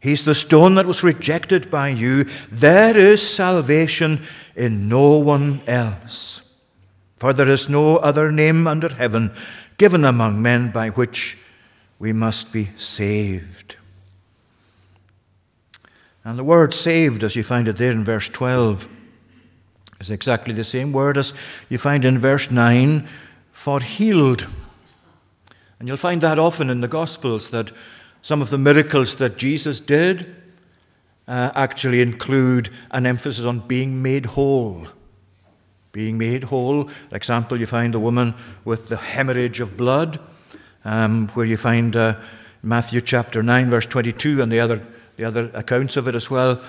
He's 0.00 0.24
the 0.24 0.34
stone 0.34 0.76
that 0.76 0.86
was 0.86 1.04
rejected 1.04 1.70
by 1.70 1.88
you. 1.88 2.24
There 2.50 2.96
is 2.96 3.28
salvation 3.28 4.20
in 4.56 4.88
no 4.88 5.18
one 5.18 5.60
else. 5.66 6.58
For 7.18 7.34
there 7.34 7.48
is 7.48 7.68
no 7.68 7.98
other 7.98 8.32
name 8.32 8.66
under 8.66 8.88
heaven 8.88 9.32
given 9.76 10.06
among 10.06 10.40
men 10.40 10.70
by 10.70 10.88
which 10.88 11.44
we 11.98 12.14
must 12.14 12.52
be 12.52 12.66
saved. 12.76 13.76
And 16.24 16.38
the 16.38 16.44
word 16.44 16.72
saved, 16.72 17.22
as 17.22 17.36
you 17.36 17.42
find 17.42 17.68
it 17.68 17.76
there 17.76 17.92
in 17.92 18.04
verse 18.04 18.28
12, 18.28 18.88
is 20.00 20.10
exactly 20.10 20.54
the 20.54 20.64
same 20.64 20.92
word 20.92 21.18
as 21.18 21.34
you 21.68 21.76
find 21.76 22.04
in 22.04 22.18
verse 22.18 22.50
9 22.50 23.06
for 23.50 23.80
healed. 23.80 24.46
And 25.80 25.88
you'll 25.88 25.96
find 25.96 26.20
that 26.20 26.38
often 26.38 26.68
in 26.68 26.82
the 26.82 26.88
Gospels 26.88 27.50
that 27.50 27.72
some 28.20 28.42
of 28.42 28.50
the 28.50 28.58
miracles 28.58 29.16
that 29.16 29.38
Jesus 29.38 29.80
did 29.80 30.36
uh, 31.26 31.50
actually 31.54 32.02
include 32.02 32.68
an 32.90 33.06
emphasis 33.06 33.46
on 33.46 33.60
being 33.60 34.02
made 34.02 34.26
whole. 34.26 34.86
Being 35.92 36.18
made 36.18 36.44
whole. 36.44 36.84
For 36.84 37.16
Example, 37.16 37.58
you 37.58 37.66
find 37.66 37.94
the 37.94 37.98
woman 37.98 38.34
with 38.64 38.88
the 38.88 38.98
hemorrhage 38.98 39.60
of 39.60 39.78
blood, 39.78 40.20
um, 40.84 41.28
where 41.28 41.46
you 41.46 41.56
find 41.56 41.96
uh, 41.96 42.16
Matthew 42.62 43.00
chapter 43.00 43.42
9, 43.42 43.70
verse 43.70 43.86
22, 43.86 44.42
and 44.42 44.52
the 44.52 44.60
other, 44.60 44.82
the 45.16 45.24
other 45.24 45.50
accounts 45.54 45.96
of 45.96 46.06
it 46.06 46.14
as 46.14 46.30
well. 46.30 46.62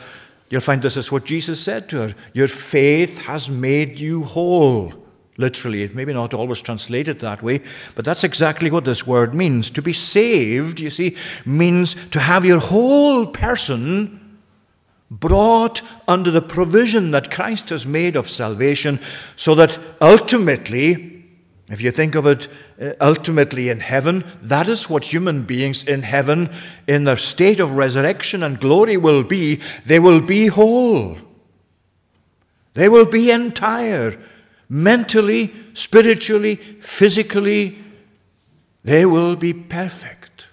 You'll 0.49 0.61
find 0.61 0.81
this 0.81 0.95
is 0.95 1.11
what 1.11 1.25
Jesus 1.25 1.61
said 1.61 1.89
to 1.89 1.97
her 1.97 2.15
Your 2.33 2.47
faith 2.47 3.19
has 3.19 3.49
made 3.49 3.99
you 3.99 4.23
whole. 4.23 5.00
Literally, 5.41 5.81
it 5.81 5.95
maybe 5.95 6.13
not 6.13 6.35
always 6.35 6.61
translated 6.61 7.19
that 7.19 7.41
way, 7.41 7.61
but 7.95 8.05
that's 8.05 8.23
exactly 8.23 8.69
what 8.69 8.85
this 8.85 9.07
word 9.07 9.33
means. 9.33 9.71
To 9.71 9.81
be 9.81 9.91
saved, 9.91 10.79
you 10.79 10.91
see, 10.91 11.17
means 11.47 12.09
to 12.11 12.19
have 12.19 12.45
your 12.45 12.59
whole 12.59 13.25
person 13.25 14.37
brought 15.09 15.81
under 16.07 16.29
the 16.29 16.43
provision 16.43 17.09
that 17.11 17.31
Christ 17.31 17.71
has 17.71 17.87
made 17.87 18.15
of 18.15 18.29
salvation, 18.29 18.99
so 19.35 19.55
that 19.55 19.79
ultimately, 19.99 21.25
if 21.69 21.81
you 21.81 21.89
think 21.89 22.13
of 22.13 22.27
it 22.27 22.47
uh, 22.79 22.93
ultimately 23.01 23.69
in 23.69 23.79
heaven, 23.79 24.23
that 24.43 24.69
is 24.69 24.91
what 24.91 25.11
human 25.11 25.41
beings 25.41 25.87
in 25.87 26.03
heaven, 26.03 26.51
in 26.87 27.05
their 27.05 27.17
state 27.17 27.59
of 27.59 27.71
resurrection 27.71 28.43
and 28.43 28.59
glory, 28.59 28.95
will 28.95 29.23
be. 29.23 29.59
They 29.87 29.97
will 29.99 30.21
be 30.21 30.47
whole, 30.47 31.17
they 32.75 32.87
will 32.87 33.05
be 33.05 33.31
entire 33.31 34.19
mentally, 34.71 35.53
spiritually, 35.73 36.55
physically, 36.55 37.77
they 38.85 39.05
will 39.05 39.35
be 39.35 39.51
perfect. 39.51 40.47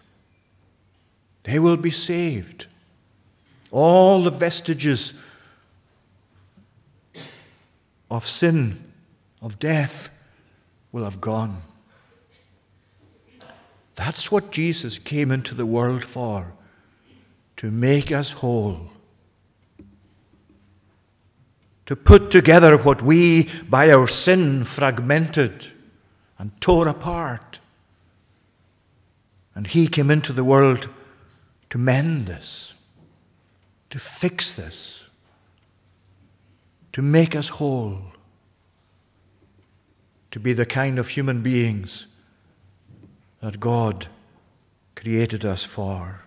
They 1.44 1.60
will 1.60 1.76
be 1.76 1.92
saved. 1.92 2.66
All 3.70 4.24
the 4.24 4.32
vestiges 4.32 5.22
of 8.10 8.26
sin, 8.26 8.82
of 9.40 9.60
death, 9.60 10.20
will 10.90 11.04
have 11.04 11.20
gone. 11.20 11.62
That's 13.94 14.32
what 14.32 14.50
Jesus 14.50 14.98
came 14.98 15.30
into 15.30 15.54
the 15.54 15.66
world 15.66 16.04
for 16.04 16.54
to 17.58 17.70
make 17.70 18.10
us 18.10 18.32
whole 18.32 18.90
to 21.88 21.96
put 21.96 22.30
together 22.30 22.76
what 22.76 23.00
we, 23.00 23.48
by 23.66 23.90
our 23.90 24.06
sin, 24.06 24.62
fragmented 24.62 25.68
and 26.38 26.50
tore 26.60 26.86
apart. 26.86 27.60
And 29.54 29.66
He 29.66 29.88
came 29.88 30.10
into 30.10 30.34
the 30.34 30.44
world 30.44 30.90
to 31.70 31.78
mend 31.78 32.26
this, 32.26 32.74
to 33.88 33.98
fix 33.98 34.52
this, 34.54 35.06
to 36.92 37.00
make 37.00 37.34
us 37.34 37.48
whole, 37.48 38.02
to 40.30 40.38
be 40.38 40.52
the 40.52 40.66
kind 40.66 40.98
of 40.98 41.08
human 41.08 41.40
beings 41.40 42.06
that 43.40 43.60
God 43.60 44.08
created 44.94 45.42
us 45.42 45.64
for. 45.64 46.20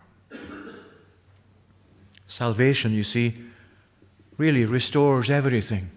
Salvation, 2.26 2.93
you 2.93 3.03
see, 3.03 3.51
really 4.42 4.66
restores 4.66 5.30
everything. 5.30 5.92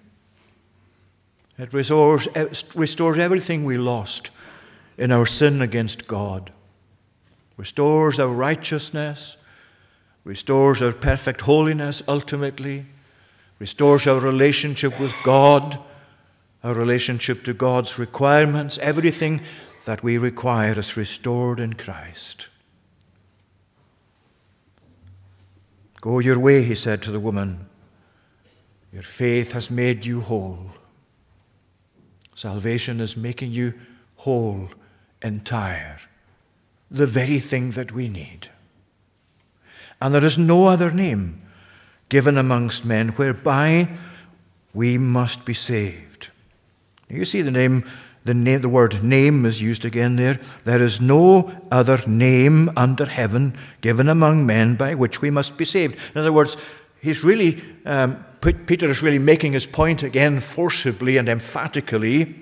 It 1.57 1.72
restores, 1.72 2.28
restores 2.74 3.18
everything 3.18 3.64
we 3.64 3.78
lost 3.78 4.30
in 4.99 5.11
our 5.11 5.24
sin 5.24 5.62
against 5.62 6.07
God, 6.07 6.53
restores 7.57 8.20
our 8.20 8.28
righteousness, 8.28 9.38
restores 10.24 10.82
our 10.82 10.92
perfect 10.92 11.40
holiness 11.40 12.03
ultimately, 12.07 12.84
restores 13.59 14.07
our 14.07 14.20
relationship 14.20 15.01
with 15.01 15.14
God, 15.22 15.78
our 16.62 16.74
relationship 16.74 17.45
to 17.45 17.55
God's 17.55 17.99
requirements, 17.99 18.76
everything 18.78 19.40
that 19.86 20.03
we 20.03 20.18
require 20.18 20.78
is 20.78 20.99
restored 20.99 21.61
in 21.61 21.72
Christ. 21.72 22.49
Go 26.03 26.18
your 26.18 26.38
way, 26.38 26.62
he 26.62 26.74
said 26.74 27.01
to 27.05 27.11
the 27.11 27.20
woman. 27.20 27.68
Your 28.95 29.03
faith 29.03 29.53
has 29.53 29.72
made 29.72 30.07
you 30.07 30.20
whole. 30.20 30.70
Salvation 32.36 33.01
is 33.01 33.16
making 33.16 33.51
you 33.51 33.74
whole, 34.18 34.70
entire, 35.20 35.99
the 36.92 37.07
very 37.07 37.40
thing 37.40 37.72
that 37.72 37.90
we 37.90 38.09
need. 38.09 38.51
And 40.01 40.14
there 40.14 40.24
is 40.24 40.38
no 40.38 40.66
other 40.66 40.92
name 40.92 41.42
given 42.09 42.38
amongst 42.38 42.84
men 42.84 43.09
whereby 43.09 43.88
we 44.72 44.97
must 44.97 45.45
be 45.45 45.55
saved. 45.55 46.30
You 47.09 47.24
see 47.24 47.42
the 47.42 47.51
name, 47.51 47.90
the 48.24 48.34
name, 48.34 48.61
the 48.61 48.68
word 48.68 49.03
name 49.03 49.45
is 49.45 49.61
used 49.61 49.84
again 49.84 50.14
there. 50.14 50.38
There 50.62 50.80
is 50.82 51.01
no 51.01 51.53
other 51.72 51.99
name 52.07 52.70
under 52.76 53.07
heaven 53.07 53.59
given 53.80 54.09
among 54.09 54.47
men 54.47 54.76
by 54.76 54.95
which 54.95 55.20
we 55.20 55.30
must 55.30 55.59
be 55.59 55.64
saved. 55.64 55.97
In 56.14 56.20
other 56.20 56.32
words, 56.32 56.57
he's 57.01 57.24
really 57.24 57.61
um, 57.86 58.24
Peter 58.53 58.86
is 58.90 59.03
really 59.03 59.18
making 59.18 59.53
his 59.53 59.66
point 59.66 60.03
again 60.03 60.40
forcibly 60.40 61.16
and 61.16 61.28
emphatically. 61.28 62.34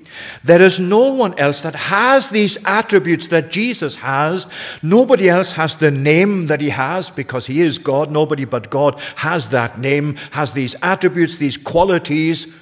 There 0.42 0.60
is 0.60 0.80
no 0.80 1.12
one 1.12 1.38
else 1.38 1.60
that 1.60 1.74
has 1.74 2.30
these 2.30 2.64
attributes 2.66 3.28
that 3.28 3.50
Jesus 3.50 3.96
has. 3.96 4.46
Nobody 4.82 5.28
else 5.28 5.52
has 5.52 5.76
the 5.76 5.90
name 5.90 6.46
that 6.46 6.60
he 6.60 6.70
has 6.70 7.10
because 7.10 7.46
he 7.46 7.60
is 7.60 7.78
God. 7.78 8.10
Nobody 8.10 8.44
but 8.44 8.70
God 8.70 8.98
has 9.16 9.48
that 9.48 9.78
name, 9.78 10.16
has 10.32 10.52
these 10.52 10.74
attributes, 10.82 11.36
these 11.36 11.56
qualities. 11.56 12.52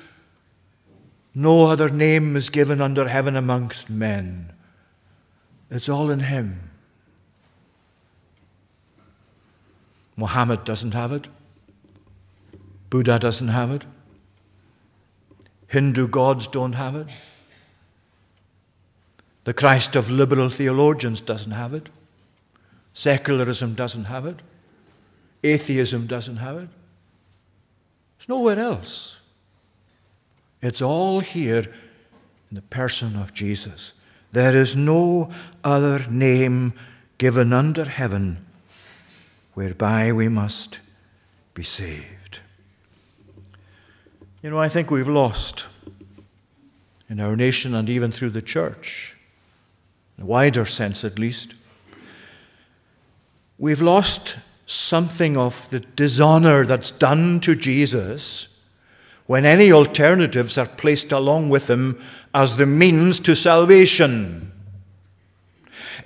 No 1.35 1.67
other 1.67 1.89
name 1.89 2.37
is 2.37 2.51
given 2.51 2.81
under 2.81 3.09
heaven 3.09 3.37
amongst 3.37 3.89
men. 3.89 4.53
It's 5.71 5.89
all 5.89 6.11
in 6.11 6.21
him. 6.21 6.71
Muhammad 10.17 10.65
doesn't 10.65 10.93
have 10.93 11.13
it. 11.13 11.29
Buddha 12.91 13.19
doesn't 13.19 13.49
have 13.49 13.71
it. 13.71 13.85
Hindu 15.69 16.09
gods 16.09 16.49
don't 16.49 16.73
have 16.73 16.97
it. 16.97 17.07
The 19.45 19.55
Christ 19.55 19.97
of 19.97 20.11
liberal 20.11 20.51
theologians 20.51 21.21
doesn't 21.21 21.53
have 21.53 21.73
it. 21.73 21.89
Secularism 22.93 23.75
doesn't 23.75 24.05
have 24.07 24.27
it. 24.27 24.41
Atheism 25.43 26.07
doesn't 26.07 26.37
have 26.37 26.57
it. 26.57 26.69
It's 28.19 28.29
nowhere 28.29 28.59
else. 28.59 29.21
It's 30.61 30.83
all 30.83 31.21
here 31.21 31.73
in 32.51 32.57
the 32.57 32.63
person 32.63 33.17
of 33.17 33.33
Jesus. 33.33 33.95
There 34.33 34.55
is 34.55 34.77
no 34.77 35.31
other 35.65 36.05
name 36.11 36.75
given 37.19 37.53
under 37.53 37.85
heaven 37.85 38.45
whereby 39.55 40.13
we 40.13 40.29
must 40.29 40.81
be 41.55 41.63
saved. 41.63 42.20
You 44.43 44.49
know, 44.49 44.59
I 44.59 44.71
think 44.71 44.91
we've 44.91 45.09
lost 45.09 45.67
in 47.11 47.21
our 47.21 47.37
nation 47.37 47.75
and 47.75 47.91
even 47.91 48.11
through 48.11 48.31
the 48.31 48.41
church, 48.41 49.15
in 50.17 50.25
a 50.25 50.27
wider 50.27 50.65
sense 50.65 51.05
at 51.05 51.19
least, 51.19 51.55
we've 53.59 53.83
lost 53.83 54.39
something 54.65 55.37
of 55.37 55.69
the 55.69 55.81
dishonor 55.81 56.65
that's 56.65 56.91
done 56.91 57.41
to 57.41 57.55
Jesus 57.55 58.63
when 59.27 59.45
any 59.45 59.71
alternatives 59.71 60.57
are 60.57 60.67
placed 60.67 61.13
along 61.13 61.51
with 61.51 61.69
him 61.69 62.03
as 62.33 62.57
the 62.57 62.65
means 62.65 63.21
to 63.21 63.37
salvation. 63.37 64.53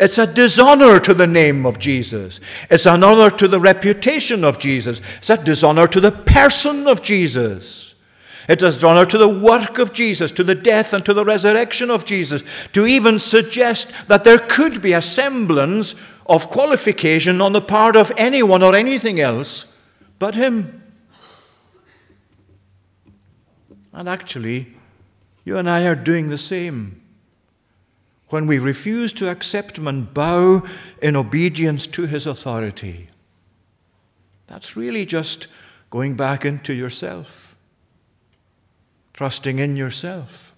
It's 0.01 0.18
a 0.18 0.26
dishonor 0.26 0.99
to 0.99 1.14
the 1.14 1.28
name 1.28 1.64
of 1.64 1.78
Jesus. 1.78 2.41
It's 2.68 2.87
an 2.87 3.05
honor 3.05 3.30
to 3.30 3.47
the 3.47 3.61
reputation 3.61 4.43
of 4.43 4.59
Jesus. 4.59 5.01
It's 5.18 5.30
a 5.30 5.37
dishonor 5.37 5.87
to 5.87 6.01
the 6.01 6.11
person 6.11 6.89
of 6.89 7.01
Jesus. 7.01 7.93
It 8.49 8.59
does 8.59 8.82
honor 8.84 9.07
to 9.07 9.18
the 9.18 9.28
work 9.28 9.78
of 9.78 9.92
Jesus, 9.92 10.30
to 10.32 10.45
the 10.45 10.55
death 10.55 10.92
and 10.92 11.05
to 11.05 11.14
the 11.14 11.24
resurrection 11.24 11.90
of 11.90 12.05
Jesus, 12.05 12.42
to 12.72 12.86
even 12.86 13.18
suggest 13.18 14.09
that 14.09 14.24
there 14.24 14.38
could 14.38 14.82
be 14.82 14.92
a 14.92 15.03
semblance 15.03 15.95
of 16.26 16.51
qualification 16.51 17.40
on 17.40 17.53
the 17.53 17.61
part 17.61 17.97
of 17.97 18.12
anyone 18.16 18.62
or 18.62 18.74
anything 18.74 19.20
else 19.20 19.80
but 20.18 20.34
Him. 20.34 20.82
And 23.92 24.09
actually, 24.09 24.74
you 25.45 25.59
and 25.59 25.68
I 25.68 25.86
are 25.86 25.95
doing 25.95 26.28
the 26.28 26.38
same. 26.38 27.01
when 28.30 28.47
we 28.49 28.59
refuse 28.59 29.12
to 29.12 29.30
accept 29.30 29.78
Him 29.78 29.86
and 29.86 30.12
bow 30.12 30.62
in 31.01 31.14
obedience 31.14 31.86
to 31.86 32.07
His 32.07 32.26
authority, 32.26 33.07
that's 34.49 34.76
really 34.76 35.07
just 35.07 35.47
going 35.90 36.16
back 36.16 36.45
into 36.45 36.72
yourself, 36.72 37.53
trusting 39.15 39.61
in 39.61 39.77
yourself. 39.77 40.53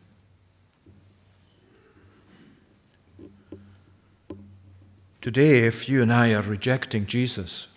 Today, 5.21 5.67
if 5.67 5.89
you 5.89 6.03
and 6.03 6.13
I 6.13 6.33
are 6.33 6.43
rejecting 6.43 7.05
Jesus, 7.07 7.69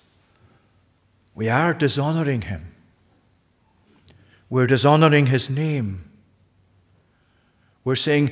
we 1.35 1.49
are 1.49 1.73
dishonoring 1.73 2.43
Him. 2.43 2.71
We're 4.49 4.67
dishonoring 4.67 5.27
His 5.27 5.49
name. 5.49 6.09
We're 7.83 7.95
saying, 7.95 8.31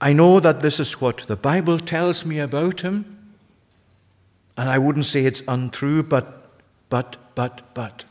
I 0.00 0.12
know 0.12 0.40
that 0.40 0.60
this 0.60 0.80
is 0.80 1.00
what 1.00 1.18
the 1.18 1.36
Bible 1.36 1.78
tells 1.78 2.24
me 2.24 2.38
about 2.38 2.80
him, 2.80 3.34
and 4.56 4.68
I 4.68 4.78
wouldn't 4.78 5.06
say 5.06 5.24
it's 5.24 5.42
untrue, 5.46 6.02
but, 6.02 6.50
but, 6.88 7.16
but, 7.34 7.62
but. 7.74 8.04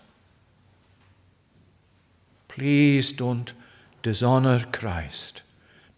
Please 2.48 3.12
don't 3.12 3.54
dishonor 4.02 4.66
Christ, 4.72 5.42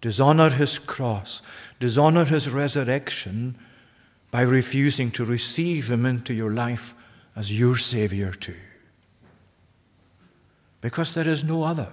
dishonor 0.02 0.50
his 0.50 0.80
cross, 0.80 1.42
dishonor 1.80 2.26
his 2.26 2.50
resurrection 2.50 3.56
by 4.32 4.42
refusing 4.42 5.12
to 5.12 5.26
receive 5.26 5.92
him 5.92 6.06
into 6.06 6.34
your 6.34 6.52
life 6.52 6.96
as 7.36 7.58
your 7.58 7.78
Savior, 7.78 8.32
too. 8.32 8.56
Because 10.82 11.14
there 11.14 11.28
is 11.28 11.44
no 11.44 11.64
other. 11.64 11.92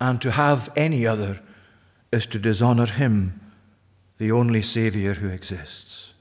And 0.00 0.20
to 0.22 0.32
have 0.32 0.70
any 0.76 1.06
other 1.06 1.40
is 2.12 2.26
to 2.26 2.38
dishonor 2.38 2.86
him, 2.86 3.40
the 4.18 4.32
only 4.32 4.62
Savior 4.62 5.14
who 5.14 5.28
exists. 5.28 6.12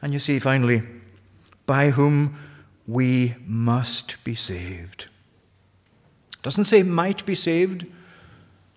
And 0.00 0.12
you 0.12 0.18
see, 0.18 0.38
finally, 0.38 0.82
by 1.64 1.90
whom 1.90 2.38
we 2.86 3.34
must 3.46 4.22
be 4.24 4.34
saved. 4.34 5.06
Doesn't 6.46 6.66
say 6.66 6.84
might 6.84 7.26
be 7.26 7.34
saved, 7.34 7.88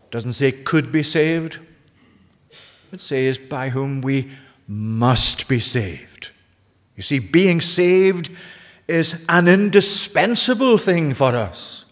doesn't 0.09 0.33
say 0.33 0.51
could 0.51 0.91
be 0.91 1.03
saved. 1.03 1.59
It 2.91 2.99
says 2.99 3.37
by 3.37 3.69
whom 3.69 4.01
we 4.01 4.31
must 4.67 5.47
be 5.47 5.59
saved. 5.59 6.31
You 6.95 7.03
see, 7.03 7.19
being 7.19 7.61
saved 7.61 8.31
is 8.87 9.23
an 9.29 9.47
indispensable 9.47 10.79
thing 10.79 11.13
for 11.13 11.35
us. 11.35 11.85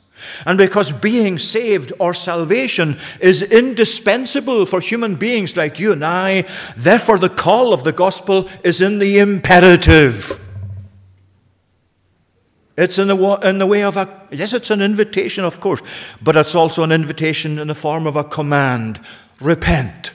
And 0.47 0.57
because 0.57 0.91
being 0.91 1.37
saved 1.37 1.93
or 1.99 2.15
salvation 2.15 2.97
is 3.19 3.43
indispensable 3.43 4.65
for 4.65 4.81
human 4.81 5.13
beings 5.13 5.55
like 5.55 5.79
you 5.79 5.91
and 5.91 6.03
I, 6.03 6.45
therefore 6.75 7.19
the 7.19 7.29
call 7.29 7.71
of 7.71 7.83
the 7.83 7.93
gospel 7.93 8.49
is 8.63 8.81
in 8.81 8.97
the 8.97 9.19
imperative. 9.19 10.43
It's 12.77 12.99
in 12.99 13.07
the, 13.07 13.17
in 13.43 13.57
the 13.57 13.65
way 13.65 13.83
of 13.83 13.97
a, 13.97 14.07
yes, 14.31 14.53
it's 14.53 14.69
an 14.69 14.81
invitation, 14.81 15.43
of 15.43 15.59
course, 15.59 15.81
but 16.21 16.35
it's 16.35 16.55
also 16.55 16.83
an 16.83 16.91
invitation 16.91 17.57
in 17.57 17.67
the 17.67 17.75
form 17.75 18.05
of 18.05 18.15
a 18.15 18.23
command 18.23 18.99
repent, 19.41 20.13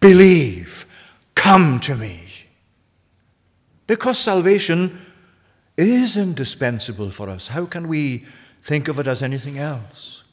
believe, 0.00 0.86
come 1.34 1.80
to 1.80 1.96
me. 1.96 2.22
Because 3.86 4.18
salvation 4.18 5.00
is 5.76 6.16
indispensable 6.16 7.10
for 7.10 7.28
us. 7.28 7.48
How 7.48 7.66
can 7.66 7.88
we 7.88 8.24
think 8.66 8.88
of 8.88 8.98
it 8.98 9.06
as 9.06 9.22
anything 9.22 9.58
else. 9.58 10.24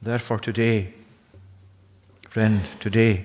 Therefore, 0.00 0.38
today, 0.38 0.94
friend, 2.28 2.60
today, 2.78 3.24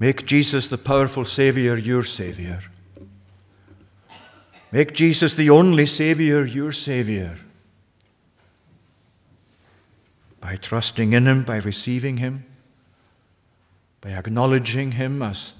make 0.00 0.24
Jesus 0.24 0.68
the 0.68 0.78
powerful 0.78 1.26
Savior 1.26 1.76
your 1.76 2.02
Savior. 2.04 2.60
Make 4.74 4.92
Jesus 4.92 5.34
the 5.34 5.50
only 5.50 5.86
Savior 5.86 6.44
your 6.44 6.72
Savior. 6.72 7.36
By 10.40 10.56
trusting 10.56 11.12
in 11.12 11.26
Him, 11.26 11.44
by 11.44 11.58
receiving 11.58 12.16
Him, 12.16 12.44
by 14.00 14.10
acknowledging 14.10 14.90
Him 14.92 15.22
as 15.22 15.52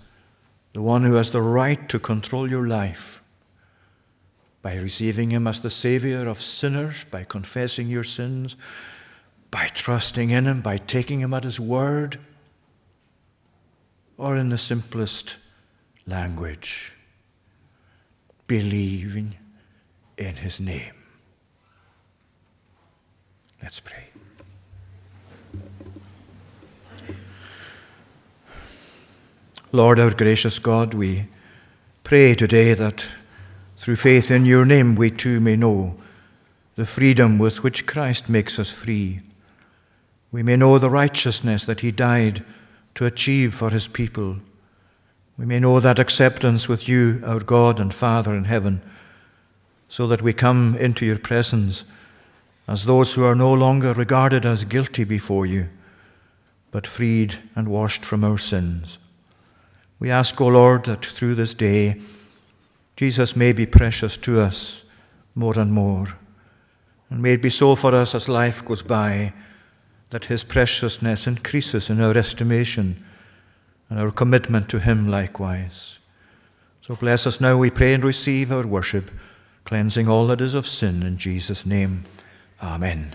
the 0.73 0.83
one 0.83 1.05
who 1.05 1.15
has 1.15 1.31
the 1.31 1.41
right 1.41 1.89
to 1.89 2.01
control 2.01 2.51
your 2.51 2.67
life 2.67 3.23
by 4.65 4.77
receiving 4.77 5.31
Him 5.31 5.47
as 5.47 5.61
the 5.61 5.69
Savior 5.69 6.27
of 6.27 6.41
sinners, 6.41 7.05
by 7.05 7.23
confessing 7.23 7.87
your 7.87 8.03
sins, 8.03 8.57
by 9.51 9.67
trusting 9.69 10.31
in 10.31 10.47
Him, 10.47 10.63
by 10.63 10.79
taking 10.79 11.21
Him 11.21 11.35
at 11.35 11.45
His 11.45 11.61
word, 11.61 12.19
or 14.17 14.37
in 14.37 14.49
the 14.49 14.59
simplest 14.59 15.37
language, 16.07 16.95
believing 18.47 19.37
in 20.17 20.37
His 20.37 20.61
name. 20.61 20.93
Let's 23.63 23.81
pray. 23.81 24.05
Lord, 29.73 29.99
our 29.99 30.15
gracious 30.15 30.59
God, 30.59 30.95
we 30.95 31.27
pray 32.05 32.35
today 32.35 32.75
that 32.75 33.09
through 33.77 33.97
faith 33.97 34.31
in 34.31 34.45
your 34.45 34.65
name, 34.65 34.95
we 34.95 35.11
too 35.11 35.41
may 35.41 35.57
know 35.57 35.97
the 36.77 36.87
freedom 36.87 37.39
with 37.39 37.65
which 37.65 37.87
Christ 37.87 38.29
makes 38.29 38.59
us 38.59 38.71
free. 38.71 39.21
We 40.31 40.43
may 40.43 40.57
know 40.57 40.79
the 40.79 40.91
righteousness 40.91 41.65
that 41.65 41.81
he 41.81 41.91
died 41.91 42.45
to 42.95 43.07
achieve 43.07 43.55
for 43.55 43.71
his 43.71 43.89
people. 43.89 44.37
We 45.37 45.47
may 45.47 45.59
know 45.59 45.81
that 45.81 45.99
acceptance 45.99 46.69
with 46.69 46.89
you, 46.89 47.21
our 47.27 47.41
God 47.41 47.81
and 47.81 47.93
Father 47.93 48.35
in 48.35 48.45
heaven, 48.45 48.83
so 49.89 50.07
that 50.07 50.23
we 50.23 50.33
come 50.33 50.77
into 50.77 51.05
your 51.05 51.19
presence 51.19 51.85
as 52.69 52.85
those 52.85 53.15
who 53.15 53.25
are 53.25 53.35
no 53.35 53.53
longer 53.53 53.93
regarded 53.93 54.47
as 54.47 54.65
guilty 54.65 55.05
before 55.05 55.45
you, 55.45 55.69
but 56.71 56.87
freed 56.87 57.37
and 57.55 57.69
washed 57.69 58.05
from 58.05 58.25
our 58.25 58.39
sins. 58.39 58.99
We 59.99 60.11
ask, 60.11 60.41
O 60.41 60.47
Lord, 60.47 60.85
that 60.85 61.05
through 61.05 61.35
this 61.35 61.55
day, 61.55 62.01
Jesus 62.97 63.37
may 63.37 63.53
be 63.53 63.67
precious 63.67 64.17
to 64.19 64.41
us 64.41 64.85
more 65.35 65.59
and 65.59 65.73
more. 65.73 66.07
And 67.11 67.21
may 67.21 67.35
it 67.35 67.43
be 67.43 67.51
so 67.51 67.75
for 67.75 67.95
us 67.95 68.15
as 68.15 68.29
life 68.29 68.65
goes 68.65 68.83
by 68.83 69.33
that 70.11 70.27
his 70.27 70.45
preciousness 70.45 71.27
increases 71.27 71.91
in 71.91 72.01
our 72.01 72.17
estimation 72.17 73.05
and 73.95 74.03
our 74.03 74.11
commitment 74.11 74.69
to 74.69 74.81
him 74.81 75.09
likewise. 75.09 76.01
So 76.83 76.97
bless 76.97 77.29
us 77.29 77.41
now, 77.41 77.57
we 77.57 77.71
pray, 77.71 77.95
and 77.95 78.03
receive 78.03 78.51
our 78.51 78.67
worship, 78.67 79.09
cleansing 79.65 80.09
all 80.09 80.27
that 80.27 80.41
is 80.41 80.55
of 80.55 80.67
sin 80.67 81.05
in 81.05 81.17
Jesus' 81.17 81.65
name. 81.65 82.03
Amen. 82.61 83.15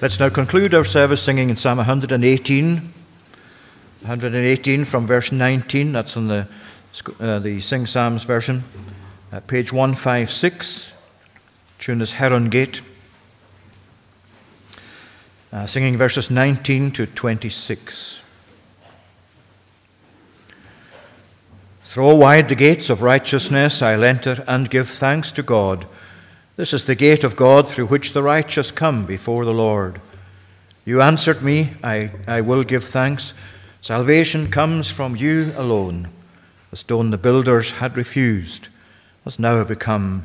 Let's 0.00 0.20
now 0.20 0.28
conclude 0.28 0.72
our 0.72 0.84
service 0.84 1.20
singing 1.20 1.50
in 1.50 1.56
Psalm 1.56 1.78
118. 1.78 2.76
118 2.76 4.84
from 4.84 5.04
verse 5.04 5.32
19. 5.32 5.90
That's 5.90 6.16
on 6.16 6.28
the, 6.28 6.46
uh, 7.18 7.40
the 7.40 7.58
Sing 7.58 7.86
Psalms 7.86 8.22
version. 8.22 8.62
Uh, 9.32 9.40
page 9.40 9.72
156. 9.72 10.96
Tune 11.80 12.00
is 12.00 12.12
Heron 12.12 12.50
Gate. 12.50 12.82
Uh, 15.50 15.66
singing 15.66 15.96
verses 15.96 16.30
19 16.30 16.90
to 16.90 17.06
26. 17.06 18.22
Throw 21.84 22.14
wide 22.14 22.50
the 22.50 22.54
gates 22.54 22.90
of 22.90 23.00
righteousness, 23.00 23.80
I'll 23.80 24.04
enter 24.04 24.44
and 24.46 24.68
give 24.68 24.88
thanks 24.88 25.32
to 25.32 25.42
God. 25.42 25.86
This 26.56 26.74
is 26.74 26.84
the 26.84 26.94
gate 26.94 27.24
of 27.24 27.34
God 27.34 27.66
through 27.66 27.86
which 27.86 28.12
the 28.12 28.22
righteous 28.22 28.70
come 28.70 29.06
before 29.06 29.46
the 29.46 29.54
Lord. 29.54 30.02
You 30.84 31.00
answered 31.00 31.42
me, 31.42 31.70
I, 31.82 32.10
I 32.26 32.42
will 32.42 32.62
give 32.62 32.84
thanks. 32.84 33.32
Salvation 33.80 34.50
comes 34.50 34.90
from 34.90 35.16
you 35.16 35.54
alone. 35.56 36.08
The 36.70 36.76
stone 36.76 37.08
the 37.08 37.16
builders 37.16 37.70
had 37.72 37.96
refused 37.96 38.68
has 39.24 39.38
now 39.38 39.64
become 39.64 40.24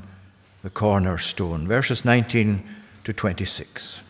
the 0.63 0.69
cornerstone. 0.69 1.67
Verses 1.67 2.03
19 2.03 2.63
to 3.05 3.13
26. 3.13 4.03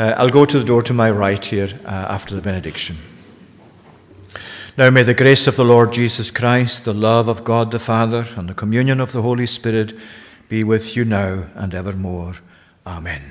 Uh, 0.00 0.14
I'll 0.16 0.30
go 0.30 0.46
to 0.46 0.58
the 0.58 0.64
door 0.64 0.80
to 0.84 0.94
my 0.94 1.10
right 1.10 1.44
here 1.44 1.68
uh, 1.84 2.06
after 2.08 2.34
the 2.34 2.40
benediction. 2.40 2.96
Now 4.78 4.88
may 4.88 5.02
the 5.02 5.12
grace 5.12 5.46
of 5.46 5.56
the 5.56 5.64
Lord 5.64 5.92
Jesus 5.92 6.30
Christ, 6.30 6.86
the 6.86 6.94
love 6.94 7.28
of 7.28 7.44
God 7.44 7.70
the 7.70 7.78
Father, 7.78 8.24
and 8.34 8.48
the 8.48 8.54
communion 8.54 8.98
of 8.98 9.12
the 9.12 9.20
Holy 9.20 9.44
Spirit 9.44 9.92
be 10.48 10.64
with 10.64 10.96
you 10.96 11.04
now 11.04 11.44
and 11.54 11.74
evermore. 11.74 12.36
Amen. 12.86 13.29